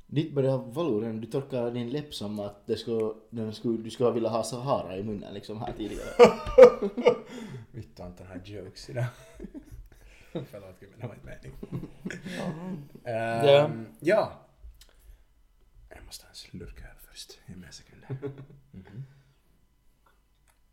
Ditt 0.06 0.34
börjar 0.34 0.58
vallor 0.58 1.00
redan, 1.00 1.20
du 1.20 1.26
torkar 1.26 1.70
din 1.70 1.90
läpp 1.90 2.14
som 2.14 2.40
att 2.40 2.66
det 2.66 2.76
skulle, 2.76 3.14
den 3.30 3.54
skulle, 3.54 3.82
du 3.82 3.90
skulle 3.90 4.10
vilja 4.10 4.28
ha 4.28 4.42
Sahara 4.42 4.96
i 4.96 5.02
munnen 5.02 5.34
liksom 5.34 5.60
här 5.60 5.72
tidigare. 5.72 6.10
Vittu 7.70 8.02
Anton 8.02 8.26
har 8.26 8.40
jokes 8.44 8.90
idag. 8.90 9.04
Förlåt 10.32 10.80
gubben, 10.80 11.00
det 11.00 11.06
var 11.06 11.14
inte 11.14 11.26
meningen. 11.26 11.88
Ja. 13.04 13.10
Ehm, 13.10 13.86
ja. 14.00 14.32
Jag 15.88 16.04
måste 16.06 16.24
ha 16.24 16.28
en 16.30 16.34
slurk 16.34 16.80
öl 16.80 16.96
först. 17.10 17.38
Ge 17.46 17.56
mig 17.56 17.66
en 17.66 17.72
sekund. 17.72 18.02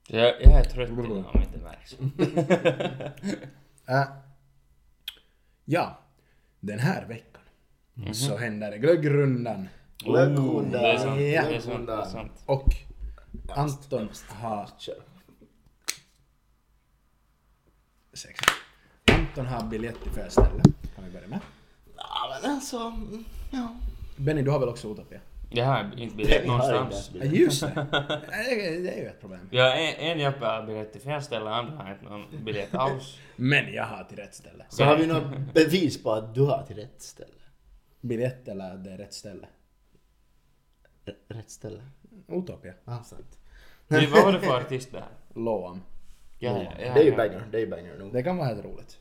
Jag, 0.09 0.41
jag 0.41 0.53
är 0.53 0.63
trött 0.63 0.89
idag 0.89 1.25
om 1.33 1.41
inte 1.41 1.57
märks. 1.57 1.97
Äh, 3.87 4.03
ja. 5.65 5.99
Den 6.59 6.79
här 6.79 7.05
veckan 7.05 7.41
så 8.13 8.37
händer 8.37 8.71
det 8.71 8.77
glöggrundan. 8.77 9.69
Glöggrundan. 9.97 10.71
Det 10.71 10.91
är 10.91 10.97
sant. 10.97 11.21
Ja. 11.21 11.49
Det 11.49 11.55
är 11.55 11.59
sant. 11.59 11.87
Det 11.87 11.93
är 11.93 12.05
sant. 12.05 12.31
Och 12.45 12.67
Anton 13.49 14.09
har... 14.29 14.69
Sex. 18.13 18.39
Anton 19.11 19.45
har 19.45 19.63
biljett 19.63 19.95
till 20.03 20.31
ställe. 20.31 20.63
Kan 20.95 21.05
vi 21.05 21.11
börja 21.11 21.27
med? 21.27 21.39
Ja 21.95 22.39
men 22.41 22.51
alltså, 22.51 22.77
mm, 22.77 23.25
ja. 23.51 23.75
Benny, 24.15 24.41
du 24.41 24.51
har 24.51 24.59
väl 24.59 24.69
också 24.69 24.91
Utopia? 24.91 25.19
Jag 25.49 25.65
har 25.65 25.93
inte 25.97 26.15
biljett 26.15 26.33
Jag 26.35 26.41
inte 26.41 26.47
någonstans. 26.47 26.93
ens 26.93 27.11
Ja, 27.13 27.19
biljett. 27.21 27.39
just 27.39 27.61
det. 27.61 27.87
det. 27.91 28.75
är- 28.75 28.83
Det 28.83 28.95
ju 28.95 29.07
ett 29.07 29.21
problem. 29.21 29.49
Jag 29.51 29.63
har 29.63 29.75
en, 29.77 29.95
en 30.11 30.19
Jeppe 30.19 30.45
har 30.45 30.63
biljett 30.65 30.91
till 30.91 31.01
fel 31.01 31.21
ställe, 31.21 31.49
andra 31.49 31.83
har 31.83 31.91
inte 31.91 32.05
någon 32.05 32.25
biljett 32.45 32.75
alls. 32.75 33.17
Men 33.35 33.73
jag 33.73 33.83
har 33.85 34.03
till 34.03 34.17
rätt 34.17 34.35
ställe. 34.35 34.65
Så 34.69 34.83
har 34.83 34.97
vi 34.97 35.07
något 35.07 35.53
bevis 35.53 36.03
på 36.03 36.11
att 36.11 36.35
du 36.35 36.41
har 36.41 36.63
till 36.63 36.75
rätt 36.75 37.01
ställe? 37.01 37.31
Biljett 38.01 38.47
eller 38.47 38.75
det 38.77 38.91
är 38.91 38.97
rätt 38.97 39.13
ställe? 39.13 39.47
R- 41.05 41.15
rätt 41.27 41.49
ställe? 41.49 41.81
Utopia. 42.27 42.73
Ja, 42.85 43.03
sant. 43.03 43.37
Nej, 43.87 44.07
vad 44.07 44.23
var 44.23 44.33
det 44.33 44.39
för 44.39 44.57
artist 44.57 44.91
det 44.91 44.99
här? 44.99 45.09
Loam. 45.35 45.81
Ja, 46.39 46.63
ja, 46.63 46.71
ja, 46.85 46.93
det 46.93 46.99
är 46.99 47.03
ju 47.03 47.09
ja. 47.11 47.17
banger, 47.17 47.43
det 47.51 47.57
är 47.57 47.61
ju 47.61 47.67
banger 47.67 47.97
nog. 47.97 48.13
Det 48.13 48.23
kan 48.23 48.37
vara 48.37 48.47
helt 48.47 48.65
roligt. 48.65 48.97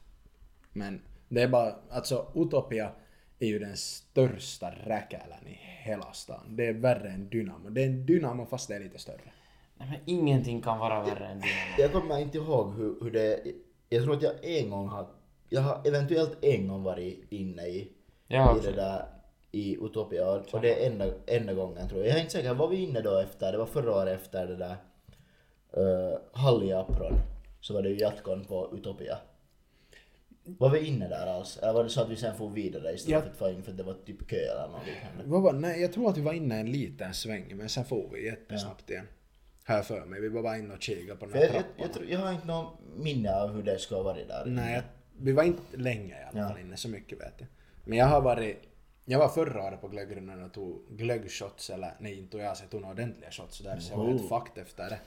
Men 0.72 1.00
det 1.28 1.42
är 1.42 1.48
bara, 1.48 1.74
alltså 1.90 2.26
Utopia 2.34 2.90
är 3.38 3.46
ju 3.46 3.58
den 3.58 3.76
största 3.76 4.70
räkälen 4.70 5.46
i 5.46 5.58
hela 5.60 6.12
stan. 6.12 6.56
Det 6.56 6.66
är 6.66 6.72
värre 6.72 7.08
än 7.08 7.28
Dynamo. 7.28 7.68
Det 7.68 7.82
är 7.82 7.86
en 7.86 8.06
Dynamo 8.06 8.46
fast 8.46 8.68
det 8.68 8.74
är 8.76 8.80
lite 8.80 8.98
större. 8.98 9.32
Nej, 9.76 9.88
men 9.88 10.00
ingenting 10.04 10.62
kan 10.62 10.78
vara 10.78 11.02
värre 11.02 11.26
än 11.26 11.40
Dynamo. 11.40 11.74
Jag 11.78 11.92
kommer 11.92 12.18
inte 12.18 12.38
ihåg 12.38 12.74
hur, 12.74 12.96
hur 13.00 13.10
det... 13.10 13.40
Jag 13.88 14.04
tror 14.04 14.16
att 14.16 14.22
jag 14.22 14.44
en 14.44 14.70
gång 14.70 14.88
har... 14.88 15.06
Jag 15.48 15.60
har 15.60 15.80
eventuellt 15.86 16.44
en 16.44 16.68
gång 16.68 16.82
varit 16.82 17.32
inne 17.32 17.66
i, 17.66 17.92
Jag 18.26 18.58
i 18.58 18.60
det 18.60 18.72
där 18.72 19.06
i 19.52 19.76
Utopia 19.80 20.30
och, 20.30 20.54
och 20.54 20.60
det 20.60 20.84
är 20.84 20.90
enda, 20.90 21.06
enda 21.26 21.54
gången 21.54 21.88
tror 21.88 22.00
jag. 22.00 22.08
Jag 22.08 22.16
är 22.16 22.20
inte 22.20 22.32
säker, 22.32 22.54
var 22.54 22.68
vi 22.68 22.76
inne 22.76 23.00
då 23.00 23.18
efter? 23.18 23.52
Det 23.52 23.58
var 23.58 23.66
förra 23.66 23.94
året 23.94 24.20
efter 24.20 24.46
det 24.46 24.56
där 24.56 24.76
uh, 25.76 26.18
Halli 26.32 26.72
Apron. 26.72 27.18
Så 27.60 27.74
var 27.74 27.82
det 27.82 27.88
ju 27.88 27.98
jatkon 27.98 28.44
på 28.44 28.70
Utopia. 28.74 29.18
Var 30.58 30.70
vi 30.70 30.86
inne 30.86 31.08
där 31.08 31.26
alls? 31.26 31.56
Eller 31.62 31.72
var 31.72 31.84
det 31.84 31.90
så 31.90 32.00
att 32.00 32.08
vi 32.10 32.16
sen 32.16 32.36
får 32.36 32.50
vidare 32.50 32.92
istället 32.94 33.14
Ja. 33.14 33.20
för 33.20 33.30
att 33.30 33.36
få 33.36 33.50
in 33.50 33.62
för 33.62 33.70
att 33.70 33.76
det 33.76 33.82
var 33.82 33.94
typ 34.06 34.28
kö 34.28 34.36
eller 34.36 34.68
något 34.68 34.86
liknande? 34.86 35.38
Var, 35.40 35.52
nej, 35.52 35.80
jag 35.82 35.92
tror 35.92 36.10
att 36.10 36.16
vi 36.16 36.20
var 36.20 36.32
inne 36.32 36.60
en 36.60 36.72
liten 36.72 37.14
sväng 37.14 37.56
men 37.56 37.68
sen 37.68 37.84
får 37.84 38.10
vi 38.12 38.26
jättesnabbt 38.26 38.90
igen. 38.90 39.06
Här 39.64 39.82
för 39.82 40.04
mig. 40.04 40.20
Vi 40.20 40.28
var 40.28 40.42
bara 40.42 40.58
inne 40.58 40.74
och 40.74 40.82
kikade 40.82 41.18
på 41.18 41.26
den 41.26 41.34
här 41.34 41.40
jag, 41.40 41.48
jag, 41.48 41.52
trappan. 41.54 41.74
jag, 41.78 41.92
tror, 41.92 42.06
jag 42.06 42.18
har 42.18 42.32
inte 42.32 42.46
någon 42.46 42.66
minne 42.96 43.34
av 43.34 43.52
hur 43.54 43.62
det 43.62 43.78
ska 43.78 43.94
ha 43.94 44.02
varit 44.02 44.28
där. 44.28 44.44
Nej, 44.46 44.74
jag, 44.74 44.82
vi 45.18 45.32
var 45.32 45.42
inte 45.42 45.76
länge 45.76 46.14
i 46.20 46.24
alla 46.30 46.40
Ja. 46.40 46.48
fall 46.48 46.60
inne, 46.60 46.76
så 46.76 46.88
mycket 46.88 47.20
vet 47.20 47.34
jag. 47.38 47.48
Men 47.84 47.98
jag 47.98 48.06
har 48.06 48.20
varit, 48.20 48.56
jag 49.04 49.18
var 49.18 49.28
förra 49.28 49.64
året 49.64 49.80
på 49.80 49.88
glöggrundan 49.88 50.42
och 50.44 50.52
tog 50.52 50.82
glöggshots, 50.90 51.70
eller 51.70 51.94
nej 52.00 52.18
inte 52.18 52.32
tog 52.32 52.40
jag, 52.40 52.56
så 52.56 52.64
jag 52.64 52.70
tog 52.70 52.80
några 52.80 52.92
ordentliga 52.94 53.30
shots 53.30 53.58
där, 53.58 53.78
så 53.78 53.92
jag 53.92 53.98
var 53.98 54.06
helt 54.06 54.28
fucked 54.28 54.62
efter 54.62 54.90
det. 54.90 54.98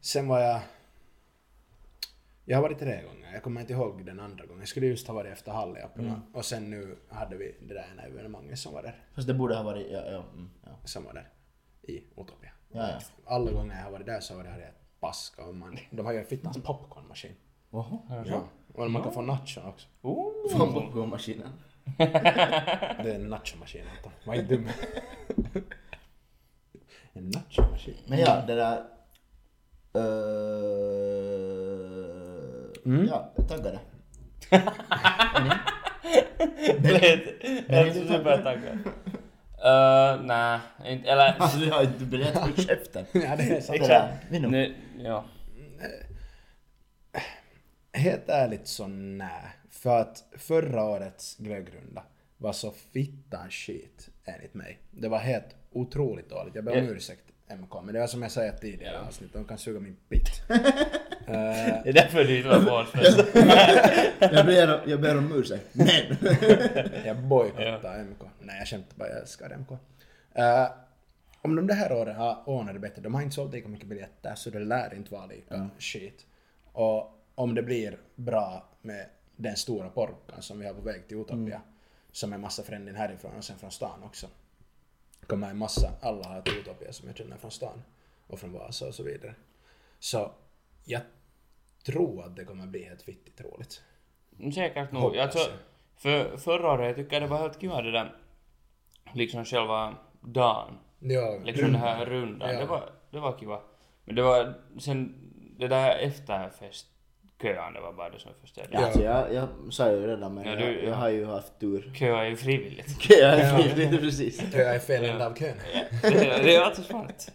Sen 0.00 0.28
var 0.28 0.40
jag, 0.40 0.60
jag 2.48 2.56
har 2.56 2.62
varit 2.62 2.78
tre 2.78 3.02
gånger, 3.02 3.32
jag 3.32 3.42
kommer 3.42 3.60
inte 3.60 3.72
ihåg 3.72 4.04
den 4.06 4.20
andra 4.20 4.46
gången. 4.46 4.60
Jag 4.60 4.68
skulle 4.68 4.86
just 4.86 5.06
ha 5.06 5.14
varit 5.14 5.32
efter 5.32 5.52
Halliapporna 5.52 6.08
Mm. 6.08 6.20
och 6.32 6.44
sen 6.44 6.70
nu 6.70 6.96
hade 7.08 7.36
vi 7.36 7.54
det 7.60 7.74
där 7.74 7.86
ena 7.92 8.02
evenemanget 8.02 8.58
som 8.58 8.72
var 8.74 8.82
där, 8.82 9.04
Fast 9.14 9.26
det 9.28 9.34
borde 9.34 9.54
ha 9.56 9.62
varit... 9.62 9.86
Ja, 9.90 9.98
ja, 10.06 10.24
mm, 10.32 10.50
ja. 10.64 10.70
som 10.84 11.04
var 11.04 11.14
där 11.14 11.28
i 11.82 11.96
Utopia. 11.96 12.50
Ja, 12.72 12.88
ja. 12.88 12.98
Alla 13.26 13.50
gånger 13.52 13.76
jag 13.76 13.84
har 13.84 13.90
varit 13.90 14.06
där 14.06 14.20
så 14.20 14.34
har 14.36 14.42
det 14.44 14.50
här 14.50 14.72
paska 15.00 15.44
och 15.44 15.54
man, 15.54 15.78
de 15.90 16.06
har 16.06 16.12
ju 16.12 16.18
en 16.18 16.24
fittans 16.26 16.62
popcornmaskin. 16.62 17.32
Oho. 17.70 18.24
Ja. 18.26 18.42
Och 18.74 18.90
man 18.90 19.02
kan 19.02 19.12
få 19.12 19.22
nachon 19.22 19.66
också. 19.66 19.88
Oh. 20.02 20.56
Från 20.56 20.72
popcornmaskinen. 20.72 21.48
Det 21.98 23.10
är 23.10 23.14
en 23.14 23.28
nachomaskin 23.28 23.84
Anton. 23.96 24.12
Var 24.24 24.34
inte 24.34 24.56
dum. 24.56 24.68
en 27.12 27.30
nachomaskin. 27.30 27.96
Men 28.06 28.18
ja, 28.18 28.42
det 28.46 28.54
där... 28.54 28.84
Uh, 29.96 31.57
Ja, 32.88 33.32
taggade. 33.48 33.80
Är 37.68 37.92
supertaggad. 37.92 38.78
Uh, 39.64 40.26
nej, 40.26 40.60
inte, 40.86 41.10
eller... 41.10 41.34
Alltså 41.38 41.58
du 41.58 41.70
har 41.70 41.82
inte 41.82 42.04
biljett 42.04 42.34
på 42.34 42.62
käften. 42.62 43.04
ja, 43.12 43.36
det 43.36 43.42
är 43.42 43.60
sant. 43.60 44.42
Nog. 44.42 44.52
Nu, 44.52 44.74
ja. 44.98 45.24
Helt 47.92 48.28
ärligt 48.28 48.66
så 48.66 48.86
nej. 48.86 49.42
För 49.70 50.00
att 50.00 50.24
förra 50.36 50.84
årets 50.84 51.36
glöggrunda 51.36 52.02
var 52.36 52.52
så 52.52 52.70
fittan 52.70 53.50
skit 53.50 54.08
enligt 54.24 54.54
mig. 54.54 54.78
Det 54.90 55.08
var 55.08 55.18
helt 55.18 55.56
otroligt 55.70 56.30
dåligt. 56.30 56.54
Jag 56.54 56.64
ber 56.64 56.78
om 56.78 56.88
ursäkt 56.88 57.24
MK, 57.50 57.74
men 57.84 57.94
det 57.94 58.00
var 58.00 58.06
som 58.06 58.22
jag 58.22 58.30
sa 58.32 58.44
i 58.44 58.48
ett 58.48 58.60
tidigare 58.60 59.00
avsnitt, 59.00 59.32
de 59.32 59.44
kan 59.44 59.58
suga 59.58 59.80
min 59.80 59.96
pitt. 60.08 60.28
Eh, 61.28 61.34
Det 61.84 61.88
är 61.88 61.92
därför 61.92 62.24
du 62.24 62.36
inte 62.36 62.48
var 62.58 62.82
oss. 62.82 62.88
Jag 64.20 64.46
ber, 64.46 64.82
jag 64.90 65.00
ber 65.00 65.18
om 65.18 65.32
ursäkt. 65.32 65.64
Men! 65.72 65.86
Jag 67.04 67.16
bojkottar 67.22 67.98
MK. 68.04 68.22
Nej, 68.40 68.58
jag 68.58 68.68
skämtar 68.68 68.96
bara. 68.96 69.08
Jag 69.08 69.18
älskar 69.18 69.50
MK. 69.58 69.70
Eh, 70.34 70.68
om 71.42 71.56
de 71.56 71.66
det 71.66 71.74
här 71.74 71.92
året 71.92 72.16
har 72.16 72.42
ordnat 72.48 72.74
det 72.74 72.80
bättre, 72.80 73.02
de 73.02 73.14
har 73.14 73.22
inte 73.22 73.34
sålt 73.34 73.52
lika 73.52 73.68
mycket 73.68 73.86
biljetter 73.86 74.34
så 74.34 74.50
det 74.50 74.58
lär 74.58 74.94
inte 74.94 75.12
vara 75.14 75.26
lika 75.26 75.70
shit. 75.78 76.26
Och 76.72 77.24
om 77.34 77.54
det 77.54 77.62
blir 77.62 77.98
bra 78.14 78.68
med 78.82 79.06
den 79.36 79.56
stora 79.56 79.88
porkan 79.88 80.42
som 80.42 80.58
vi 80.58 80.66
har 80.66 80.74
på 80.74 80.80
väg 80.80 81.08
till 81.08 81.16
Utopia, 81.16 81.60
som 82.12 82.32
är 82.32 82.38
massa 82.38 82.62
frändin 82.62 82.94
härifrån 82.96 83.32
och 83.38 83.44
sen 83.44 83.58
från 83.58 83.70
stan 83.70 84.02
också. 84.04 84.26
Kommer 85.28 85.50
en 85.50 85.58
massa, 85.58 85.92
alla 86.00 86.28
har 86.28 86.42
till 86.42 86.58
Utopia 86.58 86.92
som 86.92 87.08
jag 87.08 87.16
känner 87.16 87.36
från 87.36 87.50
stan 87.50 87.82
och 88.26 88.38
från 88.38 88.52
Vasa 88.52 88.86
och 88.86 88.94
så 88.94 89.02
vidare. 89.02 89.34
Så 89.98 90.32
jag 90.84 91.02
tror 91.84 92.24
att 92.24 92.36
det 92.36 92.44
kommer 92.44 92.66
bli 92.66 92.84
helt 92.84 93.02
fittigt 93.02 93.40
roligt. 93.40 93.82
Säkert 94.54 94.92
nog. 94.92 95.16
Jag. 95.16 95.30
för 95.96 96.36
förra 96.36 96.72
året 96.72 96.86
jag 96.86 96.96
tycker 96.96 97.12
jag 97.12 97.22
det 97.22 97.26
var 97.26 97.38
helt 97.38 97.60
kiva 97.60 97.82
det 97.82 97.90
där, 97.90 98.16
liksom 99.14 99.44
själva 99.44 99.96
dagen. 100.20 100.78
Ja, 100.98 101.38
Liksom 101.44 101.72
den 101.72 101.80
här 101.80 102.06
rundan. 102.06 102.54
Ja. 102.54 102.60
Det, 102.60 102.66
var, 102.66 102.92
det 103.10 103.18
var 103.18 103.38
kiva. 103.38 103.60
Men 104.04 104.14
det 104.14 104.22
var 104.22 104.54
sen 104.78 105.14
det 105.58 105.68
där 105.68 105.98
efterfest 105.98 106.86
köande 107.42 107.80
var 107.80 107.92
bara 107.92 108.10
det 108.10 108.18
som 108.18 108.30
förstörde. 108.40 108.68
Ja. 108.72 108.84
Alltså, 108.84 109.02
jag, 109.02 109.34
jag 109.34 109.48
sa 109.70 109.90
ju 109.90 110.06
redan 110.06 110.34
men 110.34 110.44
Ja, 110.44 110.50
jag, 110.50 110.58
du- 110.60 110.82
jag 110.84 110.94
har 110.94 111.08
ju 111.08 111.24
haft 111.26 111.60
tur. 111.60 111.90
Köa 111.94 112.24
är 112.24 112.28
ju 112.28 112.36
frivilligt. 112.36 112.96
Jag 113.10 113.18
Ja. 113.20 113.26
är 113.32 113.58
frivillig, 113.58 114.00
precis. 114.04 114.42
Jag 114.52 114.74
är 114.74 114.78
fel 114.78 115.04
ända 115.04 115.26
av 115.26 115.34
kön. 115.34 115.56
det, 116.02 116.10
det 116.42 116.56
är 116.56 116.60
alltid 116.60 116.84
smart. 116.84 117.32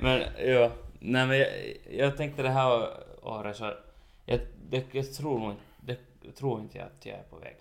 Men 0.00 0.22
ja, 0.46 0.70
nej 1.00 1.26
men 1.26 1.38
jag, 1.38 1.48
jag 1.90 2.16
tänkte 2.16 2.42
det 2.42 2.48
här 2.50 2.88
året 3.22 3.56
så, 3.56 3.72
jag, 4.26 4.40
det, 4.70 4.84
jag 4.92 5.12
tror 5.12 5.38
nog 5.38 5.54
det, 5.80 5.98
jag 6.22 6.36
tror 6.36 6.60
inte 6.60 6.78
jag 6.78 6.86
att 6.86 7.06
jag 7.06 7.18
är 7.18 7.22
på 7.22 7.36
väg. 7.36 7.56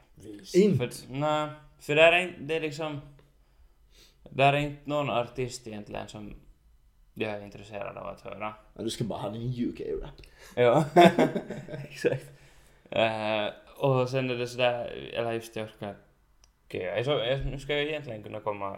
Inte? 0.53 0.77
För, 0.77 0.89
nej, 1.13 1.47
för 1.79 1.95
där 1.95 2.11
är, 2.13 2.19
inte- 2.19 2.39
det 2.43 2.55
är 2.55 2.61
liksom, 2.61 3.01
där 4.29 4.53
är 4.53 4.57
inte 4.57 4.89
någon 4.89 5.09
artist 5.09 5.67
egentligen 5.67 6.07
som 6.07 6.33
jag 7.15 7.31
är 7.31 7.41
intresserad 7.41 7.97
av 7.97 8.07
att 8.07 8.21
höra. 8.21 8.53
Men 8.73 8.83
du 8.85 8.91
ska 8.91 9.03
bara 9.03 9.19
ha 9.19 9.29
din 9.29 9.69
UK-rap. 9.69 10.21
Ja, 10.55 10.85
exakt. 11.89 12.25
Eh, 12.89 13.45
och 13.77 14.09
sen 14.09 14.29
är 14.29 14.35
det 14.35 14.47
sådär, 14.47 15.09
eller 15.13 15.31
just 15.31 15.53
det, 15.53 15.59
jag 15.59 15.69
ska 15.69 15.93
köa. 16.71 17.03
Så, 17.03 17.11
jag, 17.11 17.45
nu 17.45 17.59
ska 17.59 17.73
jag 17.73 17.83
egentligen 17.83 18.23
kunna 18.23 18.39
komma 18.39 18.77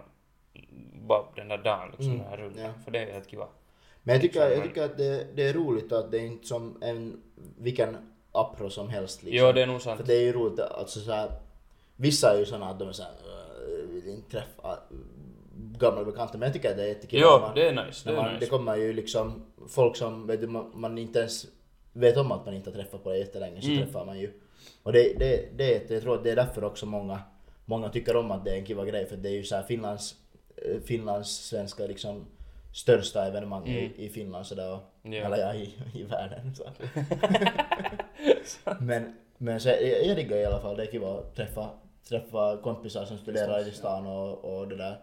bara 0.93 1.23
den 1.35 1.47
där 1.47 1.57
dagen 1.57 1.87
liksom, 1.91 2.05
Mm, 2.13 2.17
den 2.17 2.27
här 2.29 2.37
rullen. 2.37 2.65
ja. 2.65 2.71
För 2.83 2.91
det 2.91 2.99
är 2.99 3.13
helt 3.13 3.29
kiva. 3.29 3.47
Men 4.03 4.13
jag 4.15 4.21
tycker, 4.21 4.39
jag 4.39 4.49
Liksom, 4.49 4.67
tycker 4.67 4.83
att 4.85 4.97
det, 4.97 5.27
det 5.35 5.43
är 5.49 5.53
roligt 5.53 5.91
att 5.91 6.11
det 6.11 6.17
är 6.17 6.25
inte 6.25 6.47
som 6.47 6.83
en, 6.83 7.21
vilken 7.57 7.97
apro 8.31 8.69
som 8.69 8.89
helst 8.89 9.23
liksom. 9.23 9.45
Jo, 9.47 9.51
det 9.51 9.61
är 9.61 9.67
nog 9.67 9.81
sant. 9.81 9.97
För 9.99 10.07
det 10.07 10.13
är 10.15 10.21
ju 10.21 10.33
roligt, 10.33 10.59
alltså 10.59 10.99
så 10.99 11.11
här, 11.11 11.31
vissa 11.95 12.33
är 12.33 12.39
ju 12.39 12.45
såna 12.45 12.69
att 12.69 12.79
de 12.79 12.87
är 12.87 12.91
såhär, 12.91 13.11
"Äh, 13.11 13.89
vill 13.89 14.07
inte 14.09 14.31
träffa 14.31 14.77
gamla 15.57 16.03
bekanta, 16.03 16.37
men 16.37 16.47
jag 16.47 16.53
tycker 16.53 16.71
att 16.71 16.77
det 16.77 16.83
är 16.83 16.87
jättekul. 16.87 17.19
Jo, 17.23 17.39
man- 17.41 17.55
det 17.55 17.67
är 17.67 17.85
nice. 17.85 18.09
Det 18.09 18.15
är 18.15 18.21
man, 18.21 18.33
nice. 18.33 18.45
det 18.45 18.49
kommer 18.49 18.75
ju 18.75 18.93
liksom 18.93 19.45
folk 19.69 19.95
som 19.95 20.27
vet 20.27 20.41
du, 20.41 20.47
man, 20.47 20.71
man 20.73 20.97
inte 20.97 21.19
ens 21.19 21.45
vet 21.93 22.17
om 22.17 22.31
att 22.31 22.45
man 22.45 22.53
inte 22.55 22.69
har 22.69 22.75
träffat 22.75 23.03
på 23.03 23.09
det 23.09 23.17
jättelänge, 23.17 23.61
så 23.61 23.67
Mm. 23.67 23.83
träffar 23.83 24.05
man 24.05 24.19
ju. 24.19 24.31
Och 24.83 24.93
det, 24.93 25.13
det, 25.19 25.57
det, 25.57 25.89
jag 25.91 26.01
tror 26.01 26.15
att 26.15 26.23
det 26.23 26.31
är 26.31 26.35
därför 26.35 26.63
också 26.63 26.85
många, 26.85 27.19
många 27.65 27.89
tycker 27.89 28.15
om 28.15 28.31
att 28.31 28.45
det 28.45 28.51
är 28.51 28.55
en 28.55 28.65
kiva 28.65 28.85
grej, 28.85 29.05
för 29.05 29.17
det 29.17 29.29
är 29.29 29.33
ju 29.33 29.43
såhär 29.43 29.63
Finlands, 29.63 30.15
eh, 30.55 30.81
Finlands 30.85 31.29
svenska 31.29 31.85
liksom 31.87 32.25
största 32.73 33.25
evenemang 33.27 33.67
Mm. 33.67 33.91
i, 33.97 34.05
i 34.05 34.09
Finland 34.09 34.45
sådär, 34.45 34.73
och, 34.73 34.79
Ja. 35.01 35.11
eller 35.25 35.37
ja, 35.37 35.53
i, 35.53 35.73
i 35.93 36.03
världen. 36.03 36.55
Så. 36.55 36.63
men 38.79 39.15
men 39.37 39.59
så, 39.59 39.69
jag, 39.69 40.05
jag 40.05 40.15
diggar 40.17 40.37
i 40.37 40.45
alla 40.45 40.59
fall, 40.59 40.77
det 40.77 40.83
är 40.83 40.91
kiva 40.91 41.09
att 41.19 41.35
träffa, 41.35 41.69
träffa 42.09 42.57
kompisar 42.57 43.05
som 43.05 43.17
studerar 43.17 43.67
i 43.67 43.71
stan 43.71 44.07
och, 44.07 44.57
och 44.59 44.67
det 44.67 44.75
där, 44.75 44.97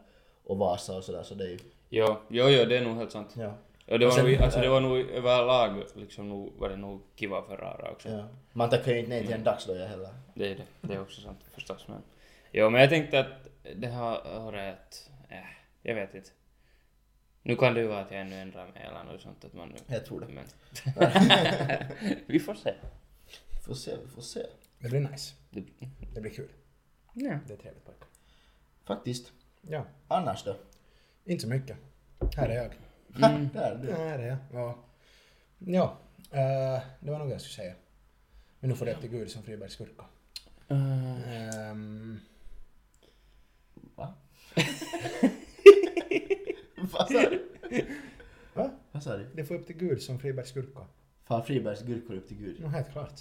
och 0.45 0.59
Vasa 0.59 0.97
och 0.97 1.05
sådär, 1.05 1.23
så 1.23 1.35
det 1.35 1.45
är 1.45 1.49
ju, 1.49 1.59
Jo, 1.89 2.17
jo, 2.29 2.49
jo, 2.49 2.65
det 2.65 2.79
är 2.79 2.85
nog 2.85 2.97
helt 2.97 3.13
sant. 3.13 3.35
ja. 3.39 3.55
Ja, 3.87 3.99
det, 3.99 4.05
var 4.07 4.13
sen- 4.13 4.25
nog, 4.25 4.35
alltså, 4.37 4.61
det 4.61 4.69
var 4.69 4.81
nog 4.81 4.99
överlag 4.99 5.83
liksom, 5.95 6.29
nog, 6.29 6.53
var 6.59 6.69
det 6.69 6.77
nog 6.77 7.01
kiva 7.17 7.43
för 7.43 7.57
rara 7.57 7.91
också. 7.91 8.09
Ja. 8.09 8.29
Man 8.53 8.71
tackar 8.71 8.93
ju 8.93 8.99
inte 8.99 9.09
nej 9.11 9.23
till 9.27 9.33
en 9.35 9.45
dagsdoja 9.45 9.87
heller. 9.87 10.09
Det 10.35 10.51
är 10.53 10.55
det. 10.57 10.65
Det 10.81 10.95
är 10.95 11.01
också 11.03 11.21
sant 11.21 11.39
förstås. 11.51 11.89
Men, 11.89 12.03
jo, 12.53 12.71
men 12.71 12.81
jag 12.81 12.91
tänkte 12.91 13.21
att 13.21 13.27
det 13.77 13.87
här 13.87 14.39
året, 14.47 15.11
äh, 15.29 15.37
jag 15.83 15.95
vet 15.95 16.15
inte. 16.15 16.31
Nu 17.43 17.57
kan 17.57 17.75
det 17.75 17.81
ju 17.81 17.87
vara 17.87 18.01
att 18.01 18.11
jag 18.11 18.21
ännu 18.21 18.37
ändrar 18.37 18.67
mig 18.67 18.83
eller 18.91 19.05
något 19.13 19.21
sånt. 19.21 19.45
Att 19.45 19.53
man 19.55 19.69
nu, 19.69 19.77
Jag 19.95 20.07
tror 20.07 20.21
det. 20.21 20.27
Men, 20.29 20.45
vi 22.27 22.41
får 22.41 22.55
se. 22.55 22.75
Får 23.67 23.75
se, 23.75 23.97
vi 24.05 24.09
får 24.11 24.23
se. 24.23 24.41
Det 24.79 24.89
blir 24.89 25.01
nice. 25.01 25.35
Det, 25.51 25.63
Det 26.15 26.21
blir 26.21 26.33
kul. 26.33 26.49
ja. 27.15 27.39
Det 27.47 27.53
är 27.53 27.57
trevligt 27.57 27.85
pojkar. 27.85 28.09
Faktiskt. 28.85 29.33
Ja, 29.69 29.85
Annars 30.09 30.45
då? 30.45 30.57
inte 31.25 31.43
så 31.43 31.49
mycket. 31.49 31.77
Här 32.37 32.49
är 32.49 32.55
jag. 32.55 32.73
Mm. 33.33 33.49
Där 33.55 33.73
är 33.73 33.79
du. 33.79 33.89
Ja, 33.89 33.97
här 33.97 34.19
är 34.19 34.27
jag. 34.27 34.37
Ja, 34.53 34.79
ja 35.59 35.99
eh, 36.31 36.83
det 37.01 37.11
var 37.11 37.19
nog 37.19 37.31
jag 37.31 37.41
skulle 37.41 37.55
säga. 37.55 37.75
Men 38.61 38.71
nu 38.71 38.77
får 38.77 38.87
det 38.87 39.01
till 39.01 39.11
Gud 39.11 39.31
som 39.31 39.43
Fribergs 39.43 39.77
gurka. 39.77 40.05
Uh, 40.71 41.29
Ehm, 41.29 42.21
Va? 43.97 44.15
Vad 46.93 47.09
sa 47.13 47.31
du? 47.31 47.49
va? 48.55 48.71
Vad 48.93 49.03
sa 49.03 49.17
du? 49.17 49.27
Det 49.35 49.45
får 49.45 49.55
upp 49.55 49.67
till 49.67 49.77
Gud 49.77 50.03
som 50.03 50.19
Fribergs 50.19 50.53
gurka. 50.53 50.81
Far 51.25 51.43
Fribergs 51.43 51.83
gurkor 51.83 52.15
upp 52.17 52.29
till 52.29 52.37
Gud. 52.37 52.61
Nå, 52.61 52.69
helt 52.69 52.91
klart. 52.93 53.21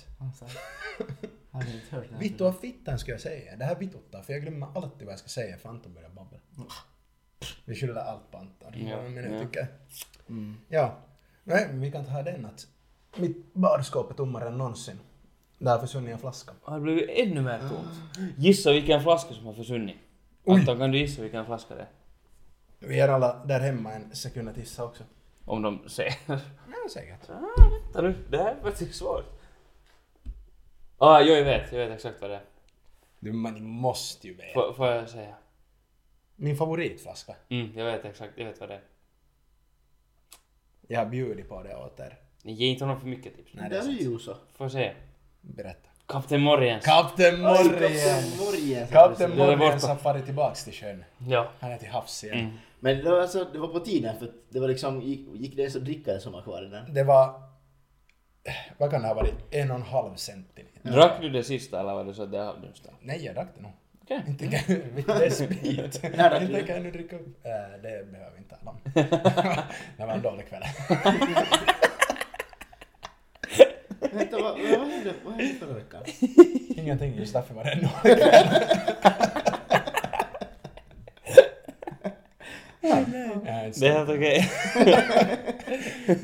Vittu 2.20 2.43
av 2.43 2.54
fittan 2.54 2.99
ska 2.99 3.12
jag 3.12 3.22
säga. 3.22 3.56
Det 3.56 3.66
här 3.66 3.76
vituttar, 3.76 4.22
för 4.22 4.34
jag 4.34 4.41
glömmer 4.41 4.68
alltid 4.76 5.06
vad 5.06 5.12
jag 5.12 5.20
ska 5.20 5.28
säga 5.28 5.58
för 5.58 5.70
Anton 5.70 5.93
börjar 5.93 6.10
babbla. 6.10 6.38
Vi 7.66 7.76
skyller 7.76 7.95
allt 7.95 8.32
på 8.32 8.38
Anton. 8.38 8.88
Ja, 8.88 9.01
men 9.01 9.16
jag 9.16 9.34
ja. 9.34 9.45
tycker... 9.45 9.68
Mm. 10.30 10.58
Ja. 10.68 10.97
Nej, 11.43 11.68
men 11.68 11.82
vi 11.82 11.91
kan 11.91 12.06
ta 12.06 12.22
den 12.22 12.45
att 12.45 12.68
mitt 13.18 13.54
badskåp 13.54 14.12
är 14.12 14.16
tommare 14.16 14.47
än 14.47 14.58
någonsin. 14.58 14.99
Där 15.58 15.72
har 15.72 15.80
försvunnit 15.80 16.12
en 16.12 16.20
flaska. 16.20 16.54
har 16.62 16.76
det 16.76 16.82
blivit 16.82 17.10
ännu 17.10 17.41
mer 17.41 17.60
tomt? 17.60 18.28
Gissa 18.38 18.72
vilken 18.72 19.04
flaska 19.04 19.34
som 19.34 19.45
har 19.45 19.54
försvunnit. 19.54 19.97
Oj. 20.43 20.60
Anton, 20.60 20.78
kan 20.78 20.91
du 20.91 20.97
gissa 20.97 21.22
vilken 21.22 21.45
flaska 21.45 21.76
det 21.76 21.82
är? 21.82 21.89
Vi 22.80 22.99
är 22.99 23.10
alla 23.10 23.45
där 23.45 23.60
hemma 23.60 23.93
en 23.93 24.16
sekund 24.16 24.49
att 24.49 24.58
gissa 24.58 24.84
också. 24.84 25.04
Om 25.45 25.62
de 25.62 25.89
ser. 25.89 26.14
Ja, 26.28 26.89
säkert. 26.93 27.30
Ah, 27.30 27.70
vänta 27.84 28.01
nu, 28.01 28.16
det 28.30 28.38
här 28.38 28.56
är 28.56 28.62
faktiskt 28.62 28.95
svårt. 28.95 29.32
Ah, 30.98 31.22
jo, 31.22 31.34
jag 31.34 31.44
vet, 31.44 31.72
jag 31.72 31.80
vet 31.80 31.91
exakt 31.96 32.22
vad 32.22 32.30
det 32.30 32.36
är. 32.36 32.41
Du, 33.20 33.32
man 33.32 33.64
måste 33.64 34.28
ju 34.28 34.34
veta. 34.34 34.54
Får, 34.54 34.74
får 34.74 34.88
jag 34.88 35.10
säga? 35.10 35.36
Min 36.36 36.58
favoritflaska. 36.58 37.36
Mm, 37.50 37.72
jag 37.78 37.86
vet 37.86 38.06
exakt, 38.06 38.34
jag 38.36 38.46
vet 38.46 38.60
vad 38.60 38.70
det 38.70 38.76
är. 38.76 38.82
Jag 40.88 41.00
har 41.00 41.06
bjudit 41.06 41.50
på 41.50 41.64
det 41.64 41.76
åt 41.76 42.00
er. 42.00 42.18
Ni 42.44 42.54
ger 42.54 42.68
inte 42.68 42.84
honom 42.84 43.00
för 43.00 43.08
mycket 43.08 43.36
tips. 43.36 43.52
Nej, 43.54 43.70
Det 43.70 43.78
är 43.78 44.18
så. 44.18 44.34
Får 44.54 44.66
jag 44.66 44.72
säga? 44.72 44.94
Berätta. 45.41 45.89
Kapten 46.08 46.41
Morjens. 46.41 46.86
Kapten 46.86 47.41
Morgen! 47.41 48.24
Morgen. 48.39 48.88
Kapten 48.88 49.30
Det 49.30 49.36
är 49.36 49.38
Morgen 49.38 49.60
borta. 49.60 49.88
har 49.88 49.96
farit 49.96 50.26
tillbaks 50.26 50.64
till 50.64 50.74
sjön. 50.74 51.04
ja. 51.28 51.48
Han 51.60 51.72
är 51.72 51.78
till 51.78 51.88
havs 51.89 52.24
igen. 52.24 52.39
Mm. 52.39 52.52
Men 52.80 52.98
det 53.04 53.12
var, 53.12 53.20
alltså, 53.20 53.48
det 53.54 53.60
var 53.60 53.68
på 53.68 53.80
tiden 53.80 54.18
för 54.20 54.26
att 54.26 54.32
det 54.50 54.60
var 54.60 54.68
liksom, 54.68 55.02
gick, 55.02 55.28
gick 55.34 55.56
det 55.56 55.62
ens 55.62 55.76
att 55.76 55.86
dricka 55.86 56.14
det 56.14 56.20
som 56.20 56.34
var 56.34 56.41
kvar 56.41 56.66
i 56.66 56.70
den? 56.70 56.94
Det 56.94 57.04
var... 57.04 57.41
Vad 58.78 58.91
kan 58.91 59.02
det 59.02 59.08
ha 59.08 59.16
varit? 59.16 59.34
En 59.52 59.72
och 59.72 59.78
en 59.78 59.84
halv 59.84 60.16
centiliter. 60.16 60.91
Drack 60.91 61.22
du 61.22 61.30
det 61.30 61.44
sista 61.44 61.80
eller 61.80 61.94
var 61.94 62.04
det 62.04 62.14
så 62.14 62.24
att 62.24 62.32
det 62.32 62.38
är 62.38 62.44
halvdunstat? 62.44 62.94
Nej, 63.02 63.26
jag 63.26 63.36
drack 63.36 63.48
det 63.56 63.62
nog. 63.62 63.72
Okej. 64.04 64.22
Inte 64.28 64.48
kan 64.48 64.60
det 65.20 65.26
är 65.26 65.30
sprit. 65.30 66.04
Inte 66.41 66.64
kan 66.68 66.84
du 66.84 66.91
dricka 66.91 67.16
upp. 67.16 67.46
Äh, 67.46 67.52
det 67.82 68.12
behöver 68.12 68.32
vi 68.32 68.38
inte 68.38 68.56
tala 68.56 68.72
om. 68.72 68.78
det 69.98 70.06
var 70.06 70.14
en 70.14 70.22
dålig 70.22 70.50
kväll. 70.50 70.64
Vänta, 74.12 74.38
vad, 74.41 74.60
vad 74.60 74.88
hände 74.89 75.14
förra 75.60 75.74
veckan? 75.74 76.04
Ingenting, 76.76 77.16
just 77.16 77.34
därför 77.34 77.54
var 77.54 77.64
det 77.64 77.72
en 77.72 77.80
dålig 77.80 78.18
kväll. 78.24 78.48
Det 83.80 83.88
är 83.88 83.91
helt 83.94 84.10
okej. 84.10 84.50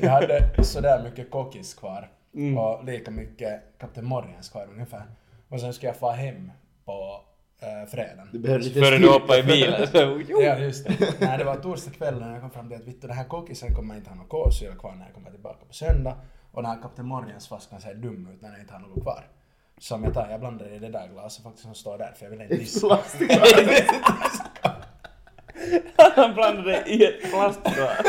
Jag 0.00 0.10
hade 0.10 0.64
sådär 0.64 1.02
mycket 1.02 1.30
kokis 1.30 1.74
kvar 1.74 2.08
Mm. 2.34 2.58
och 2.58 2.84
lika 2.84 3.10
mycket 3.10 3.62
Kapten 3.78 4.04
Morgens 4.04 4.48
kvar 4.48 4.68
ungefär. 4.72 5.02
Och 5.48 5.60
sen 5.60 5.72
ska 5.74 5.86
jag 5.86 5.96
få 5.96 6.10
hem 6.10 6.52
på 6.84 7.20
äh, 7.60 7.88
fredagen. 7.90 8.28
Du 8.32 8.38
behöver 8.38 8.64
lite 8.64 8.80
Före 8.80 8.98
du 8.98 9.08
hoppade 9.08 9.38
i 9.38 9.42
bilen. 9.42 9.86
Ja, 10.28 10.58
just 10.58 10.86
det. 10.86 11.14
Nej, 11.20 11.38
det 11.38 11.44
var 11.44 11.56
torsdag 11.56 11.90
kväll 11.90 12.20
när 12.20 12.32
jag 12.32 12.40
kom 12.40 12.50
fram 12.50 12.68
till 12.68 12.76
att 12.76 12.84
vittu, 12.84 13.06
den 13.06 13.16
här 13.16 13.24
kokisen 13.24 13.74
kommer 13.74 13.96
inte 13.96 14.10
ha 14.10 14.16
något 14.16 14.28
kolsyra 14.28 14.74
kvar 14.74 14.92
när 14.94 15.04
jag 15.04 15.14
kommer 15.14 15.30
tillbaka 15.30 15.64
på 15.68 15.74
söndag. 15.74 16.16
Och 16.52 16.62
den 16.62 16.70
här 16.70 16.82
Kapten 16.82 17.06
Morgens 17.06 17.48
flaskan 17.48 17.80
ser 17.80 17.94
dum 17.94 18.28
ut 18.34 18.42
när 18.42 18.50
den 18.50 18.60
inte 18.60 18.72
har 18.72 18.80
något 18.80 19.02
kvar. 19.02 19.24
Så 19.78 19.94
om 19.94 20.04
jag 20.04 20.14
tar, 20.14 20.28
jag 20.30 20.40
blandar 20.40 20.72
i 20.74 20.78
det 20.78 20.88
där 20.88 21.08
glaset 21.12 21.44
faktiskt 21.44 21.64
som 21.64 21.74
står 21.74 21.98
där 21.98 22.12
för 22.16 22.24
jag 22.26 22.30
vill 22.30 22.40
inte 22.40 22.56
diska. 22.56 22.86
Han 26.16 26.34
blandade 26.34 26.82
i 26.86 27.04
ett 27.04 27.30
plastglas. 27.30 28.06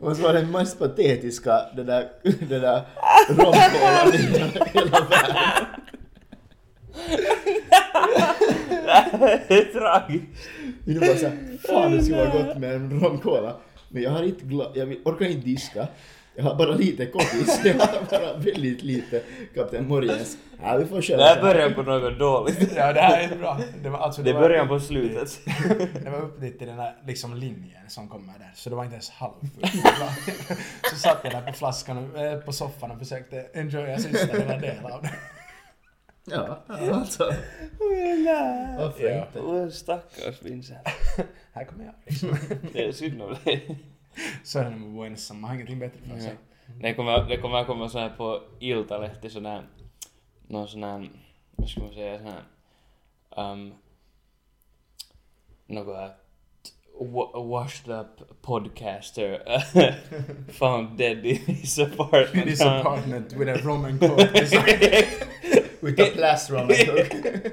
Och 0.00 0.16
så 0.16 0.22
var 0.22 0.32
den 0.32 0.50
mest 0.50 0.78
patetiska, 0.78 1.60
den 1.76 1.86
där, 1.86 2.08
den 2.48 2.60
där 2.60 2.82
romkolan 3.28 4.14
i 4.14 4.16
hela- 4.78 5.06
världen. 5.10 5.66
Det 9.48 9.54
är 9.54 9.72
tragiskt. 9.72 10.26
Det 10.84 10.98
var 10.98 11.14
såhär, 11.14 11.58
fan 11.68 11.92
det 11.92 12.02
skulle 12.02 12.18
vara 12.18 12.30
gott 12.44 12.58
med 12.58 12.74
en 12.74 13.00
romcola. 13.00 13.56
Men 13.88 14.02
jag 14.02 14.10
har 14.10 14.22
inte 14.22 14.44
gla- 14.44 14.70
jag 14.74 14.96
orkar 15.04 15.26
inte 15.26 15.46
diska. 15.46 15.88
Jag 16.38 16.44
har 16.44 16.54
bara 16.54 16.70
lite 16.74 17.06
kokis. 17.06 17.60
Jag 17.64 17.74
har 17.74 18.10
bara 18.10 18.36
väldigt 18.36 18.82
lite 18.82 19.22
Kapten 19.54 19.88
Morgens. 19.88 20.38
Ja, 20.62 20.76
vi 20.76 20.84
får 20.84 21.00
köra 21.02 21.16
Det 21.16 21.24
här 21.24 21.42
börjar 21.42 21.70
på 21.70 21.82
något 21.82 22.18
dåligt. 22.18 22.72
Ja, 22.76 22.92
det 22.92 23.00
här 23.00 23.32
är 23.32 23.36
bra. 23.36 23.60
Det 23.82 23.88
var 23.88 23.98
alltså... 23.98 24.22
Det 24.22 24.32
var 24.32 24.40
börjar 24.40 24.66
på 24.66 24.80
slutet. 24.80 25.40
dit- 25.46 25.88
Det 26.04 26.10
var 26.10 26.18
upp 26.22 26.40
dit 26.40 26.58
till 26.58 26.66
den 26.66 26.78
här 26.78 26.94
liksom 27.06 27.34
linjen 27.36 27.82
som 27.88 28.08
kommer 28.08 28.32
där. 28.38 28.52
Så 28.54 28.70
det 28.70 28.76
var 28.76 28.84
inte 28.84 28.94
ens 28.94 29.10
halvfullt. 29.10 29.72
Så 30.90 30.96
satt 30.96 31.20
jag 31.24 31.32
där 31.32 31.42
på 31.42 31.52
flaskan, 31.52 32.16
eh, 32.16 32.38
på 32.38 32.52
soffan 32.52 32.90
och 32.90 32.98
försökte 32.98 33.46
enjoya 33.54 33.98
sista 33.98 34.36
lilla 34.36 34.56
del 34.58 34.84
av 34.92 35.02
det. 35.02 35.10
Ja, 36.30 36.58
alltså. 36.68 37.24
Varför 38.78 39.04
Ja. 39.04 39.26
inte? 39.26 39.76
Stackars 39.76 40.42
Vincent. 40.42 40.88
Här 41.52 41.64
kommer 41.64 41.84
jag. 41.84 41.94
Liksom. 42.06 42.36
Det 42.72 42.84
är 42.84 42.92
synd 42.92 43.22
om 43.22 43.36
dig. 43.44 43.78
Så 44.48 44.58
är 44.58 44.64
det 44.64 44.70
med 44.70 44.94
Buenos 44.94 45.30
man 45.30 45.44
har 45.44 45.54
ingenting 45.54 45.78
bättre 45.78 46.00
för 46.12 46.20
sig. 46.20 46.34
Det 46.80 46.94
kommer, 46.94 47.28
det 47.28 47.36
kommer 47.36 47.64
komma 47.64 47.88
så 47.88 47.98
här 47.98 48.08
på 48.08 48.42
Iltalehti 48.60 49.30
sån 49.30 49.46
här, 49.46 49.62
någon 50.46 50.68
sån 50.68 50.82
här, 50.82 51.08
vad 51.56 51.68
ska 51.68 51.80
man 51.80 51.94
säga, 51.94 52.18
sån 52.18 52.26
här, 52.26 53.52
um, 53.52 53.74
något 55.66 55.86
wa- 57.00 57.48
washed 57.48 57.88
up 57.88 58.42
podcaster 58.42 59.42
found 60.52 60.98
dead 60.98 61.26
in 61.26 61.36
his 61.46 61.78
apartment. 61.78 62.34
In 62.34 62.48
his 62.48 62.60
apartment 62.60 63.32
with 63.32 63.50
a 63.50 63.56
Roman 63.64 63.98
coat. 63.98 64.18
With 65.80 66.00
a 66.00 66.06
plast 66.14 66.50
rum 66.50 66.60
and 66.60 66.86
coke. 66.86 67.50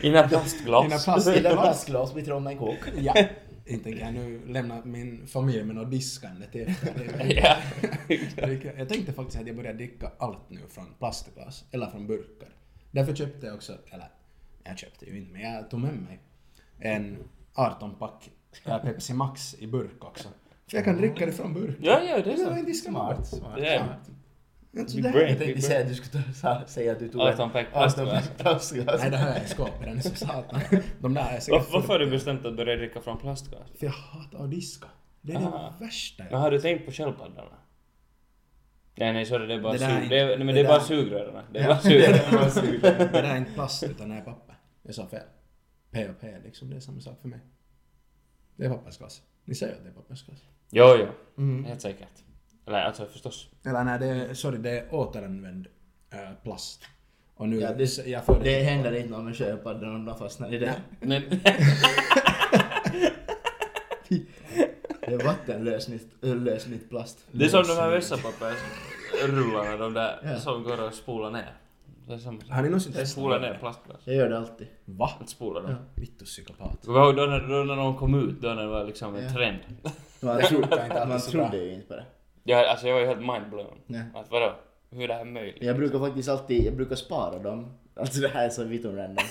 In 0.00 0.16
a 0.16 0.28
plastglas. 0.28 0.84
In 0.84 0.92
a 0.92 0.98
plast- 0.98 1.28
I 1.36 1.46
en 1.46 1.52
plastglas 1.56 2.14
rum 2.14 2.46
and 2.46 2.58
coke. 2.58 2.90
ja. 2.98 3.14
Inte 3.66 3.92
kan 3.92 4.00
jag 4.00 4.14
nu 4.14 4.46
lämna 4.46 4.84
min 4.84 5.26
familj 5.26 5.64
med 5.64 5.76
något 5.76 5.90
diskande 5.90 6.46
till 6.46 6.68
efter. 6.68 7.32
ja. 7.36 7.56
Jag 8.78 8.88
tänkte 8.88 9.12
faktiskt 9.12 9.40
att 9.40 9.46
jag 9.46 9.56
börjar 9.56 9.74
dricka 9.74 10.12
allt 10.18 10.50
nu 10.50 10.60
från 10.68 10.94
plastglas, 10.98 11.64
eller 11.70 11.86
från 11.86 12.06
burkar. 12.06 12.48
Därför 12.90 13.14
köpte 13.14 13.46
jag 13.46 13.54
också, 13.54 13.78
eller 13.90 14.10
jag 14.64 14.78
köpte 14.78 15.06
ju 15.06 15.18
inte, 15.18 15.32
men 15.32 15.40
jag 15.40 15.70
tog 15.70 15.80
med 15.80 15.94
mig 15.94 16.20
en 16.78 17.16
18-pack 17.54 18.30
äh, 18.64 18.78
Pepsi 18.78 19.14
Max 19.14 19.54
i 19.58 19.66
burk 19.66 20.04
också. 20.04 20.28
För 20.66 20.76
jag 20.76 20.84
kan 20.84 20.96
dricka 20.96 21.26
det 21.26 21.32
från 21.32 21.54
burk. 21.54 21.76
Ja, 21.80 22.02
ja, 22.02 22.22
det 22.22 22.32
är 22.32 22.36
så. 22.36 22.50
inte 22.50 22.62
diska 22.62 22.90
Smart, 22.90 23.26
smart. 23.26 23.56
Det 23.56 23.78
smart. 23.78 24.10
Brain. 24.72 25.04
här, 25.04 25.20
Jag 25.28 25.38
tänkte 25.38 25.62
säga 25.62 25.80
att 25.80 25.88
du 25.88 25.94
skulle 25.94 26.22
ta, 26.42 26.62
säga 26.66 26.92
att 26.92 26.98
du 26.98 27.08
tog 27.08 27.20
18 27.20 27.50
pack 27.50 27.66
plastglas. 27.72 28.72
nej, 28.72 29.10
det 29.10 29.16
här 29.16 29.40
är 29.40 29.44
skåpet, 29.46 29.80
den 29.84 29.96
är 29.98 30.00
så 30.02 30.14
satan. 30.16 30.60
De 31.00 31.14
där 31.14 31.22
är 31.36 31.40
säkert 31.40 31.72
varför 31.72 31.88
har 31.88 31.98
du 31.98 32.10
bestämt 32.10 32.46
att 32.46 32.56
börja 32.56 32.76
dricka 32.76 33.00
från 33.00 33.18
plastglas? 33.18 33.68
För 33.78 33.86
jag 33.86 33.92
hatar 33.92 34.44
att 34.44 34.50
diska. 34.50 34.86
Det 35.20 35.32
är 35.32 35.36
Aha. 35.36 35.74
det 35.78 35.84
värsta 35.84 36.24
Men 36.30 36.40
har 36.40 36.50
du 36.50 36.60
tänkt 36.60 36.86
på 36.86 36.92
sköldpaddorna? 36.92 37.58
Nej, 38.94 39.12
nej, 39.12 39.26
sorry, 39.26 39.46
det 39.46 39.54
är 39.54 39.60
bara 39.60 39.72
Det 39.72 39.78
där 39.78 39.96
sug... 40.00 40.04
är- 40.04 40.08
Det 40.10 40.18
är, 40.18 40.26
nej, 40.26 40.38
men 40.38 40.46
det 40.46 40.52
det 40.54 40.60
är 40.60 40.68
bara 40.68 40.80
sugrören. 40.80 41.44
Det 41.52 41.58
är 41.58 41.62
Ja, 41.62 41.68
bara 41.68 41.78
sugrören. 41.80 42.50
sugrör. 42.50 42.98
Det 42.98 43.08
där 43.12 43.22
är 43.22 43.36
inte 43.36 43.52
plast 43.52 43.82
utan 43.82 44.08
det 44.08 44.14
är 44.16 44.20
papper. 44.20 44.54
Jag 44.82 44.94
sa 44.94 45.06
fel. 45.06 45.22
P 45.90 46.08
och 46.08 46.20
P 46.20 46.34
liksom, 46.44 46.70
det 46.70 46.76
är 46.76 46.80
samma 46.80 47.00
sak 47.00 47.18
för 47.20 47.28
mig. 47.28 47.40
Det 48.56 48.64
är 48.64 48.70
pappersglas. 48.70 49.22
Ni 49.44 49.54
säger 49.54 49.72
att 49.76 49.82
det 49.84 49.88
är 49.88 49.94
pappersglas. 49.94 50.38
Jo, 50.70 50.84
jo. 50.98 51.06
Mm. 51.42 51.64
Helt 51.64 51.80
säkert. 51.80 52.08
Eller 52.66 52.78
alltså 52.82 53.06
förstås. 53.06 53.48
Eller 53.66 53.84
nej, 53.84 53.98
det 53.98 54.06
är, 54.06 54.34
sorry, 54.34 54.58
det 54.58 54.70
är 54.78 54.94
återanvänd 54.94 55.66
äh, 56.12 56.18
plast. 56.42 56.82
Och 57.36 57.48
nu, 57.48 57.60
Ja, 57.60 57.72
det- 57.74 58.06
jag 58.06 58.24
får 58.24 58.40
Det 58.42 58.62
händer 58.62 58.92
inte 58.96 59.10
någon 59.10 59.24
med 59.24 59.36
sköldpaddorna 59.36 59.94
om 59.94 60.04
de 60.04 60.18
fastnar 60.18 60.54
i 60.54 60.58
det. 60.58 60.74
Men, 61.00 61.22
Det 65.06 65.12
är 65.14 65.24
vattenlösligt 65.24 66.06
lösligt 66.20 66.90
plast. 66.90 67.18
det 67.32 67.44
är 67.44 67.48
som 67.48 67.62
de 67.62 67.74
här 67.74 67.90
vässapappersrullarna, 67.90 69.76
de 69.76 69.94
där 69.94 70.20
Ja. 70.24 70.38
som 70.40 70.62
går 70.62 70.86
och 70.86 70.94
spolar 70.94 71.30
ner. 71.30 71.52
Det 72.06 72.14
är 72.14 72.18
sak. 72.18 72.34
Har 72.48 72.62
ni 72.62 72.68
någonsin 72.68 72.92
Det 72.92 72.98
testat 72.98 73.12
spolar 73.12 73.40
det? 73.40 73.50
ner 73.52 73.58
plastglas. 73.58 74.00
Jag 74.04 74.16
gör 74.16 74.28
det 74.28 74.38
alltid. 74.38 74.66
Va? 74.84 75.10
Att 75.20 75.28
spola 75.28 75.60
dem. 75.60 75.70
Ja. 75.70 75.76
Vittu 75.94 76.24
psykopat. 76.24 76.84
Kommer 76.86 77.00
du 77.00 77.06
ihåg 77.06 77.16
då 77.16 77.22
när, 77.26 77.40
då 77.40 77.64
när 77.64 77.76
de 77.76 77.96
kom 77.96 78.14
ut, 78.28 78.40
då 78.40 78.48
när 78.48 78.62
det 78.62 78.68
var 78.68 78.84
liksom 78.84 79.14
en 79.14 79.24
Ja. 79.24 79.30
trend? 79.32 79.58
Man, 80.20 80.36
Det 80.36 80.42
tro, 80.42 80.58
funkar 80.60 80.84
inte 80.84 81.00
alltid 81.02 81.08
man 81.08 81.20
trodde 81.20 81.56
ju 81.64 81.72
inte 81.74 81.86
på 81.86 81.94
det. 81.94 82.04
Ja, 82.44 82.70
alltså 82.70 82.86
jag 82.86 82.94
var 82.94 83.00
ju 83.00 83.06
helt 83.06 83.20
mindblown. 83.20 83.78
Nej. 83.86 84.02
Att 84.14 84.30
vadå? 84.30 84.54
Hur 84.90 85.02
är 85.02 85.08
det 85.08 85.14
här 85.14 85.24
möjligt? 85.24 85.62
Jag 85.62 85.76
brukar 85.76 85.98
faktiskt 85.98 86.28
alltid, 86.28 86.64
jag 86.64 86.76
brukar 86.76 86.96
spara 86.96 87.38
dem. 87.38 87.78
Alltså 87.94 88.20
det 88.20 88.28
här 88.28 88.44
är 88.44 88.50
så 88.50 88.64
vittum 88.64 88.96
random. 88.96 89.24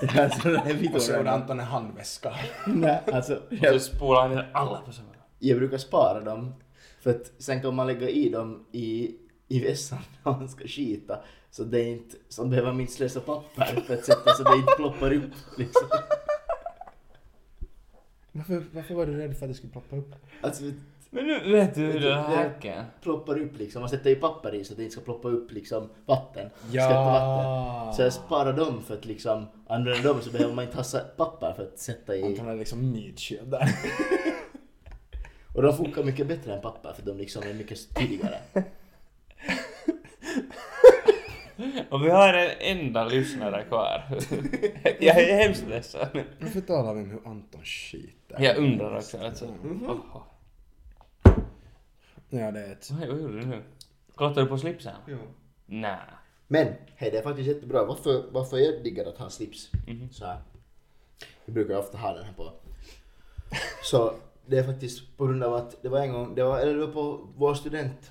Det 0.00 0.06
här 0.06 0.24
är 0.24 0.28
så 0.28 0.72
vittum 0.72 0.94
Och 0.94 1.02
så 1.02 1.12
gjorde 1.12 1.24
random. 1.24 1.42
Anton 1.42 1.60
en 1.60 1.66
handväska. 1.66 2.34
Nej, 2.66 3.00
alltså 3.12 3.34
Och 3.34 3.58
så 3.58 3.64
jag, 3.64 3.82
spolar 3.82 4.20
han 4.20 4.30
ner 4.30 4.50
alla 4.52 4.80
på 4.80 4.92
samma 4.92 5.08
jag 5.38 5.58
brukar 5.58 5.78
spara 5.78 6.20
dem. 6.20 6.54
För 7.00 7.10
att 7.10 7.32
sen 7.38 7.62
kan 7.62 7.74
man 7.74 7.86
lägga 7.86 8.08
i 8.08 8.28
dem 8.28 8.66
i, 8.72 9.16
i 9.48 9.60
vässan 9.60 9.98
när 10.24 10.32
man 10.32 10.48
ska 10.48 10.66
skita. 10.66 11.20
Så 11.50 11.64
det 11.64 11.80
är 11.80 11.86
inte, 11.86 12.16
så 12.28 12.44
behöver 12.44 12.72
man 12.72 12.80
inte 12.80 12.92
slösa 12.92 13.20
papper 13.20 13.64
för 13.86 13.94
att 13.94 14.04
sätta 14.04 14.34
så 14.34 14.42
det 14.42 14.56
inte 14.56 14.72
ploppar 14.76 15.12
upp 15.12 15.32
liksom. 15.56 15.88
Varför, 18.32 18.64
varför 18.72 18.94
var 18.94 19.06
du 19.06 19.16
rädd 19.16 19.36
för 19.36 19.46
att 19.46 19.50
det 19.50 19.54
skulle 19.54 19.72
ploppa 19.72 19.96
upp? 19.96 20.14
Alltså 20.40 20.64
Men 21.10 21.26
nu 21.26 21.52
vet 21.52 21.74
du 21.74 21.80
hur 21.80 22.00
Vet 22.36 22.62
det 22.62 22.84
ploppar 23.00 23.38
upp 23.38 23.58
liksom. 23.58 23.80
Man 23.80 23.88
sätter 23.88 24.10
i 24.10 24.14
papper 24.14 24.54
i 24.54 24.64
så 24.64 24.72
att 24.72 24.76
det 24.76 24.82
inte 24.82 24.92
ska 24.92 25.04
ploppa 25.04 25.28
upp 25.28 25.52
liksom 25.52 25.88
vatten. 26.06 26.50
Ja. 26.70 26.82
Skvätta 26.82 27.04
vatten. 27.04 27.94
Så 27.94 28.02
jag 28.02 28.12
sparar 28.12 28.52
dem 28.52 28.82
för 28.82 28.94
att 28.94 29.04
liksom 29.04 29.46
använda 29.66 30.12
dem 30.12 30.20
så 30.22 30.30
behöver 30.30 30.54
man 30.54 30.64
inte 30.64 30.76
hassa 30.76 31.00
papper 31.16 31.52
för 31.56 31.62
att 31.62 31.78
sätta 31.78 32.16
i. 32.16 32.24
Anton 32.24 32.48
är 32.48 32.56
liksom 32.56 32.92
Nietzsche 32.92 33.36
där. 33.44 33.68
Och 35.54 35.62
de 35.62 35.76
funkar 35.76 36.04
mycket 36.04 36.26
bättre 36.26 36.54
än 36.54 36.60
papper 36.60 36.92
för 36.92 37.02
de 37.02 37.18
liksom 37.18 37.42
är 37.42 37.54
mycket 37.54 37.94
tydligare. 37.94 38.38
Och 41.90 42.04
vi 42.04 42.10
har 42.10 42.34
en 42.34 42.50
enda 42.60 43.04
lyssnare 43.04 43.64
kvar. 43.64 44.02
jag 45.00 45.18
är 45.20 45.38
hemskt 45.42 45.64
ledsen. 45.68 46.08
Varför 46.40 46.60
talar 46.60 46.94
vi 46.94 47.00
om 47.00 47.10
hur 47.10 47.20
Anton 47.24 47.64
skiter? 47.64 48.36
Jag 48.40 48.56
undrar 48.56 48.96
också 48.96 49.18
alltså. 49.18 49.46
Mhm. 49.46 49.90
Oho. 49.90 50.22
Ja, 52.30 52.50
det 52.50 52.60
är 52.60 52.72
ett... 52.72 52.90
Vad 52.90 53.20
gjorde 53.20 53.40
du 53.40 53.46
nu? 53.46 53.62
Klottade 54.16 54.40
du 54.46 54.48
på 54.48 54.58
slipsen? 54.58 54.94
Jo. 55.06 55.18
Nej. 55.66 55.98
Men, 56.46 56.66
hej 56.96 57.10
det 57.10 57.18
är 57.18 57.22
faktiskt 57.22 57.48
jättebra. 57.48 57.84
Varför, 57.84 58.24
varför 58.30 58.56
jag 58.58 58.82
diggar 58.84 59.04
att 59.06 59.18
ha 59.18 59.30
slips 59.30 59.70
Mhm. 59.86 60.08
så 60.12 60.24
här. 60.26 60.38
Jag 61.44 61.54
brukar 61.54 61.76
ofta 61.76 61.98
ha 61.98 62.14
den 62.14 62.24
här 62.24 62.32
på. 62.32 62.52
Så 63.84 64.14
det 64.46 64.58
är 64.58 64.62
faktiskt 64.64 65.16
på 65.16 65.26
grund 65.26 65.44
av 65.44 65.54
att 65.54 65.82
det 65.82 65.88
var 65.88 65.98
en 66.00 66.12
gång, 66.12 66.34
det 66.34 66.42
var, 66.42 66.58
eller 66.60 66.74
det 66.74 66.86
var 66.86 66.92
på 66.92 67.28
vår 67.36 67.54
student, 67.54 68.10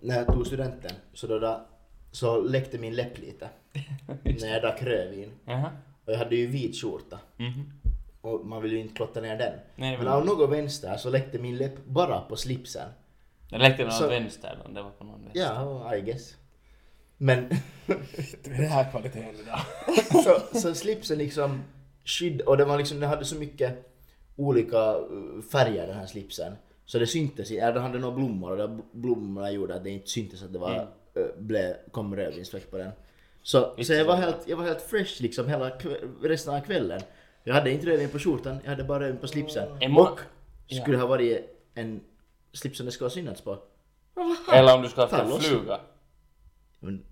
när 0.00 0.16
jag 0.16 0.26
tog 0.26 0.46
studenten, 0.46 0.90
så 1.12 1.26
då, 1.26 1.38
då 1.38 1.66
så 2.12 2.40
läckte 2.40 2.78
min 2.78 2.94
läpp 2.94 3.18
lite. 3.18 3.48
när 4.22 4.48
jag 4.52 4.62
drack 4.62 4.82
rödvin. 4.82 5.30
Jaha. 5.44 5.70
Och 6.04 6.12
jag 6.12 6.18
hade 6.18 6.36
ju 6.36 6.46
vit 6.46 6.76
skjorta. 6.82 7.18
Mhm. 7.36 7.72
Och 8.20 8.46
man 8.46 8.62
vill 8.62 8.72
ju 8.72 8.78
inte 8.78 8.94
klotta 8.94 9.20
ner 9.20 9.38
den. 9.38 9.52
Nej, 9.76 9.96
Men 9.96 10.04
men 10.04 10.14
av 10.14 10.24
något 10.26 10.50
vänster 10.50 10.96
så 10.96 11.10
läckte 11.10 11.38
min 11.38 11.56
läpp 11.56 11.84
bara 11.86 12.20
på 12.20 12.36
slipsen. 12.36 12.88
Det 13.58 13.78
någon 13.84 13.92
Så- 13.92 14.08
vänster 14.08 14.58
då, 14.66 14.72
det 14.72 14.82
var 14.82 14.90
på 14.90 15.04
någon 15.04 15.20
vänster. 15.22 15.40
Ja, 15.40 15.96
I 15.96 16.00
guess. 16.00 16.36
Men 17.16 17.48
Det 18.44 18.50
är 18.50 18.58
det 18.58 18.66
här 18.66 18.90
kvaliteten 18.90 19.34
idag. 19.42 19.60
så, 20.52 20.58
så 20.58 20.74
slipsen 20.74 21.18
liksom 21.18 21.62
skydd 22.04 22.40
och 22.40 22.56
det 22.56 22.64
var 22.64 22.78
liksom, 22.78 23.00
den 23.00 23.08
hade 23.08 23.24
så 23.24 23.36
mycket 23.36 23.92
olika 24.36 24.94
uh, 24.96 25.42
färger 25.52 25.86
den 25.86 25.96
här 25.96 26.06
slipsen. 26.06 26.52
Så 26.86 26.98
det 26.98 27.06
syntes, 27.06 27.50
i- 27.50 27.56
ja, 27.56 27.72
den 27.72 27.82
hade 27.82 27.98
några 27.98 28.16
blommor 28.16 28.50
och 28.50 28.56
de 28.58 28.82
blommorna 28.92 29.50
gjorde 29.50 29.74
att 29.74 29.84
det 29.84 29.90
inte 29.90 30.08
syntes 30.08 30.42
att 30.42 30.52
det 30.52 30.58
var, 30.58 30.72
Mm. 30.72 30.86
uh, 31.18 31.42
blev, 31.42 31.74
kom 31.90 32.16
rödvinsfläck 32.16 32.70
på 32.70 32.78
den. 32.78 32.90
Så, 33.42 33.74
Visst 33.76 33.88
så 33.88 33.94
jag 33.94 34.04
var 34.04 34.16
helt, 34.16 34.48
jag 34.48 34.56
var 34.56 34.64
helt 34.64 34.82
fresh 34.82 35.22
liksom 35.22 35.48
hela 35.48 35.70
resten 36.22 36.54
av 36.54 36.60
kvällen. 36.60 37.00
Jag 37.44 37.54
hade 37.54 37.70
inte 37.70 37.86
rödvin 37.86 38.08
på 38.08 38.18
skjortan, 38.18 38.56
jag 38.62 38.70
hade 38.70 38.84
bara 38.84 39.00
rödvin 39.00 39.20
på 39.20 39.28
slipsen. 39.28 39.68
En 39.80 39.92
mo- 39.92 39.98
Och 40.00 40.20
skulle 40.82 40.96
ha 40.98 41.06
varit 41.06 41.58
en 41.74 42.00
slips 42.52 42.76
som 42.76 42.86
det 42.86 42.92
ska 42.92 43.04
ha 43.04 43.10
synats 43.10 43.40
på. 43.40 43.62
Eller 44.52 44.74
om 44.74 44.82
du 44.82 44.88
ska 44.88 45.00
ha 45.00 45.08
haft 45.08 45.30
Ta 45.30 45.34
en 45.36 45.40
fluga. 45.40 45.80
Men, 46.80 47.04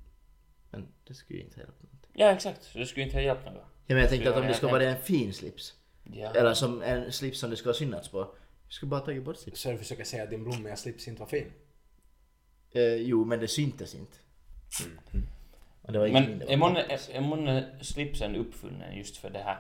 men 0.71 0.89
det 1.07 1.15
skulle 1.15 1.39
ju 1.39 1.45
inte 1.45 1.61
hjälpa 1.61 1.83
någonting. 1.83 2.11
Ja, 2.13 2.31
exakt. 2.31 2.71
Det 2.75 2.87
skulle 2.87 3.05
inte 3.05 3.17
ha 3.17 3.23
hjälpt 3.23 3.45
något. 3.45 3.55
Ja, 3.55 3.95
men 3.95 3.99
jag 3.99 4.09
tänkte 4.11 4.31
att 4.31 4.37
om 4.37 4.47
det 4.47 4.55
ska 4.55 4.69
vara 4.69 4.85
en 4.85 5.03
fin 5.03 5.35
slips. 5.35 5.75
Ja. 6.05 6.31
Eller 6.35 6.55
som 6.55 6.83
en 6.83 7.13
slips 7.13 7.39
som 7.41 7.51
det 7.51 7.57
ska 7.57 7.69
ha 7.69 7.75
synats 7.75 8.09
på. 8.09 8.19
Jag 8.65 8.73
skulle 8.73 8.91
bara 8.91 9.01
tagit 9.01 9.25
bort 9.25 9.37
slips. 9.37 9.61
Så 9.61 9.71
du 9.71 9.79
försöker 9.79 10.05
säga 10.05 10.23
att 10.23 10.31
din 10.31 10.45
blommiga 10.45 10.77
slips 10.77 11.09
inte 11.09 11.21
var 11.21 11.27
fin? 11.27 11.53
Eh, 12.73 12.95
jo, 12.95 13.25
men 13.25 13.41
det 13.41 13.49
syntes 13.49 13.95
inte. 13.95 14.17
Och 15.83 15.93
det 15.93 15.99
var 15.99 16.07
inte 16.07 16.21
min, 16.21 16.39
Men 16.39 16.49
är 16.49 16.57
månne, 16.57 16.81
kompis. 16.81 17.11
är 17.13 17.21
månne 17.21 17.79
slipsen 17.81 18.37
uppfunnen 18.37 18.97
just 18.97 19.17
för 19.17 19.31
det 19.31 19.39
här? 19.39 19.59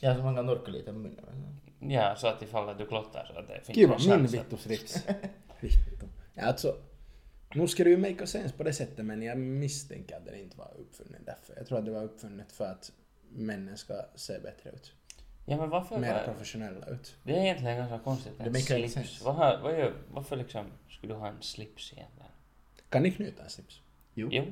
Ja, 0.00 0.16
så 0.16 0.22
man 0.22 0.34
kan 0.34 0.46
torka 0.46 0.70
lite 0.70 0.92
med 0.92 1.00
munnen. 1.00 1.60
Ja, 1.80 2.16
så 2.16 2.26
att 2.26 2.42
ifall 2.42 2.68
att 2.68 2.78
du 2.78 2.86
klottar 2.86 3.30
så 3.32 3.38
att 3.38 3.48
det 3.48 3.60
finns 3.64 3.76
Gud 3.76 3.84
en 3.84 3.90
vad 3.90 4.00
min 4.00 4.40
att- 4.40 4.66
vittu. 4.66 5.00
Ja, 6.34 6.42
alltså. 6.42 6.76
Nu 7.54 7.68
ska 7.68 7.84
det 7.84 7.90
ju 7.90 7.96
make 7.96 8.26
sense 8.26 8.56
på 8.56 8.62
det 8.62 8.72
sättet 8.72 9.04
men 9.04 9.22
jag 9.22 9.38
misstänker 9.38 10.16
att 10.16 10.24
den 10.24 10.34
inte 10.40 10.58
var 10.58 10.72
uppfunnen 10.78 11.22
därför. 11.26 11.54
Jag 11.56 11.66
tror 11.66 11.78
att 11.78 11.84
det 11.84 11.90
var 11.90 12.02
uppfunnet 12.04 12.52
för 12.52 12.64
att 12.64 12.92
männen 13.28 13.76
ska 13.78 13.94
se 14.14 14.38
bättre 14.38 14.70
ut. 14.70 14.92
Ja 15.46 15.56
men 15.56 15.68
varför? 15.70 15.98
Mer 15.98 16.24
professionella 16.24 16.86
ut. 16.86 17.16
Det 17.22 17.36
är 17.36 17.42
egentligen 17.42 17.76
ganska 17.76 17.98
konstigt. 17.98 18.32
Det 18.38 18.44
En 18.44 18.88
slips. 18.88 19.22
Vad, 19.24 19.34
har- 19.34 19.58
vad 19.62 19.78
gör, 19.78 19.94
varför 20.12 20.36
liksom 20.36 20.66
skulle 20.90 21.12
du 21.14 21.18
ha 21.18 21.28
en 21.28 21.42
slips 21.42 21.92
egentligen? 21.92 22.30
Kan 22.88 23.02
ni 23.02 23.10
knyta 23.10 23.42
en 23.42 23.50
slips? 23.50 23.80
Jo. 24.14 24.28
Jo. 24.32 24.44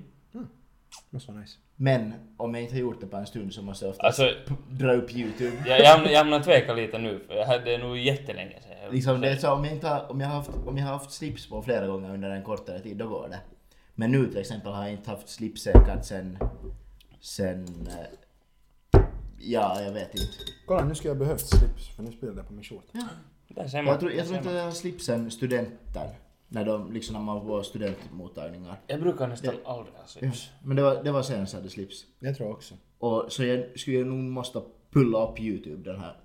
Måste 1.10 1.32
vara 1.32 1.40
nice. 1.40 1.58
Men 1.76 2.14
om 2.36 2.54
jag 2.54 2.62
inte 2.62 2.74
har 2.74 2.80
gjort 2.80 3.00
det 3.00 3.06
på 3.06 3.16
en 3.16 3.26
stund 3.26 3.52
så 3.54 3.62
måste 3.62 3.84
jag 3.84 3.90
ofta 3.90 4.06
Alltså, 4.06 4.30
dra 4.70 4.92
upp 4.92 5.14
YouTube. 5.16 5.56
jag, 5.66 5.80
jag, 5.80 5.86
hamnar- 5.90 6.10
jag 6.10 6.18
hamnar 6.18 6.40
tveka 6.40 6.74
lite 6.74 6.98
nu 6.98 7.20
för 7.26 7.34
jag 7.34 7.46
hade 7.46 7.78
nog 7.78 7.98
jättelänge 7.98 8.60
sedan. 8.62 8.70
jag- 8.82 8.94
Liksom, 8.94 9.20
det 9.20 9.28
är 9.30 9.36
så, 9.36 9.52
om, 9.52 9.64
jag 9.64 9.74
inte 9.74 9.88
har, 9.88 10.10
om, 10.10 10.20
jag 10.20 10.28
har 10.28 10.34
haft, 10.36 10.50
om 10.66 10.78
jag 10.78 10.84
har 10.84 10.92
haft 10.92 11.10
slips 11.12 11.48
på 11.48 11.62
flera 11.62 11.86
gånger 11.86 12.14
under 12.14 12.30
en 12.30 12.42
kortare 12.42 12.80
tid, 12.80 12.96
då 12.96 13.08
går 13.08 13.28
det. 13.28 13.40
Men 13.94 14.10
nu 14.12 14.26
till 14.26 14.38
exempel 14.38 14.72
har 14.72 14.82
jag 14.82 14.92
inte 14.92 15.10
haft 15.10 15.28
slips 15.28 15.62
säkert 15.62 16.04
sen... 16.04 16.38
Sen... 17.20 17.88
eh, 17.90 18.06
Ja, 19.46 19.80
jag 19.82 19.92
vet 19.92 20.14
inte. 20.14 20.26
Kolla 20.66 20.84
nu 20.84 20.94
ska 20.94 21.08
jag 21.08 21.18
behövt 21.18 21.40
slips 21.48 21.88
för 21.96 22.02
nu 22.02 22.12
spelar 22.12 22.34
det 22.34 22.42
på 22.42 22.52
min. 22.52 22.64
Där 23.48 23.68
ser 23.68 23.78
man. 23.82 23.86
Jag 23.92 24.00
tror, 24.00 24.12
jag 24.12 24.26
tror 24.26 24.38
inte 24.38 24.50
jag 24.50 24.64
har 24.64 24.70
slips 24.70 25.04
sen 25.04 25.30
studenten. 25.30 26.08
När 26.48 26.64
de, 26.64 26.92
liksom 26.92 27.14
när 27.14 27.22
man 27.22 27.46
var 27.46 27.62
studentmottagningar. 27.62 28.80
Jag 28.86 29.00
brukar 29.00 29.28
nästan 29.28 29.54
aldrig 29.64 29.94
ha 29.94 30.06
slips. 30.06 30.50
Men 30.62 30.76
det 30.76 30.82
var, 30.82 31.04
det 31.04 31.12
var 31.12 31.22
senast 31.22 31.52
jag 31.52 31.60
hade 31.60 31.70
slips. 31.70 32.04
Jag 32.18 32.36
tror 32.36 32.50
också. 32.50 32.74
Och 32.98 33.32
så 33.32 33.44
jag 33.44 33.78
skulle 33.78 34.04
nog 34.04 34.18
måste 34.18 34.62
pulla 34.90 35.28
upp 35.28 35.40
YouTube 35.40 35.90
den 35.90 36.00
här. 36.00 36.16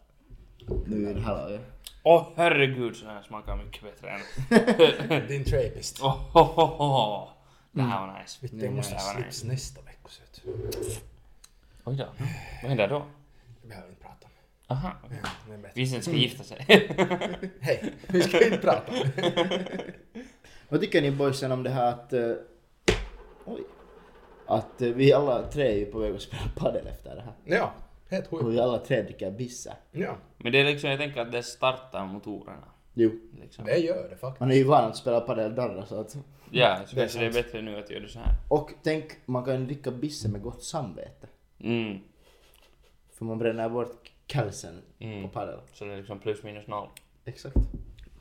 Nu 0.86 1.10
i 1.10 1.14
det 1.14 1.22
här 1.22 1.36
laget. 1.36 1.62
Åh 2.04 2.28
herregud, 2.36 2.96
så 2.96 3.06
här 3.06 3.22
smakar 3.22 3.56
mycket 3.56 3.84
bättre 3.84 4.10
än... 4.10 5.28
Din 5.28 5.44
trapist. 5.46 6.00
Åh, 6.02 6.18
ho, 6.34 6.44
ho, 6.44 6.66
ho. 6.66 7.28
Det 7.72 7.82
här 7.82 8.08
var 8.08 8.20
nice. 8.22 8.38
Vitt, 8.42 8.64
jag 8.64 8.74
måste 8.74 8.94
det 8.94 9.00
ha 9.00 9.08
här 9.08 9.16
var 9.16 9.22
slips 9.22 9.44
nice. 9.44 9.54
nästa 9.54 9.82
vecka. 9.82 10.10
så 10.10 10.22
Oj 11.84 11.96
då. 11.96 12.06
Vad 12.62 12.70
händer 12.70 12.88
då? 12.88 13.06
Det 13.62 13.68
behöver 13.68 13.88
vi 13.88 13.92
inte 13.92 14.04
prata 14.04 14.26
om. 14.26 14.29
Aha. 14.70 14.92
Ja, 15.24 15.30
det 15.48 15.54
är 15.54 15.58
bättre. 15.58 15.72
Vincent 15.76 16.04
ska 16.04 16.14
gifta 16.14 16.44
sig. 16.44 16.66
Hej, 17.60 17.94
vi 18.08 18.22
ska 18.22 18.46
inte 18.46 18.58
prata. 18.58 18.92
Vad 20.70 20.82
tycker 20.82 21.02
ni 21.02 21.12
boysen 21.12 21.52
om 21.52 21.64
det 21.64 21.70
här 21.70 21.86
att... 21.90 22.14
eh, 22.14 22.32
oj. 23.46 23.62
Att 24.48 24.82
eh, 24.82 24.90
vi 24.90 25.14
alla 25.14 25.48
tre 25.48 25.68
är 25.68 25.76
ju 25.78 25.86
på 25.86 26.00
väg 26.00 26.16
att 26.16 26.22
spela 26.22 26.42
padel 26.56 26.88
efter 26.88 27.16
det 27.16 27.22
här. 27.22 27.34
Ja, 27.46 27.74
helt 28.10 28.28
Och 28.34 28.40
sjukt. 28.40 28.54
vi 28.54 28.60
alla 28.60 28.78
tre 28.80 29.02
dricker 29.02 29.32
bissa. 29.32 29.74
Ja, 29.92 30.18
Men 30.38 30.52
det 30.52 30.60
är 30.60 30.66
liksom, 30.66 30.90
jag 30.90 31.00
tänker 31.00 31.22
att 31.22 31.32
det 31.32 31.44
startar 31.44 32.06
motorerna. 32.06 32.68
Jo. 32.94 33.12
Liksom. 33.42 33.66
det 33.66 33.78
gör 33.78 34.10
det 34.10 34.16
faktiskt. 34.18 34.40
Man 34.40 34.52
är 34.52 34.56
ju 34.56 34.64
van 34.64 34.86
att 34.86 34.98
spela 34.98 35.22
padel 35.22 35.56
darra 35.56 35.86
så 35.86 36.00
att... 36.02 36.18
Ja, 36.52 36.80
så 36.88 36.96
Det 36.96 37.02
är 37.02 37.06
kanske 37.06 37.20
det 37.20 37.26
är 37.26 37.44
bättre 37.44 37.62
nu 37.62 37.80
att 37.80 37.90
göra 37.90 38.02
det 38.04 38.10
så 38.10 38.20
här. 38.20 38.34
Och 38.48 38.72
tänk, 38.84 39.06
man 39.26 39.46
kan 39.46 39.66
dricka 39.66 39.92
bisse 39.92 40.30
med 40.30 40.42
gott 40.42 40.64
samvete. 40.64 41.28
Mm. 41.60 42.00
För 43.18 43.26
man 43.26 43.38
bränner 43.38 43.70
bort 43.70 44.12
kälsen 44.32 44.82
Mm. 45.00 45.24
på 45.24 45.30
padel. 45.30 45.60
Så 45.74 45.86
det 45.86 45.94
är 45.94 45.98
liksom 45.98 46.20
plus 46.20 46.44
minus 46.44 46.68
noll. 46.68 46.90
Exakt. 47.26 47.56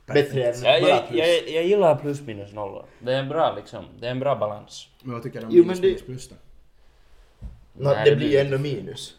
Bättre 0.05 0.43
än 0.43 0.61
Jag, 0.63 0.81
bara 0.81 0.89
jag, 0.91 1.07
plus. 1.07 1.19
jag, 1.19 1.49
jag 1.49 1.65
gillar 1.65 1.95
plus 1.95 2.21
minus 2.21 2.53
noll. 2.53 2.85
Det 2.99 3.13
är 3.13 3.19
en 3.19 3.29
bra 3.29 3.55
liksom, 3.55 3.85
det 3.99 4.07
är 4.07 4.11
en 4.11 4.19
bra 4.19 4.35
balans. 4.35 4.87
Men 5.03 5.13
vad 5.13 5.23
tycker 5.23 5.39
du 5.39 5.45
om 5.45 5.51
Jo, 5.53 5.63
minus 5.63 5.77
men 5.77 5.81
det- 5.81 5.87
minus 5.87 6.01
plus 6.05 6.29
då? 6.29 6.35
Nå, 7.73 7.89
Nej, 7.93 8.03
det 8.05 8.09
det 8.09 8.15
blir 8.15 8.31
ju 8.31 8.37
ändå 8.37 8.57
minus. 8.57 9.15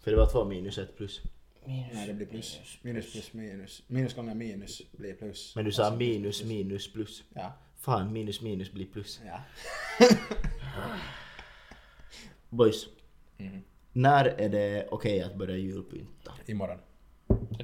För 0.00 0.10
det 0.10 0.16
var 0.16 0.26
två 0.26 0.44
minus 0.44 0.78
ett 0.78 0.96
plus. 0.96 1.20
Minus. 1.64 1.92
Nej, 1.94 2.06
det 2.06 2.14
blir 2.14 2.26
plus. 2.26 2.60
Minus 2.82 3.12
plus 3.12 3.32
minus. 3.32 3.82
Minus 3.86 4.14
gånger 4.14 4.34
minus 4.34 4.82
blir 4.92 5.14
plus. 5.14 5.52
Men 5.56 5.64
du 5.64 5.72
sa 5.72 5.82
Alltså, 5.84 5.98
minus 5.98 6.44
minus 6.44 6.92
plus. 6.92 7.24
Ja. 7.34 7.52
Fan, 7.80 8.12
minus 8.12 8.40
minus 8.42 8.72
blir 8.72 8.86
plus. 8.86 9.20
ja. 9.26 9.40
Boys, 12.50 12.88
Mhm. 13.38 13.62
När 13.96 14.24
är 14.24 14.48
det 14.48 14.86
okej 14.90 15.22
att 15.22 15.34
börja 15.34 15.56
julpynta? 15.56 16.32
Imorgon. 16.46 16.78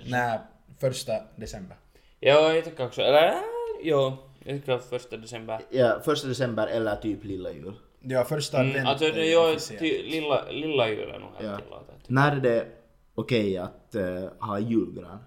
Nej, 0.06 0.38
första 0.80 1.12
december. 1.36 1.76
Ja, 2.20 2.52
jag 2.54 2.64
tycker 2.64 2.86
också, 2.86 3.02
eller 3.02 3.34
jo, 3.82 4.16
jag 4.44 4.56
tycker 4.60 4.72
att 4.72 4.84
första 4.84 5.16
december. 5.16 5.60
Ja, 5.70 6.00
första 6.04 6.28
december 6.28 6.66
eller 6.66 6.96
typ 6.96 7.24
lilla 7.24 7.52
jul. 7.52 7.72
Ja, 8.00 8.24
första 8.24 8.56
Mm, 8.58 8.70
advent 8.70 8.88
alltså 8.88 9.04
är 9.06 9.12
det, 9.12 9.36
officiellt. 9.36 9.80
ty, 9.80 10.02
lilla, 10.02 10.50
lilla 10.50 10.88
jul 10.88 11.10
är 11.10 11.18
nog 11.18 11.28
helt 11.36 11.44
Ja. 11.44 11.58
tillåtet. 11.58 12.08
När 12.08 12.36
är 12.36 12.40
det 12.40 12.66
okej 13.14 13.58
att 13.58 13.94
eh, 13.94 14.24
ha 14.40 14.58
julgran? 14.58 15.18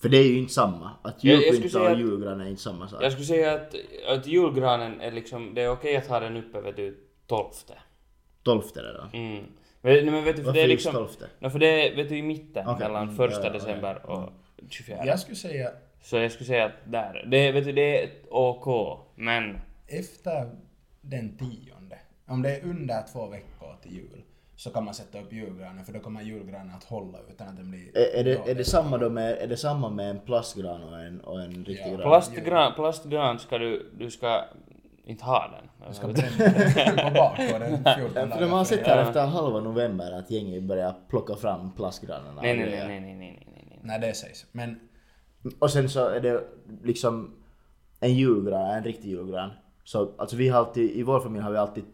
För 0.00 0.08
det 0.08 0.16
är 0.18 0.24
ju 0.28 0.38
inte 0.38 0.52
samma. 0.52 0.90
Att 1.02 1.24
julpynta 1.24 1.90
och 1.92 1.98
julgran 1.98 2.40
är 2.40 2.48
inte 2.48 2.62
samma 2.62 2.88
sak. 2.88 3.02
Jag 3.02 3.12
skulle 3.12 3.26
säga 3.26 3.52
att, 3.54 3.74
att 4.08 4.26
julgranen 4.26 5.00
är 5.00 5.10
liksom, 5.12 5.54
det 5.54 5.62
är 5.62 5.68
okej 5.70 5.96
att 5.96 6.06
ha 6.06 6.20
den 6.20 6.36
uppe 6.36 6.60
vet 6.60 6.76
du, 6.76 7.04
tolfte. 7.26 7.74
Tolfte 8.42 8.80
redan. 8.82 9.10
Mm. 9.12 9.44
Nej, 9.82 10.04
men 10.04 10.24
vet 10.24 10.36
du, 10.36 10.42
för 10.42 10.46
Varför 10.46 10.52
det 10.52 10.64
är 10.64 10.68
just 10.68 10.84
liksom, 10.84 10.92
tolfte? 10.92 11.26
no, 11.38 11.50
för 11.50 11.58
det 11.58 11.88
är 11.88 11.96
vet 11.96 12.08
du 12.08 12.16
i 12.18 12.22
mitten 12.22 12.68
Okej, 12.68 12.78
mellan 12.88 13.02
mm, 13.02 13.16
första 13.16 13.40
ja, 13.40 13.46
ja, 13.46 13.52
december 13.52 14.00
ja. 14.06 14.12
och 14.12 14.32
24. 14.70 15.06
Jag 15.06 15.20
skulle 15.20 15.36
säga 15.36 15.70
Så 16.02 16.16
jag 16.16 16.32
skulle 16.32 16.46
säga 16.46 16.64
att 16.64 16.72
där, 16.84 17.24
det, 17.30 17.52
vet 17.52 17.64
du, 17.64 17.72
det 17.72 18.02
är 18.02 18.10
OK, 18.30 18.98
men 19.14 19.60
efter 19.86 20.50
den 21.00 21.36
tionde, 21.36 21.98
om 22.26 22.42
det 22.42 22.56
är 22.56 22.64
under 22.64 23.02
två 23.12 23.26
veckor 23.26 23.76
till 23.82 23.92
jul, 23.92 24.22
så 24.56 24.70
kan 24.70 24.84
man 24.84 24.94
sätta 24.94 25.20
upp 25.20 25.32
julgranen 25.32 25.84
för 25.84 25.92
då 25.92 26.00
kommer 26.00 26.22
julgranen 26.22 26.74
att 26.76 26.84
hålla 26.84 27.18
utan 27.30 27.48
att 27.48 27.56
den 27.56 27.70
blir... 27.70 27.98
Är, 27.98 28.20
är, 28.20 28.24
det, 28.24 28.50
är, 28.50 28.54
det 28.54 28.64
samma 28.64 28.98
då 28.98 29.10
med, 29.10 29.32
är 29.38 29.46
det 29.46 29.56
samma 29.56 29.90
med 29.90 30.10
en 30.10 30.20
plastgran 30.20 30.82
och 30.82 31.00
en, 31.00 31.20
och 31.20 31.42
en 31.42 31.64
riktig 31.64 31.86
Ja. 31.86 31.96
gran? 31.96 32.00
plastgran, 32.00 32.74
plastgran 32.74 33.38
ska 33.38 33.58
du, 33.58 33.90
du 33.98 34.10
ska 34.10 34.44
inte 35.08 35.24
ha 35.24 35.48
den. 35.48 35.88
Du 35.88 35.94
ska 35.94 36.06
bränna 36.06 36.94
den 36.94 36.96
på 36.96 37.14
bakgården 37.14 37.84
14 37.96 38.28
Ja, 38.30 38.36
för 38.36 38.40
man 38.40 38.58
har 38.58 38.64
sett 38.64 38.86
här 38.86 38.96
Ja. 38.96 39.02
efter 39.02 39.26
halva 39.26 39.60
november 39.60 40.12
att 40.12 40.30
gänget 40.30 40.62
börjar 40.62 40.94
plocka 41.08 41.36
fram 41.36 41.72
plastgranarna. 41.72 42.40
Nej, 42.42 42.52
och 42.52 42.58
nej, 42.58 42.70
nej, 42.70 43.00
nej, 43.00 43.00
nej, 43.00 43.14
nej, 43.16 43.46
nej, 43.54 43.66
nej. 43.70 43.80
Nej, 43.82 44.00
det 44.00 44.14
sägs. 44.14 44.46
Men 44.52 44.80
Och 45.58 45.70
sen 45.70 45.88
så 45.88 46.08
är 46.08 46.20
det 46.20 46.44
liksom 46.84 47.34
en 48.00 48.14
julgran, 48.14 48.70
en 48.70 48.84
riktig 48.84 49.08
julgran. 49.10 49.50
Så 49.84 50.10
alltså 50.18 50.36
vi 50.36 50.48
har 50.48 50.58
alltid, 50.58 50.90
i 50.90 51.02
vår 51.02 51.20
familj 51.20 51.42
har 51.44 51.50
vi 51.50 51.58
alltid 51.58 51.84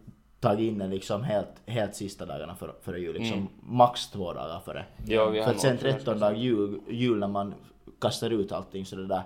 tagit 0.41 0.61
in 0.73 0.79
den 0.79 0.91
liksom 0.91 1.25
helt, 1.25 1.53
helt 1.67 1.95
sista 1.95 2.27
dagarna 2.27 2.55
före, 2.57 2.71
före 2.83 3.01
jul. 3.01 3.15
Liksom 3.15 3.39
Mm. 3.39 3.49
max 3.63 4.11
två 4.11 4.33
dagar 4.33 4.61
före. 4.65 4.85
Har 5.19 5.43
För 5.45 5.51
att 5.51 5.61
sen 5.61 5.75
också 5.75 5.87
13 5.87 6.19
dag 6.19 6.37
jul, 6.37 6.81
jul 6.89 7.19
när 7.19 7.29
man 7.29 7.55
kastar 8.01 8.31
ut 8.31 8.53
allting 8.53 8.85
så 8.87 8.97
det 8.97 9.07
där. 9.07 9.23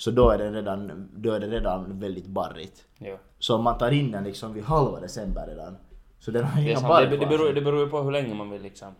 Så 0.00 0.10
då 0.10 0.30
är 0.30 0.38
det 0.38 0.50
redan, 0.50 1.08
då 1.16 1.32
är 1.32 1.40
det 1.40 1.46
redan 1.46 2.00
väldigt 2.00 2.26
barrigt. 2.26 2.84
Jo. 2.98 3.18
Så 3.38 3.56
om 3.56 3.64
man 3.64 3.78
tar 3.78 3.90
in 3.90 4.12
den 4.12 4.24
liksom 4.24 4.54
vid 4.54 4.64
halva 4.64 5.00
december 5.00 5.46
redan. 5.46 5.76
Så 6.18 6.30
den 6.30 6.44
har 6.44 6.62
Det, 6.62 6.68
är 6.68 6.70
inga 6.70 6.88
barr 6.88 7.06
det, 7.06 7.16
det, 7.16 7.26
beror, 7.26 7.52
det 7.52 7.60
beror 7.60 7.80
ju 7.80 7.90
på 7.90 8.02
hur 8.02 8.10
länge 8.10 8.34
man 8.34 8.50
vill 8.50 8.62
liksom. 8.62 8.94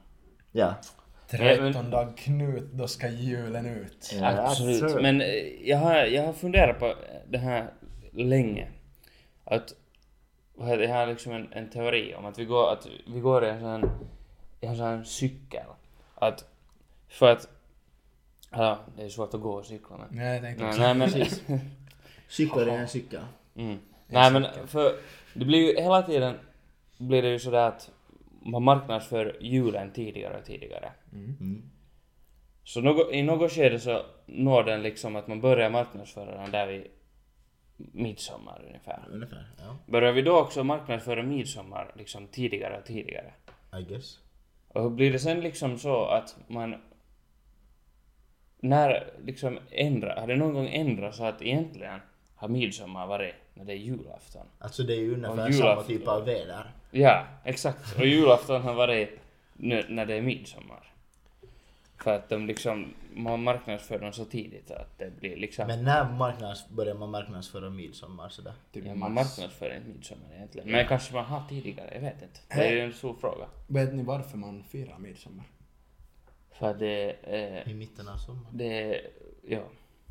Ja. 0.53 0.75
13 1.31 1.91
dag 1.91 2.17
Knut, 2.17 2.73
då 2.73 2.89
ska 2.89 3.09
julen 3.09 3.67
ut. 3.67 4.13
Ja, 4.21 4.47
Absolut. 4.47 5.03
Men 5.03 5.21
eh, 5.21 5.27
jag 5.63 5.79
har, 5.79 5.95
jag 5.95 6.27
har 6.27 6.33
funderat 6.33 6.79
på 6.79 6.95
det 7.29 7.39
här 7.39 7.71
länge. 8.13 8.69
Att, 9.45 9.75
vad 10.55 10.69
heter 10.69 10.83
det, 10.83 10.89
jag 10.89 10.97
har 10.97 11.07
liksom 11.07 11.33
en, 11.33 11.53
en 11.53 11.71
teori 11.71 12.15
om 12.15 12.25
att 12.25 12.39
vi 12.39 12.45
går, 12.45 12.73
att 12.73 12.87
vi 13.07 13.21
går 13.21 13.45
i 13.45 13.49
en 13.49 13.61
sån, 13.61 13.91
i 14.61 14.67
en 14.67 14.77
sån 14.77 15.05
cykel. 15.05 15.67
Att, 16.15 16.45
för 17.09 17.33
att, 17.33 17.49
ja, 18.51 18.79
det 18.97 19.03
är 19.03 19.09
svårt 19.09 19.35
att 19.35 19.41
gå 19.41 19.53
och 19.53 19.67
cykla 19.67 19.97
men. 19.97 20.09
Nej, 20.11 20.33
jag 20.33 20.43
tänkte 20.43 20.63
Nej, 20.63 20.71
också. 20.71 20.83
nej 20.83 20.95
men, 20.95 21.11
Precis. 21.13 21.43
Cykel 22.29 22.69
är 22.69 22.79
en 22.79 22.89
cykel. 22.89 23.21
mm. 23.55 23.79
nej 24.07 24.33
men 24.33 24.47
för 24.67 24.97
det 25.35 25.45
blir 25.45 25.59
ju 25.59 25.81
hela 25.83 26.03
tiden 26.03 26.35
blir 26.99 27.23
det 27.23 27.29
ju 27.29 27.39
sådär 27.39 27.69
att 27.69 27.91
man 28.43 28.63
marknadsför 28.63 29.37
julen 29.41 29.93
tidigare 29.93 30.39
och 30.39 30.45
tidigare. 30.45 30.93
Mm. 31.13 31.71
Så 32.65 32.81
något, 32.81 33.13
i 33.13 33.23
något 33.23 33.53
skede 33.53 33.81
så 33.81 34.03
når 34.27 34.63
den 34.65 34.83
liksom 34.83 35.17
att 35.17 35.29
man 35.29 35.41
börjar 35.41 35.71
marknadsföra 35.71 36.43
den 36.43 36.51
där 36.51 36.67
vid 36.67 36.87
midsommar 37.77 38.65
ungefär. 38.67 39.05
Ungefär, 39.11 39.51
ja. 39.59 39.77
Börjar 39.87 40.13
vi 40.13 40.23
då 40.23 40.39
också 40.41 40.65
marknadsföra 40.65 41.23
midsommar 41.23 41.93
liksom 41.97 42.27
tidigare 42.27 42.79
och 42.79 42.85
tidigare? 42.85 43.33
I 43.81 43.83
guess. 43.83 44.19
Och 44.69 44.83
hur 44.83 44.91
blir 44.91 45.13
det 45.13 45.19
sen 45.19 45.41
liksom 45.41 45.79
så 45.79 46.05
att 46.05 46.37
man... 46.47 46.75
När 48.61 49.11
liksom 49.25 49.59
ändrar, 49.71 50.17
har 50.21 50.27
det 50.27 50.37
någon 50.37 50.55
gång 50.55 50.69
ändrat 50.69 51.15
så 51.15 51.25
att 51.25 51.43
egentligen 51.43 52.01
har 52.35 52.49
midsommar 52.49 53.07
varit 53.07 53.35
när 53.55 53.65
det 53.65 53.73
är 53.73 53.77
julafton? 53.77 54.47
Alltså 54.59 54.83
det 54.83 54.93
är 54.95 54.99
ju 55.01 55.15
ungefär 55.15 55.31
Och 55.31 55.37
samma 55.37 55.51
julafton. 55.51 55.87
typ 55.87 56.09
av 56.09 56.25
väder. 56.25 56.71
Ja, 56.91 57.25
exakt. 57.45 57.99
Och 57.99 58.07
julafton 58.07 58.63
har 58.63 58.75
varit 58.75 59.21
nu, 59.55 59.85
när 59.89 60.07
det 60.07 60.15
är 60.15 60.23
midsommar. 60.23 60.87
För 62.03 62.15
att 62.15 62.29
de 62.29 62.47
liksom, 62.47 62.95
man 63.15 63.43
marknadsför 63.43 63.99
dem 63.99 64.13
så 64.13 64.25
tidigt 64.25 64.71
att 64.71 64.99
det 64.99 65.21
blir 65.21 65.37
liksom... 65.37 65.67
Men 65.67 65.85
när 65.85 66.13
marknads, 66.13 66.69
börjar 66.69 66.95
man 66.95 67.11
marknadsföra 67.11 67.71
midsommar 67.71 68.29
sådär? 68.29 68.53
Typ 68.73 68.85
Ja, 68.87 68.95
man 68.95 69.15
marknadsför 69.15 69.77
inte 69.77 69.89
midsommar 69.89 70.35
egentligen. 70.37 70.71
Men 70.71 70.87
kanske 70.87 71.15
man 71.15 71.25
har 71.25 71.43
tidigare, 71.49 71.91
jag 71.95 72.01
vet 72.01 72.23
inte. 72.23 72.41
Det 72.49 72.67
är 72.69 72.73
ju 72.73 72.81
en 72.81 72.93
stor 72.93 73.15
fråga. 73.15 73.47
Vet 73.67 73.95
ni 73.95 74.03
varför 74.03 74.39
man 74.39 74.65
firar 74.65 74.99
midsommar? 74.99 75.45
För 76.61 76.71
att 76.71 76.79
det 76.79 77.17
är... 77.23 77.69
I 77.69 77.75
mitten 77.75 78.09
av 78.09 78.17
sommaren. 78.17 78.47
Det. 78.59 79.01
Ja, 79.49 79.63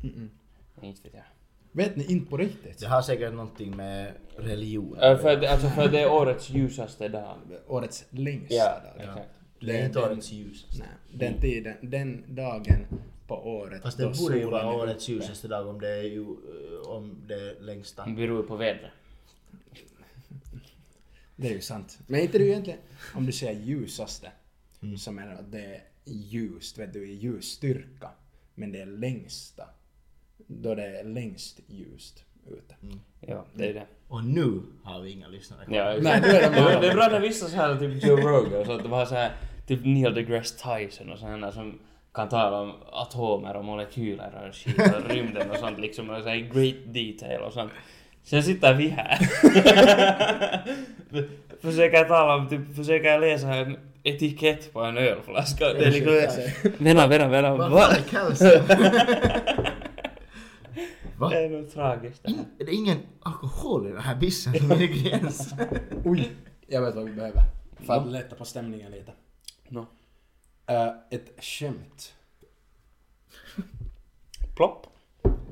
Mm-mm. 0.02 0.28
inte 0.82 1.02
vet 1.02 1.12
jag. 1.14 1.22
Vet 1.72 1.96
ni 1.96 2.04
inte 2.12 2.30
på 2.30 2.36
riktigt? 2.36 2.78
Det 2.78 2.86
har 2.86 3.02
säkert 3.02 3.32
någonting 3.32 3.76
med 3.76 4.12
religion 4.36 4.98
Äh, 4.98 5.18
för, 5.18 5.36
att- 5.36 5.50
alltså 5.50 5.68
för 5.68 5.88
det 5.88 6.00
är 6.00 6.12
årets 6.12 6.50
ljusaste 6.50 7.08
dag. 7.08 7.36
Årets 7.66 8.04
längsta 8.10 8.54
Ja, 8.54 8.80
dag. 8.96 9.04
exakt. 9.08 9.28
Det 9.60 9.78
är 9.80 9.86
inte 9.86 9.98
årets 10.00 10.32
ljus. 10.32 10.66
Nej, 10.78 10.88
den 11.12 11.40
tiden, 11.40 11.74
den 11.80 12.24
dagen 12.34 12.86
på 13.26 13.34
året 13.34 13.82
Fast 13.82 13.98
det 13.98 14.18
borde 14.18 14.38
ju 14.38 14.44
vara 14.44 14.62
är 14.62 14.74
årets 14.76 15.08
ljusaste 15.08 15.48
dag 15.48 15.66
om 15.68 15.80
det 15.80 15.88
är 15.88 16.02
ju, 16.02 16.20
eh, 16.22 16.88
om 16.90 17.16
det 17.26 17.34
är 17.34 17.60
längsta. 17.60 18.04
Det 18.06 18.12
beror 18.12 18.42
på 18.42 18.56
vädret. 18.56 18.90
Det 21.36 21.48
är 21.48 21.52
ju 21.52 21.60
sant. 21.60 21.98
Men 22.06 22.20
inte 22.20 22.38
det 22.38 22.44
ju 22.44 22.50
egentligen, 22.50 22.80
om 23.14 23.26
du 23.26 23.32
säger 23.32 23.60
ljusaste, 23.60 24.32
Mm. 24.82 24.98
så 24.98 25.12
menar 25.12 25.32
du 25.32 25.38
att 25.38 25.52
det 25.52 25.64
är 25.64 25.82
ljust, 26.10 26.78
vet 26.78 26.92
du, 26.92 27.10
i 27.10 27.14
ljusstyrka. 27.14 28.10
Men 28.54 28.72
det 28.72 28.80
är 28.80 28.86
längsta. 28.86 29.64
Då 30.36 30.74
det 30.74 30.98
är 30.98 31.04
längst 31.04 31.60
ljust 31.66 32.24
ute. 32.46 32.74
Ja, 33.20 33.44
det 33.54 33.68
är 33.68 33.74
det. 33.74 33.86
Och 34.08 34.24
nu 34.24 34.62
har 34.84 35.00
vi 35.00 35.10
inga 35.10 35.28
lyssnare 35.28 35.64
kvar. 35.64 35.76
Ja, 35.76 35.96
Nej, 36.00 36.20
nu 36.20 36.28
är 36.28 36.50
de 36.50 36.80
det, 36.80 36.90
är 36.90 36.94
bra 36.94 37.08
när 37.08 37.20
vissa 37.20 37.48
så 37.48 37.56
här 37.56 37.76
typ 37.76 38.04
Joe 38.04 38.16
Rogan 38.16 38.64
så 38.64 38.72
att 38.72 38.82
det 38.82 38.88
var 38.88 39.06
så 39.06 39.14
här 39.14 39.32
typ 39.66 39.84
Neil 39.84 40.14
deGrasse 40.14 40.54
Tyson 40.54 41.10
och 41.10 41.18
sådana 41.18 41.52
som 41.52 41.78
kan 42.14 42.28
tala 42.28 42.60
om 42.60 42.74
atomer 42.92 43.56
och 43.56 43.64
molekyler 43.64 44.48
och 44.48 44.54
skit 44.54 44.78
och 44.78 45.10
rymden 45.10 45.50
och 45.50 45.56
sånt 45.56 45.78
liksom 45.78 46.10
och 46.10 46.22
så 46.22 46.28
här 46.28 46.36
i 46.36 46.42
great 46.42 46.94
detail 46.94 47.40
och 47.40 47.52
sånt. 47.52 47.72
Sen 48.22 48.42
sitter 48.42 48.74
vi 48.74 48.88
här. 48.88 49.16
försöker 51.60 52.04
tala 52.04 52.34
om, 52.34 52.48
typ, 52.48 52.76
försöker 52.76 53.18
läsa 53.18 53.54
en 53.54 53.76
etikett 54.14 54.72
på 54.72 54.80
en 54.80 54.96
ölflaska. 54.96 55.72
Det 55.72 55.84
är 55.84 55.90
liksom... 55.90 56.72
Vänta, 56.78 57.06
vänta, 57.06 57.28
vänta. 57.28 57.56
Vad 57.56 57.70
Va? 57.70 57.80
fan 57.80 57.96
är 57.96 58.02
kalcium? 58.02 58.64
Va? 61.18 61.28
Det 61.28 61.44
är 61.44 61.48
nog 61.48 61.72
tragiskt 61.72 62.22
det 62.22 62.30
här. 62.30 62.44
Är 62.58 62.64
det 62.64 62.72
ingen 62.72 62.98
alkohol 63.20 63.86
i 63.86 63.90
den 63.90 64.00
här 64.00 64.16
bissen 64.16 64.54
som 64.58 64.68
gräns? 64.68 65.54
Oj! 66.04 66.30
Jag 66.66 66.82
vet 66.82 66.94
vad 66.94 67.04
vi 67.04 67.12
behöver. 67.12 67.42
För 67.76 67.92
att 67.92 68.06
lätta 68.06 68.36
på 68.36 68.44
stämningen 68.44 68.92
lite. 68.92 69.12
No. 69.68 69.86
Eh, 70.66 70.92
ett 71.10 71.44
skämt. 71.44 72.14
Plopp. 74.56 74.86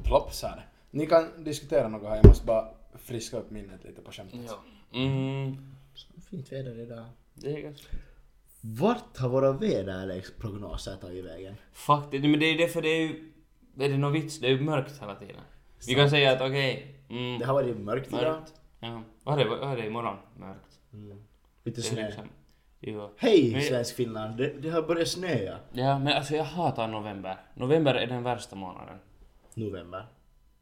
Plopp 0.04 0.34
sa 0.34 0.48
det. 0.48 0.62
Ni 0.90 1.06
kan 1.06 1.44
diskutera 1.44 1.88
något 1.88 2.08
här, 2.08 2.16
jag 2.16 2.26
måste 2.26 2.46
bara 2.46 2.68
friska 2.98 3.36
upp 3.36 3.50
minnet 3.50 3.84
lite 3.84 4.00
på 4.00 4.12
skämtet. 4.12 4.40
Ja. 4.46 4.58
Mm. 4.98 5.56
Fint 6.30 6.52
väder 6.52 6.80
idag. 6.80 7.04
Det 7.34 7.52
är 7.52 7.60
ganska... 7.60 7.96
Vart 8.60 9.16
har 9.18 9.28
våra 9.28 9.52
väderleksprognoser 9.52 10.96
tagit 10.96 11.24
vägen? 11.24 11.54
Faktiskt, 11.72 12.24
men 12.24 12.40
det 12.40 12.46
är 12.46 12.58
därför 12.58 12.82
det 12.82 12.88
är 12.88 13.00
ju... 13.00 13.32
Är 13.78 13.88
det 13.88 13.96
någon 13.98 14.12
vits? 14.12 14.40
Det 14.40 14.46
är 14.46 14.50
ju 14.50 14.60
mörkt 14.60 15.02
hela 15.02 15.14
tiden. 15.14 15.36
Vi 15.86 15.94
kan 15.94 16.10
säga 16.10 16.32
att 16.32 16.40
okej... 16.40 16.94
mm, 17.10 17.38
Det 17.38 17.44
har 17.46 17.54
varit 17.54 17.76
mörkt 17.76 18.08
idag. 18.08 18.22
mörkt. 18.22 18.52
Ja. 18.80 19.02
Vad 19.24 19.40
är 19.40 19.44
det, 19.44 19.50
vad 19.50 19.72
är 19.72 19.76
det 19.76 19.86
imorgon? 19.86 20.16
Mörkt. 20.36 20.78
Mm. 20.92 21.22
Lite 21.64 21.82
snö. 21.82 22.06
liksom-. 22.06 22.28
Hej 23.16 23.52
Men- 23.52 23.62
svensk 23.62 23.94
Finland, 23.96 24.36
det, 24.36 24.48
det 24.62 24.70
har 24.70 24.82
börjat 24.82 25.08
snöa. 25.08 25.58
Ja, 25.72 25.98
men 25.98 26.12
alltså 26.16 26.34
jag 26.34 26.44
hatar 26.44 26.88
november. 26.88 27.36
November 27.54 27.94
är 27.94 28.06
den 28.06 28.22
värsta 28.22 28.56
månaden. 28.56 28.98
November. 29.54 30.06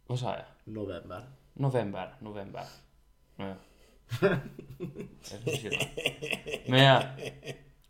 Vad 0.06 0.18
sa 0.18 0.32
jag? 0.34 0.44
November. 0.74 1.22
November, 1.52 2.14
november. 2.20 2.62
Ja. 3.36 3.54
Men 6.66 6.82
ja. 6.84 7.02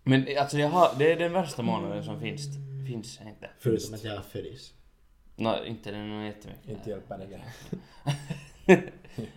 Men 0.09 0.27
alltså 0.39 0.59
jag 0.59 0.69
har, 0.69 0.89
det 0.99 1.13
är 1.13 1.17
den 1.17 1.33
värsta 1.33 1.63
månaden 1.63 2.05
som 2.05 2.21
finns. 2.21 2.49
Finns 2.87 3.21
inte. 3.21 3.51
Förutom 3.59 3.95
att 3.95 4.05
jag 4.05 4.17
har 4.17 4.23
födis. 4.23 4.73
Nå, 5.37 5.65
inte 5.65 5.91
den 5.91 6.13
är 6.13 6.27
jättemycket. 6.27 6.69
Inte 6.69 6.91
hjälper 6.91 7.19
det. 7.19 7.41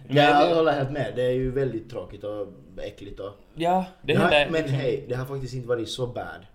Men 0.07 0.15
Jag 0.17 0.55
håller 0.55 0.72
helt 0.72 0.91
med, 0.91 1.13
det 1.15 1.24
är 1.24 1.32
ju 1.32 1.51
väldigt 1.51 1.89
tråkigt 1.89 2.24
och 2.24 2.47
äckligt 2.84 3.20
och... 3.20 3.34
Ja, 3.55 3.86
det 4.01 4.13
Det 4.13 4.20
händer. 4.20 4.49
men 4.51 4.70
hej, 4.70 5.05
det 5.09 5.15
har 5.15 5.26
faktiskt 5.26 5.53
inte 5.53 5.67
varit 5.67 5.89
så 5.89 6.07
bad. 6.07 6.45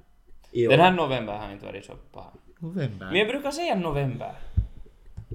I 0.51 0.67
Den 0.67 0.81
här 0.81 0.93
november 0.93 1.33
har 1.33 1.53
inte 1.53 1.67
varit 1.67 1.85
så 1.85 1.93
bra. 2.13 2.33
November. 2.59 3.07
Men 3.07 3.17
jag 3.19 3.29
brukar 3.29 3.51
säga 3.51 3.75
november. 3.75 4.33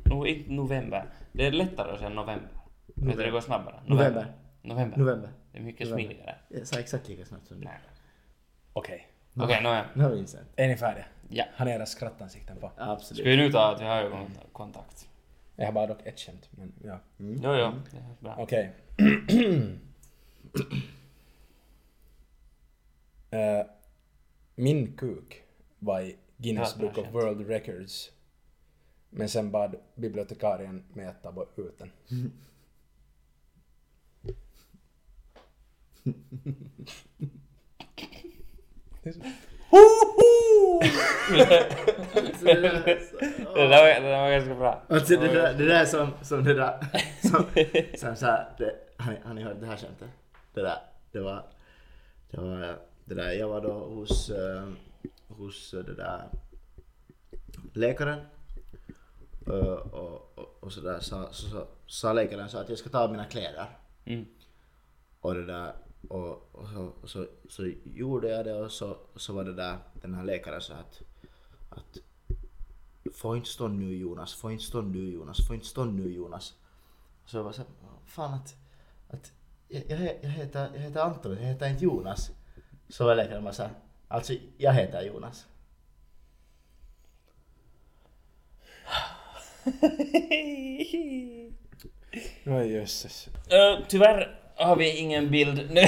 No, 0.06 0.26
inte 0.28 0.52
november. 0.52 1.06
Det 1.32 1.46
är 1.48 1.52
lättare 1.52 1.92
att 1.92 1.98
säga 1.98 2.10
november. 2.10 2.50
Du, 2.86 3.12
det 3.12 3.32
går 3.32 3.42
snabbare. 3.42 3.80
November. 3.86 4.34
November. 4.62 4.98
November. 4.98 5.30
Det 5.52 5.58
är 5.58 5.62
mycket 5.64 5.90
November. 5.90 6.04
smidigare. 6.06 6.36
Jag 6.50 6.68
sa 6.68 6.80
exakt 6.80 7.08
lika 7.10 7.26
snabbt 7.26 7.48
som 7.48 7.60
du. 7.60 7.66
Nej. 7.66 7.80
Okej. 8.74 9.08
Okej, 9.36 9.64
nåja. 9.64 9.86
Nu 9.94 10.04
har 10.04 10.10
vi 10.12 10.20
insett. 10.20 10.46
Är 10.56 10.68
ni 10.68 10.78
färdiga? 10.78 11.06
Ja. 11.30 11.46
Har 11.56 11.66
ni 11.66 11.72
era 11.72 11.86
skrattansikten 11.86 12.58
på? 12.58 12.72
Absolut. 12.78 13.22
Ska 13.22 13.30
vi 13.30 13.38
nu 13.38 13.52
ta 13.52 13.74
att 13.74 13.82
vi 13.82 13.86
har 13.86 13.98
ögonkontakt? 13.98 15.10
Jag 15.56 15.66
har 15.66 15.74
bara 15.74 15.88
dock 15.88 16.06
ett 16.06 16.20
skämt, 16.20 16.50
men 16.52 16.74
ja. 16.84 17.00
Mm. 17.20 17.40
Jo, 17.44 17.54
jo. 17.56 17.72
Det 17.92 17.98
är 17.98 18.16
bra. 18.20 18.36
Okej. 18.38 18.72
Eh, 23.32 23.66
min 24.56 24.98
kuk 24.98 25.44
var 25.80 26.02
i 26.02 26.16
Guinness 26.38 26.76
bra 26.78 26.88
Book 26.88 26.98
of 26.98 27.04
skämt. 27.04 27.16
World 27.16 27.48
Records. 27.48 28.12
Men 29.10 29.30
sen 29.30 29.52
bad 29.52 29.76
bibliotekarien 29.96 30.84
mig 30.94 31.06
att 31.06 31.24
ta 31.24 31.32
bort 31.32 31.60
ut 31.60 31.80
den. 31.80 31.92
det, 39.04 39.14
där 42.54 43.70
var, 43.70 44.02
det 44.02 44.10
där 44.10 44.22
var 44.22 44.32
ganska 44.32 44.56
bra. 44.56 44.82
Alltså 44.90 45.18
det 45.18 45.28
där, 45.28 45.54
det 45.54 45.66
där 45.66 45.86
som, 45.86 46.10
som 46.22 46.44
det 46.44 46.54
där, 46.54 46.80
som, 47.22 47.46
som 47.98 48.16
så 48.16 48.26
här, 48.26 48.50
det, 48.58 48.76
har, 48.98 49.12
ni, 49.12 49.20
har 49.24 49.34
ni 49.34 49.44
hört 49.44 49.60
det 49.60 49.66
här 49.66 49.78
skämtet? 49.78 50.10
Det 50.54 50.62
där, 50.62 50.78
det 51.12 51.20
var, 51.20 51.44
det 52.32 52.42
var, 52.42 52.78
det 53.06 53.16
där, 53.16 53.32
jag 53.32 53.48
var 53.48 53.62
då 53.62 53.72
hos, 53.72 54.30
eh, 54.30 54.64
hos 55.28 55.72
det 55.72 55.96
där 55.96 56.22
läkaren 57.74 58.20
eh, 59.48 59.54
och, 59.54 60.38
och, 60.38 60.58
och 60.60 60.74
så 60.74 60.82
där 60.82 61.00
sa, 61.00 61.28
så, 61.32 61.50
så, 61.50 61.68
sa 61.88 62.14
läkaren 62.14 62.50
så 62.50 62.58
att 62.58 62.70
jag 62.70 62.78
ska 62.78 62.90
ta 62.90 63.00
av 63.00 63.12
mina 63.12 63.26
kläder 63.26 63.66
Mm. 64.06 64.26
och 65.20 65.36
det 65.36 65.46
där 65.46 65.74
och, 66.08 66.50
och 66.52 66.68
så, 66.70 66.92
och 67.02 67.10
så, 67.10 67.28
så 67.50 67.72
gjorde 67.84 68.30
jag 68.30 68.46
det 68.46 68.54
och 68.54 68.72
så, 68.72 68.98
så 69.16 69.34
var 69.34 69.44
det 69.44 69.54
där 69.54 69.78
den 69.94 70.14
här 70.14 70.24
läkaren 70.24 70.62
sa 70.62 70.74
att, 70.74 71.02
att 71.70 71.98
Få 73.14 73.36
inte 73.38 73.50
stå 73.50 73.68
nu 73.68 73.96
Jonas, 73.98 74.34
få 74.34 74.52
inte 74.52 74.64
stå 74.64 74.82
nu 74.82 75.12
Jonas, 75.12 75.48
få 75.48 75.54
inte 75.54 75.66
stå 75.66 75.86
nu 75.86 76.12
Jonas. 76.14 76.54
Så 77.26 77.38
jag 77.38 77.44
var 77.44 77.52
så 77.52 77.62
fan 78.06 78.34
att, 78.34 78.56
att 79.10 79.32
jag, 79.68 79.84
jag, 79.88 79.98
he- 79.98 80.18
jag, 80.22 80.30
heter, 80.30 80.70
jag 80.74 80.82
heter 80.82 81.00
Anton, 81.02 81.32
jag 81.32 81.44
heter 81.44 81.70
inte 81.70 81.84
Jonas. 81.84 82.32
Så 82.90 83.06
var 83.06 83.16
läkaren 83.16 83.44
bara 83.44 83.54
såhär, 83.54 83.72
alltså 84.08 84.34
jag 84.58 84.74
heter 84.74 85.02
Jonas. 85.02 85.46
Oj 92.46 92.72
jösses. 92.72 93.28
Uh, 93.28 93.86
tyvärr 93.88 94.40
har 94.60 94.76
vi 94.76 94.98
ingen 94.98 95.32
bild 95.32 95.72
nu. 95.72 95.82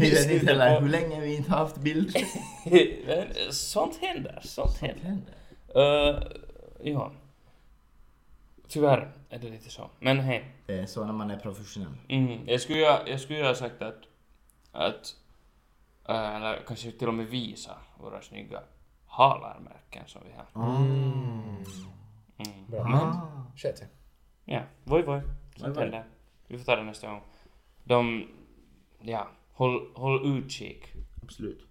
Vi 0.00 0.10
vet 0.10 0.30
inte 0.30 0.46
heller 0.46 0.80
hur 0.80 0.88
länge 0.88 1.20
vi 1.20 1.36
inte 1.36 1.50
haft 1.50 1.76
bild. 1.76 2.16
Sånt 3.50 3.96
händer, 3.96 4.40
sånt 4.42 4.78
händer. 4.78 5.04
händer? 5.04 5.34
Uh, 5.76 6.22
ja. 6.82 7.12
Tyvärr 8.68 9.12
är 9.30 9.38
det 9.38 9.50
lite 9.50 9.70
så. 9.70 9.90
Men 10.00 10.20
hej. 10.20 10.44
Det 10.66 10.78
är 10.78 10.86
så 10.86 11.04
när 11.04 11.12
man 11.12 11.30
är 11.30 11.38
professionell. 11.38 11.92
Mm, 12.08 12.48
jag 12.48 12.60
skulle 12.60 12.80
jag 12.80 13.20
skulle 13.20 13.46
ha 13.46 13.54
sagt 13.54 13.82
att, 13.82 14.02
att 14.72 15.14
äh, 16.08 16.36
eller 16.36 16.62
kanske 16.66 16.92
till 16.92 17.08
och 17.08 17.14
med 17.14 17.26
visa 17.26 17.76
våra 18.00 18.22
snygga 18.22 18.60
halarmärken 19.06 20.02
som 20.06 20.22
vi 20.24 20.32
har. 20.32 20.66
Mm. 20.66 21.64
Mm. 22.38 22.66
Bra. 22.66 22.80
Ah. 22.80 22.88
Men, 22.88 23.16
sket 23.56 23.78
sig. 23.78 23.88
Ja, 24.44 24.62
voi 24.84 25.02
voi. 25.02 25.20
Sånt 25.56 25.76
händer. 25.76 26.04
Vi 26.46 26.58
får 26.58 26.64
ta 26.64 26.76
det 26.76 26.82
nästa 26.82 27.08
gång. 27.08 27.22
De, 27.84 28.28
ja, 29.00 29.28
håll, 29.52 29.88
håll 29.94 30.38
utkik. 30.38 30.92
Absolut. 31.22 31.66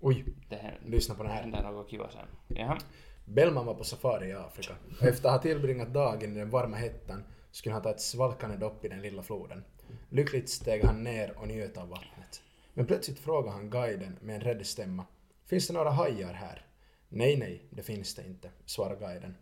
Oj, 0.00 0.24
Det 0.48 0.56
händer, 0.56 0.80
lyssna 0.90 1.14
på 1.14 1.22
den 1.22 1.32
här. 1.32 1.40
händer 1.42 1.62
något 1.62 1.90
kiva 1.90 2.10
sen. 2.10 2.26
Jaha. 2.48 2.78
Bellman 3.24 3.66
var 3.66 3.74
på 3.74 3.84
safari 3.84 4.28
i 4.28 4.32
Afrika. 4.32 4.72
Och 5.00 5.06
efter 5.06 5.28
att 5.28 5.34
ha 5.34 5.42
tillbringat 5.42 5.94
dagen 5.94 6.32
i 6.36 6.38
den 6.38 6.50
varma 6.50 6.76
hettan 6.76 7.24
skulle 7.50 7.72
han 7.72 7.82
ta 7.82 7.90
ett 7.90 8.00
svalkande 8.00 8.56
dopp 8.56 8.84
i 8.84 8.88
den 8.88 9.02
lilla 9.02 9.22
floden. 9.22 9.64
Lyckligt 10.10 10.48
steg 10.50 10.84
han 10.84 11.02
ner 11.02 11.38
och 11.38 11.48
njöt 11.48 11.76
av 11.76 11.88
vattnet. 11.88 12.42
Men 12.74 12.86
plötsligt 12.86 13.18
frågade 13.18 13.52
han 13.56 13.70
guiden 13.70 14.18
med 14.20 14.34
en 14.34 14.40
rädd 14.40 14.66
stämma. 14.66 15.04
Finns 15.46 15.66
det 15.66 15.74
några 15.74 15.90
hajar 15.90 16.32
här? 16.32 16.64
Nej, 17.08 17.36
nej, 17.36 17.62
det 17.70 17.82
finns 17.82 18.14
det 18.14 18.26
inte, 18.26 18.50
svarade 18.66 18.96
guiden. 19.00 19.36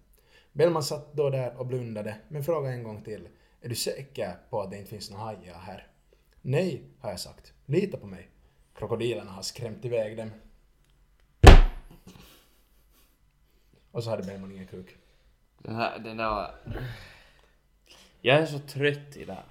Bellman 0.53 0.83
satt 0.83 1.13
då 1.13 1.31
där 1.31 1.57
och 1.57 1.67
blundade, 1.67 2.17
men 2.29 2.45
frågade 2.45 2.75
en 2.75 2.83
gång 2.83 3.03
till. 3.03 3.29
Är 3.65 3.69
du 3.69 3.75
säker 3.75 4.37
på 4.51 4.63
att 4.63 4.71
det 4.71 4.79
inte 4.79 4.91
finns 4.91 5.11
några 5.11 5.25
hajar 5.25 5.55
här? 5.55 5.87
Nej, 6.43 6.83
har 7.01 7.11
jag 7.11 7.21
sagt. 7.21 7.53
Lita 7.67 7.97
på 7.97 8.07
mig. 8.07 8.29
Krokodilerna 8.75 9.31
har 9.31 9.43
skrämt 9.43 9.85
iväg 9.85 10.17
dem. 10.17 10.31
Och 13.91 14.05
så 14.05 14.11
hade 14.11 14.23
Bellman 14.23 14.53
ingen 14.53 14.67
kuk. 14.67 14.97
Den 15.59 15.77
här, 15.77 15.99
den 15.99 16.17
där 16.17 16.29
var... 16.29 16.55
Jag 18.21 18.39
är 18.39 18.47
så 18.47 18.59
trött 18.59 19.17
idag. 19.17 19.43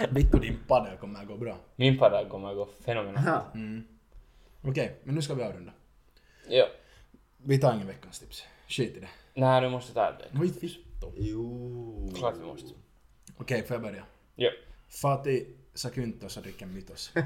Vittu 0.10 0.38
din 0.38 0.58
padel 0.68 0.96
kommer 0.96 1.20
att 1.20 1.28
gå 1.28 1.36
bra. 1.36 1.56
Min 1.76 1.98
padda 1.98 2.28
kommer 2.28 2.48
att 2.48 2.56
gå 2.56 2.68
fenomenalt. 2.80 3.54
Mm. 3.54 3.86
Okej, 4.62 4.96
men 5.04 5.14
nu 5.14 5.22
ska 5.22 5.34
vi 5.34 5.42
avrunda. 5.42 5.72
Ja. 6.48 6.66
Vi 7.36 7.58
tar 7.58 7.74
ingen 7.74 7.86
veckans 7.86 8.18
tips. 8.18 8.44
Skit 8.68 8.96
i 8.96 9.00
det. 9.00 9.08
Nej, 9.34 9.60
du 9.60 9.68
måste 9.68 9.94
ta 9.94 10.10
det. 10.12 10.28
Oj, 10.40 10.52
vittu. 10.60 10.68
Jo. 11.16 12.12
Klart 12.16 12.34
vi 12.40 12.44
måste. 12.44 12.74
Okej, 13.36 13.62
får 13.66 13.74
jag 13.74 13.82
börja? 13.82 14.04
Ja. 14.34 14.50
Fati 15.02 15.46
Sakuntos 15.74 16.36
och 16.36 16.42
dricka 16.42 16.66
mytos. 16.66 17.12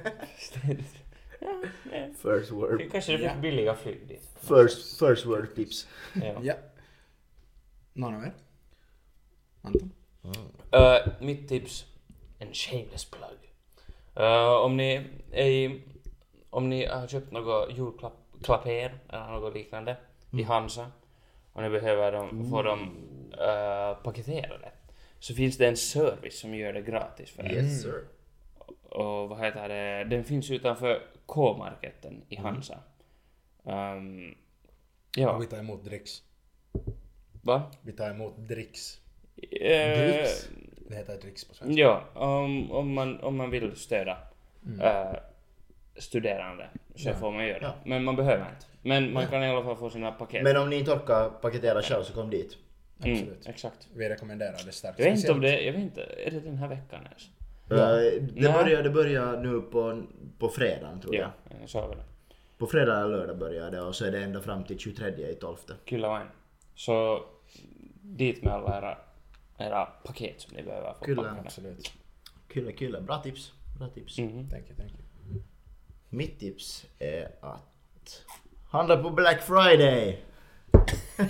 First 2.22 2.50
word. 2.52 2.90
Kanske 2.92 3.16
det 3.16 3.22
Ja. 3.22 3.30
finns 3.30 3.42
billiga 3.42 3.74
flyg 3.74 4.09
dit. 4.09 4.28
First, 4.40 4.98
first 4.98 5.26
word 5.26 5.54
tips. 5.54 5.86
Ja. 6.14 6.34
ja. 6.42 6.54
Någon 7.92 8.14
av 8.14 8.22
er? 8.22 8.32
Anton? 9.62 9.92
Uh, 10.74 11.12
mitt 11.20 11.48
tips, 11.48 11.84
en 12.38 12.52
shameless 12.54 13.04
plug. 13.04 13.38
Uh, 14.20 14.52
om 14.64 14.76
ni 14.76 15.07
är 15.32 15.46
i, 15.46 15.82
om 16.50 16.68
ni 16.68 16.86
har 16.86 17.07
köpt 17.07 17.32
några 17.32 17.70
julklapp, 17.70 18.12
Klaper 18.42 18.98
eller 19.09 19.26
något 19.26 19.54
liknande 19.54 19.96
i 20.32 20.42
Hansa 20.42 20.90
och 21.57 21.62
ni 21.62 21.70
behöver 21.70 22.12
dem, 22.12 22.50
få 22.50 22.62
dem 22.62 22.80
uh, 23.32 24.02
paketerade 24.02 24.68
så 25.18 25.34
finns 25.34 25.59
det 25.59 25.66
en 25.68 25.76
service 25.76 26.38
som 26.40 26.54
gör 26.54 26.72
det 26.72 26.82
gratis 26.82 27.30
för 27.30 27.42
er. 27.46 27.50
Yes 27.52 27.82
sir. 27.82 28.04
Och 28.88 29.28
vad 29.28 29.38
heter 29.40 29.68
det, 29.68 30.04
den 30.04 30.24
finns 30.24 30.50
utanför 30.50 31.02
K-marketen 31.26 32.22
i 32.28 32.36
Hansa. 32.36 32.78
Um, 33.62 34.34
Och 35.09 35.16
ja, 35.16 35.38
vi 35.38 35.46
tar 35.46 35.59
emot 35.59 35.84
dricks. 35.84 36.22
va? 37.42 37.62
Vi 37.82 37.92
tar 37.92 38.11
emot 38.11 38.34
dricks. 38.36 39.00
Eh, 39.61 39.98
Dricks? 39.98 40.48
Det 40.88 40.94
heter 40.96 41.20
dricks 41.20 41.44
på 41.44 41.54
svenska. 41.54 41.80
Ja, 41.82 42.04
om, 42.14 42.72
om, 42.72 42.92
man, 42.94 43.20
om 43.20 43.36
man 43.36 43.50
vill 43.50 43.76
stödja 43.76 44.18
eh, 44.82 45.12
studerande 45.96 46.68
så 46.94 47.09
Ja. 47.09 47.14
får 47.14 47.32
man 47.32 47.46
göra 47.46 47.59
det. 47.59 47.64
Ja. 47.66 47.74
Men 47.84 48.04
man 48.04 48.16
behöver 48.16 48.44
inte. 48.54 48.66
Men 48.87 49.12
man 49.12 49.26
kan 49.26 49.43
i 49.43 49.49
alla 49.49 49.62
fall 49.64 49.76
få 49.76 49.91
sina 49.91 50.12
paket. 50.12 50.43
Men 50.43 50.57
om 50.57 50.70
ni 50.70 50.76
inte 50.76 50.93
orkar 50.93 51.28
paketera 51.30 51.82
själv 51.82 52.03
så 52.05 52.12
kom 52.12 52.30
dit. 52.30 52.57
mm, 53.05 53.12
Absolut. 53.16 53.47
exakt. 53.49 53.89
Vi 53.95 54.09
rekommenderar 54.09 54.57
det 54.66 54.72
starkt. 54.72 54.99
Jag 54.99 55.07
vet 55.11 55.18
inte 55.18 55.32
om 55.32 55.41
det, 55.41 55.61
jag 55.62 55.72
vet 55.72 55.82
inte, 55.82 56.03
är 56.03 56.30
det 56.30 56.41
den 56.41 56.57
här 56.59 56.68
veckan 56.68 57.01
ens? 57.05 57.28
Ja. 57.68 57.76
Eh, 57.76 58.22
Det, 58.22 58.41
Nej. 58.43 58.53
börjar, 58.53 58.82
det 58.82 58.91
börjar 58.91 59.37
nu 59.41 59.61
på, 59.61 60.03
på 60.39 60.49
fredagen 60.49 61.01
tror 61.01 61.14
jag. 61.14 61.30
Ja, 61.51 61.57
jag 61.61 61.68
sa 61.70 61.87
väl 61.87 61.99
det. 61.99 62.05
På 62.59 62.66
fredag 62.66 62.97
eller 63.01 63.16
lördag 63.16 63.39
börjar 63.39 63.70
det 63.70 63.80
och 63.80 63.95
så 63.95 64.05
är 64.05 64.11
det 64.12 64.18
ända 64.24 64.41
fram 64.41 64.64
till 64.64 64.78
23 64.78 65.30
i 65.30 65.34
12. 65.34 65.57
Kyllä 65.84 66.09
vain. 66.09 66.26
Så 66.74 67.24
dit 68.03 68.43
med 68.43 68.53
alla 68.53 68.78
era, 68.78 68.99
era 69.59 69.87
paket 69.87 70.41
som 70.41 70.57
ni 70.57 70.62
behöver 70.62 70.93
få 70.99 71.05
Kyllä. 71.05 71.22
packade. 71.22 71.41
Absolut. 71.41 71.93
Kul, 72.49 72.72
kul. 72.72 73.03
Bra 73.03 73.22
tips. 73.22 73.53
Bra 73.78 73.89
tips. 73.89 74.18
Mhm. 74.18 74.51
Thank 74.51 74.64
you, 74.66 74.76
thank 74.76 74.91
you. 74.91 75.43
Mitt 76.09 76.41
tips 76.41 76.87
är 76.99 77.28
att 77.41 78.22
handla 78.77 78.97
på 78.97 79.11
Black 79.11 79.41
Friday. 79.43 80.18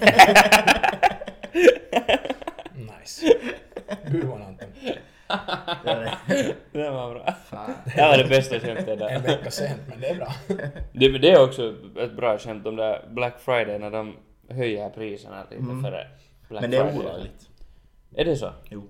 Nice. 2.74 3.26
Good 4.12 4.24
one 4.24 4.44
Anton. 4.44 4.68
Det 5.84 5.90
är 5.90 6.00
det. 6.28 6.54
Det 6.72 6.90
var 6.90 7.14
bra. 7.14 7.34
Det 7.96 8.02
var 8.02 8.18
det 8.18 8.28
bästa 8.28 8.60
skämtet 8.60 8.88
En 8.88 8.98
där. 8.98 9.20
vecka 9.20 9.50
sent 9.50 9.80
men 9.88 10.00
det 10.00 10.08
är 10.08 10.14
bra. 10.14 10.32
Det, 10.92 11.10
men 11.12 11.20
det 11.20 11.30
är 11.30 11.44
också 11.44 11.74
ett 12.00 12.16
bra 12.16 12.38
skämt 12.38 12.66
om 12.66 12.76
det 12.76 12.82
där 12.82 13.08
Black 13.10 13.40
Friday 13.40 13.78
när 13.78 13.90
de 13.90 14.16
höjer 14.48 14.90
priserna 14.90 15.42
lite 15.50 15.62
Mm. 15.62 15.82
före 15.82 16.06
Black 16.48 16.60
Men 16.62 16.70
det 16.70 16.76
är 16.76 16.98
olagligt. 16.98 17.48
Är 18.16 18.24
det 18.24 18.36
så? 18.36 18.52
Jo. 18.70 18.82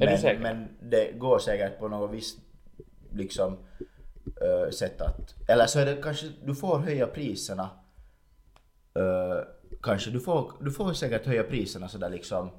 Är 0.00 0.06
du 0.10 0.18
säker? 0.18 0.40
Men 0.40 0.68
det 0.80 1.12
går 1.18 1.38
säkert 1.38 1.78
på 1.78 1.88
något 1.88 2.10
visst 2.10 2.38
liksom 3.12 3.56
uh, 4.26 4.70
sätt 4.70 5.00
att... 5.00 5.34
Eller 5.48 5.66
så 5.66 5.78
är 5.78 5.86
det 5.86 6.02
kanske, 6.02 6.26
du 6.44 6.54
får 6.54 6.78
höja 6.78 7.06
priserna. 7.06 7.70
Uh, 8.98 9.42
kanske, 9.82 10.10
du 10.10 10.20
får, 10.20 10.52
du 10.60 10.72
får 10.72 10.92
säkert 10.92 11.26
höja 11.26 11.42
priserna 11.42 11.88
sådär 11.88 12.10
liksom. 12.10 12.50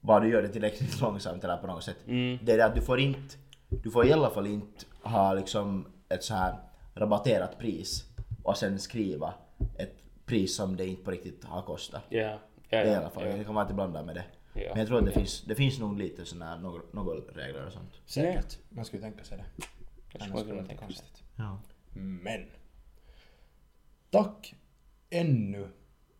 Bara 0.00 0.20
du 0.20 0.28
gör 0.28 0.42
det 0.42 0.48
tillräckligt 0.48 1.00
långsamt 1.00 1.44
eller 1.44 1.56
på 1.56 1.66
något 1.66 1.84
sätt. 1.84 1.96
Mm. 2.06 2.38
Det 2.42 2.52
är 2.52 2.56
det 2.56 2.64
att 2.64 2.74
du 2.74 2.80
får 2.80 3.00
inte, 3.00 3.34
du 3.68 3.90
får 3.90 4.06
i 4.06 4.12
alla 4.12 4.30
fall 4.30 4.46
inte 4.46 4.84
ha 5.02 5.34
liksom 5.34 5.86
ett 6.08 6.24
så 6.24 6.34
här 6.34 6.54
rabatterat 6.94 7.58
pris 7.58 8.04
och 8.42 8.56
sen 8.56 8.78
skriva 8.78 9.34
ett 9.78 9.96
pris 10.26 10.56
som 10.56 10.76
det 10.76 10.86
inte 10.86 11.04
på 11.04 11.10
riktigt 11.10 11.44
har 11.44 11.62
kostat. 11.62 12.02
Ja. 12.08 12.20
ja, 12.20 12.38
Det 12.68 12.76
är 12.76 12.92
i 12.92 12.94
alla 12.94 13.10
fall, 13.10 13.26
ja. 13.26 13.36
det 13.36 13.44
kan 13.44 13.54
man 13.54 13.62
inte 13.62 13.74
blanda 13.74 14.02
med 14.02 14.14
det. 14.14 14.24
Ja. 14.54 14.68
Men 14.68 14.78
jag 14.78 14.88
tror 14.88 14.98
att 14.98 15.04
det 15.04 15.12
finns, 15.12 15.44
det 15.44 15.54
finns 15.54 15.78
nog 15.78 15.98
lite 15.98 16.22
här 16.44 16.58
några, 16.58 16.82
några 16.92 17.14
regler 17.14 17.66
och 17.66 17.72
sånt. 17.72 18.00
Säkert. 18.06 18.58
Man 18.68 18.84
skulle 18.84 19.02
tänka 19.02 19.24
sig 19.24 19.38
det. 19.38 19.64
Kanske 20.12 20.30
man 20.30 20.46
det 20.46 20.54
tänka 20.54 20.68
sig. 20.68 20.78
konstigt. 20.78 21.22
Ja. 21.36 21.58
Men. 21.94 22.46
Tack 24.10 24.54
ännu 25.10 25.68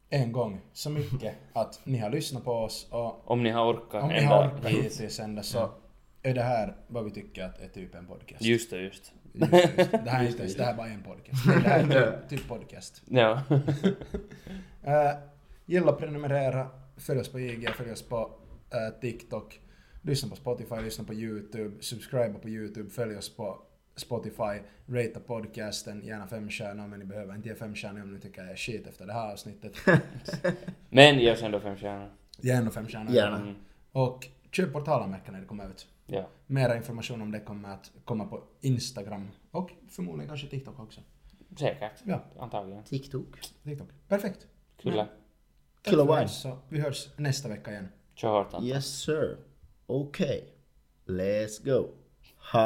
en 0.09 0.32
gång 0.32 0.61
så 0.72 0.90
mycket 0.90 1.34
att 1.53 1.80
ni 1.84 1.99
har 1.99 2.11
lyssnat 2.11 2.45
på 2.45 2.53
oss 2.53 2.88
och 2.90 3.30
Om 3.30 3.43
ni 3.43 3.51
har 3.51 3.72
orkat 3.72 4.03
om 4.03 4.09
ni 4.09 4.22
har 4.24 4.49
orkat 4.49 4.66
hit. 4.66 4.84
hittills 4.84 5.20
ända 5.20 5.43
så 5.43 5.70
är 6.22 6.34
det 6.34 6.43
här 6.43 6.76
vad 6.88 7.05
vi 7.05 7.11
tycker 7.11 7.45
att 7.45 7.61
är 7.61 7.68
typ 7.68 7.95
en 7.95 8.07
podcast. 8.07 8.43
Just 8.43 8.70
det, 8.70 8.80
just. 8.80 9.12
Just, 9.32 9.53
just. 9.53 9.93
Det 9.93 10.11
här 10.11 10.24
är 10.24 10.28
inte 10.28 10.38
ens, 10.38 10.57
det 10.57 10.64
här 10.64 10.72
är 10.72 10.76
bara 10.76 10.86
en 10.88 11.03
podcast. 11.03 11.47
Det 11.62 11.68
här 11.68 11.97
är 11.97 12.20
typ, 12.20 12.28
typ 12.28 12.49
podcast. 12.49 13.03
Ja. 13.09 13.43
Uh, 13.51 15.12
gilla, 15.66 15.93
prenumerera, 15.93 16.70
följ 16.97 17.20
oss 17.20 17.28
på 17.28 17.40
IG, 17.40 17.68
följ 17.68 17.93
oss 17.93 18.03
på 18.03 18.30
eh, 18.70 19.01
TikTok, 19.01 19.61
lyssna 20.03 20.28
på 20.30 20.36
Spotify, 20.36 20.74
lyssna 20.74 21.05
på 21.05 21.14
YouTube, 21.14 21.82
subscriba 21.82 22.38
på 22.38 22.49
YouTube, 22.49 22.90
följ 22.90 23.16
oss 23.16 23.36
på 23.36 23.62
Spotify, 23.97 24.61
ratea 24.86 25.20
podcasten, 25.26 26.03
gärna 26.05 26.26
fem 26.26 26.51
stjärnor 26.51 26.86
men 26.86 26.99
ni 26.99 27.05
behöver 27.05 27.34
inte 27.34 27.49
ge 27.49 27.55
fem 27.55 27.74
stjärnor 27.74 28.03
om 28.03 28.14
ni 28.14 28.20
tycker 28.20 28.43
jag 28.43 28.51
är 28.51 28.57
shit 28.57 28.86
efter 28.86 29.07
det 29.07 29.12
här 29.12 29.32
avsnittet. 29.32 29.72
Men 30.90 31.18
ge 31.18 31.32
oss 31.32 31.43
ändå 31.43 31.61
fem 31.61 31.76
stjärnor. 31.76 32.11
Ge 32.38 32.51
ändå 32.53 32.70
fem 32.70 32.86
stjärnor. 32.86 33.12
Gärna. 33.14 33.36
Mm. 33.36 33.55
Och 33.93 34.28
köp 34.51 34.72
portalanmärken 34.72 35.32
när 35.32 35.40
det 35.40 35.47
kommer 35.47 35.70
ut. 35.70 35.86
Ja. 36.07 36.28
Mera 36.47 36.76
information 36.76 37.22
om 37.22 37.30
det 37.30 37.40
kommer 37.40 37.68
att 37.68 37.90
komma 38.05 38.24
på 38.24 38.43
Instagram 38.61 39.28
och 39.51 39.70
förmodligen 39.88 40.28
kanske 40.28 40.47
TikTok 40.47 40.80
också. 40.80 41.01
Säkert. 41.59 41.93
Ja, 42.05 42.24
Antagligen. 42.38 42.84
TikTok. 42.84 43.40
TikTok. 43.64 43.88
Perfekt. 44.09 44.47
Kilo 44.82 45.07
för 45.84 46.16
wine. 46.16 46.28
så 46.28 46.59
vi 46.68 46.80
hörs 46.80 47.09
nästa 47.16 47.49
vecka 47.49 47.70
igen. 47.70 47.88
Kör 48.14 48.28
hårt. 48.28 48.62
Yes 48.62 48.86
sir. 48.86 49.36
Okay. 49.86 50.43
Let's 51.07 51.64
go. 51.64 51.88
Hej 52.51 52.61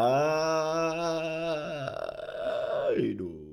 då. 3.14 3.45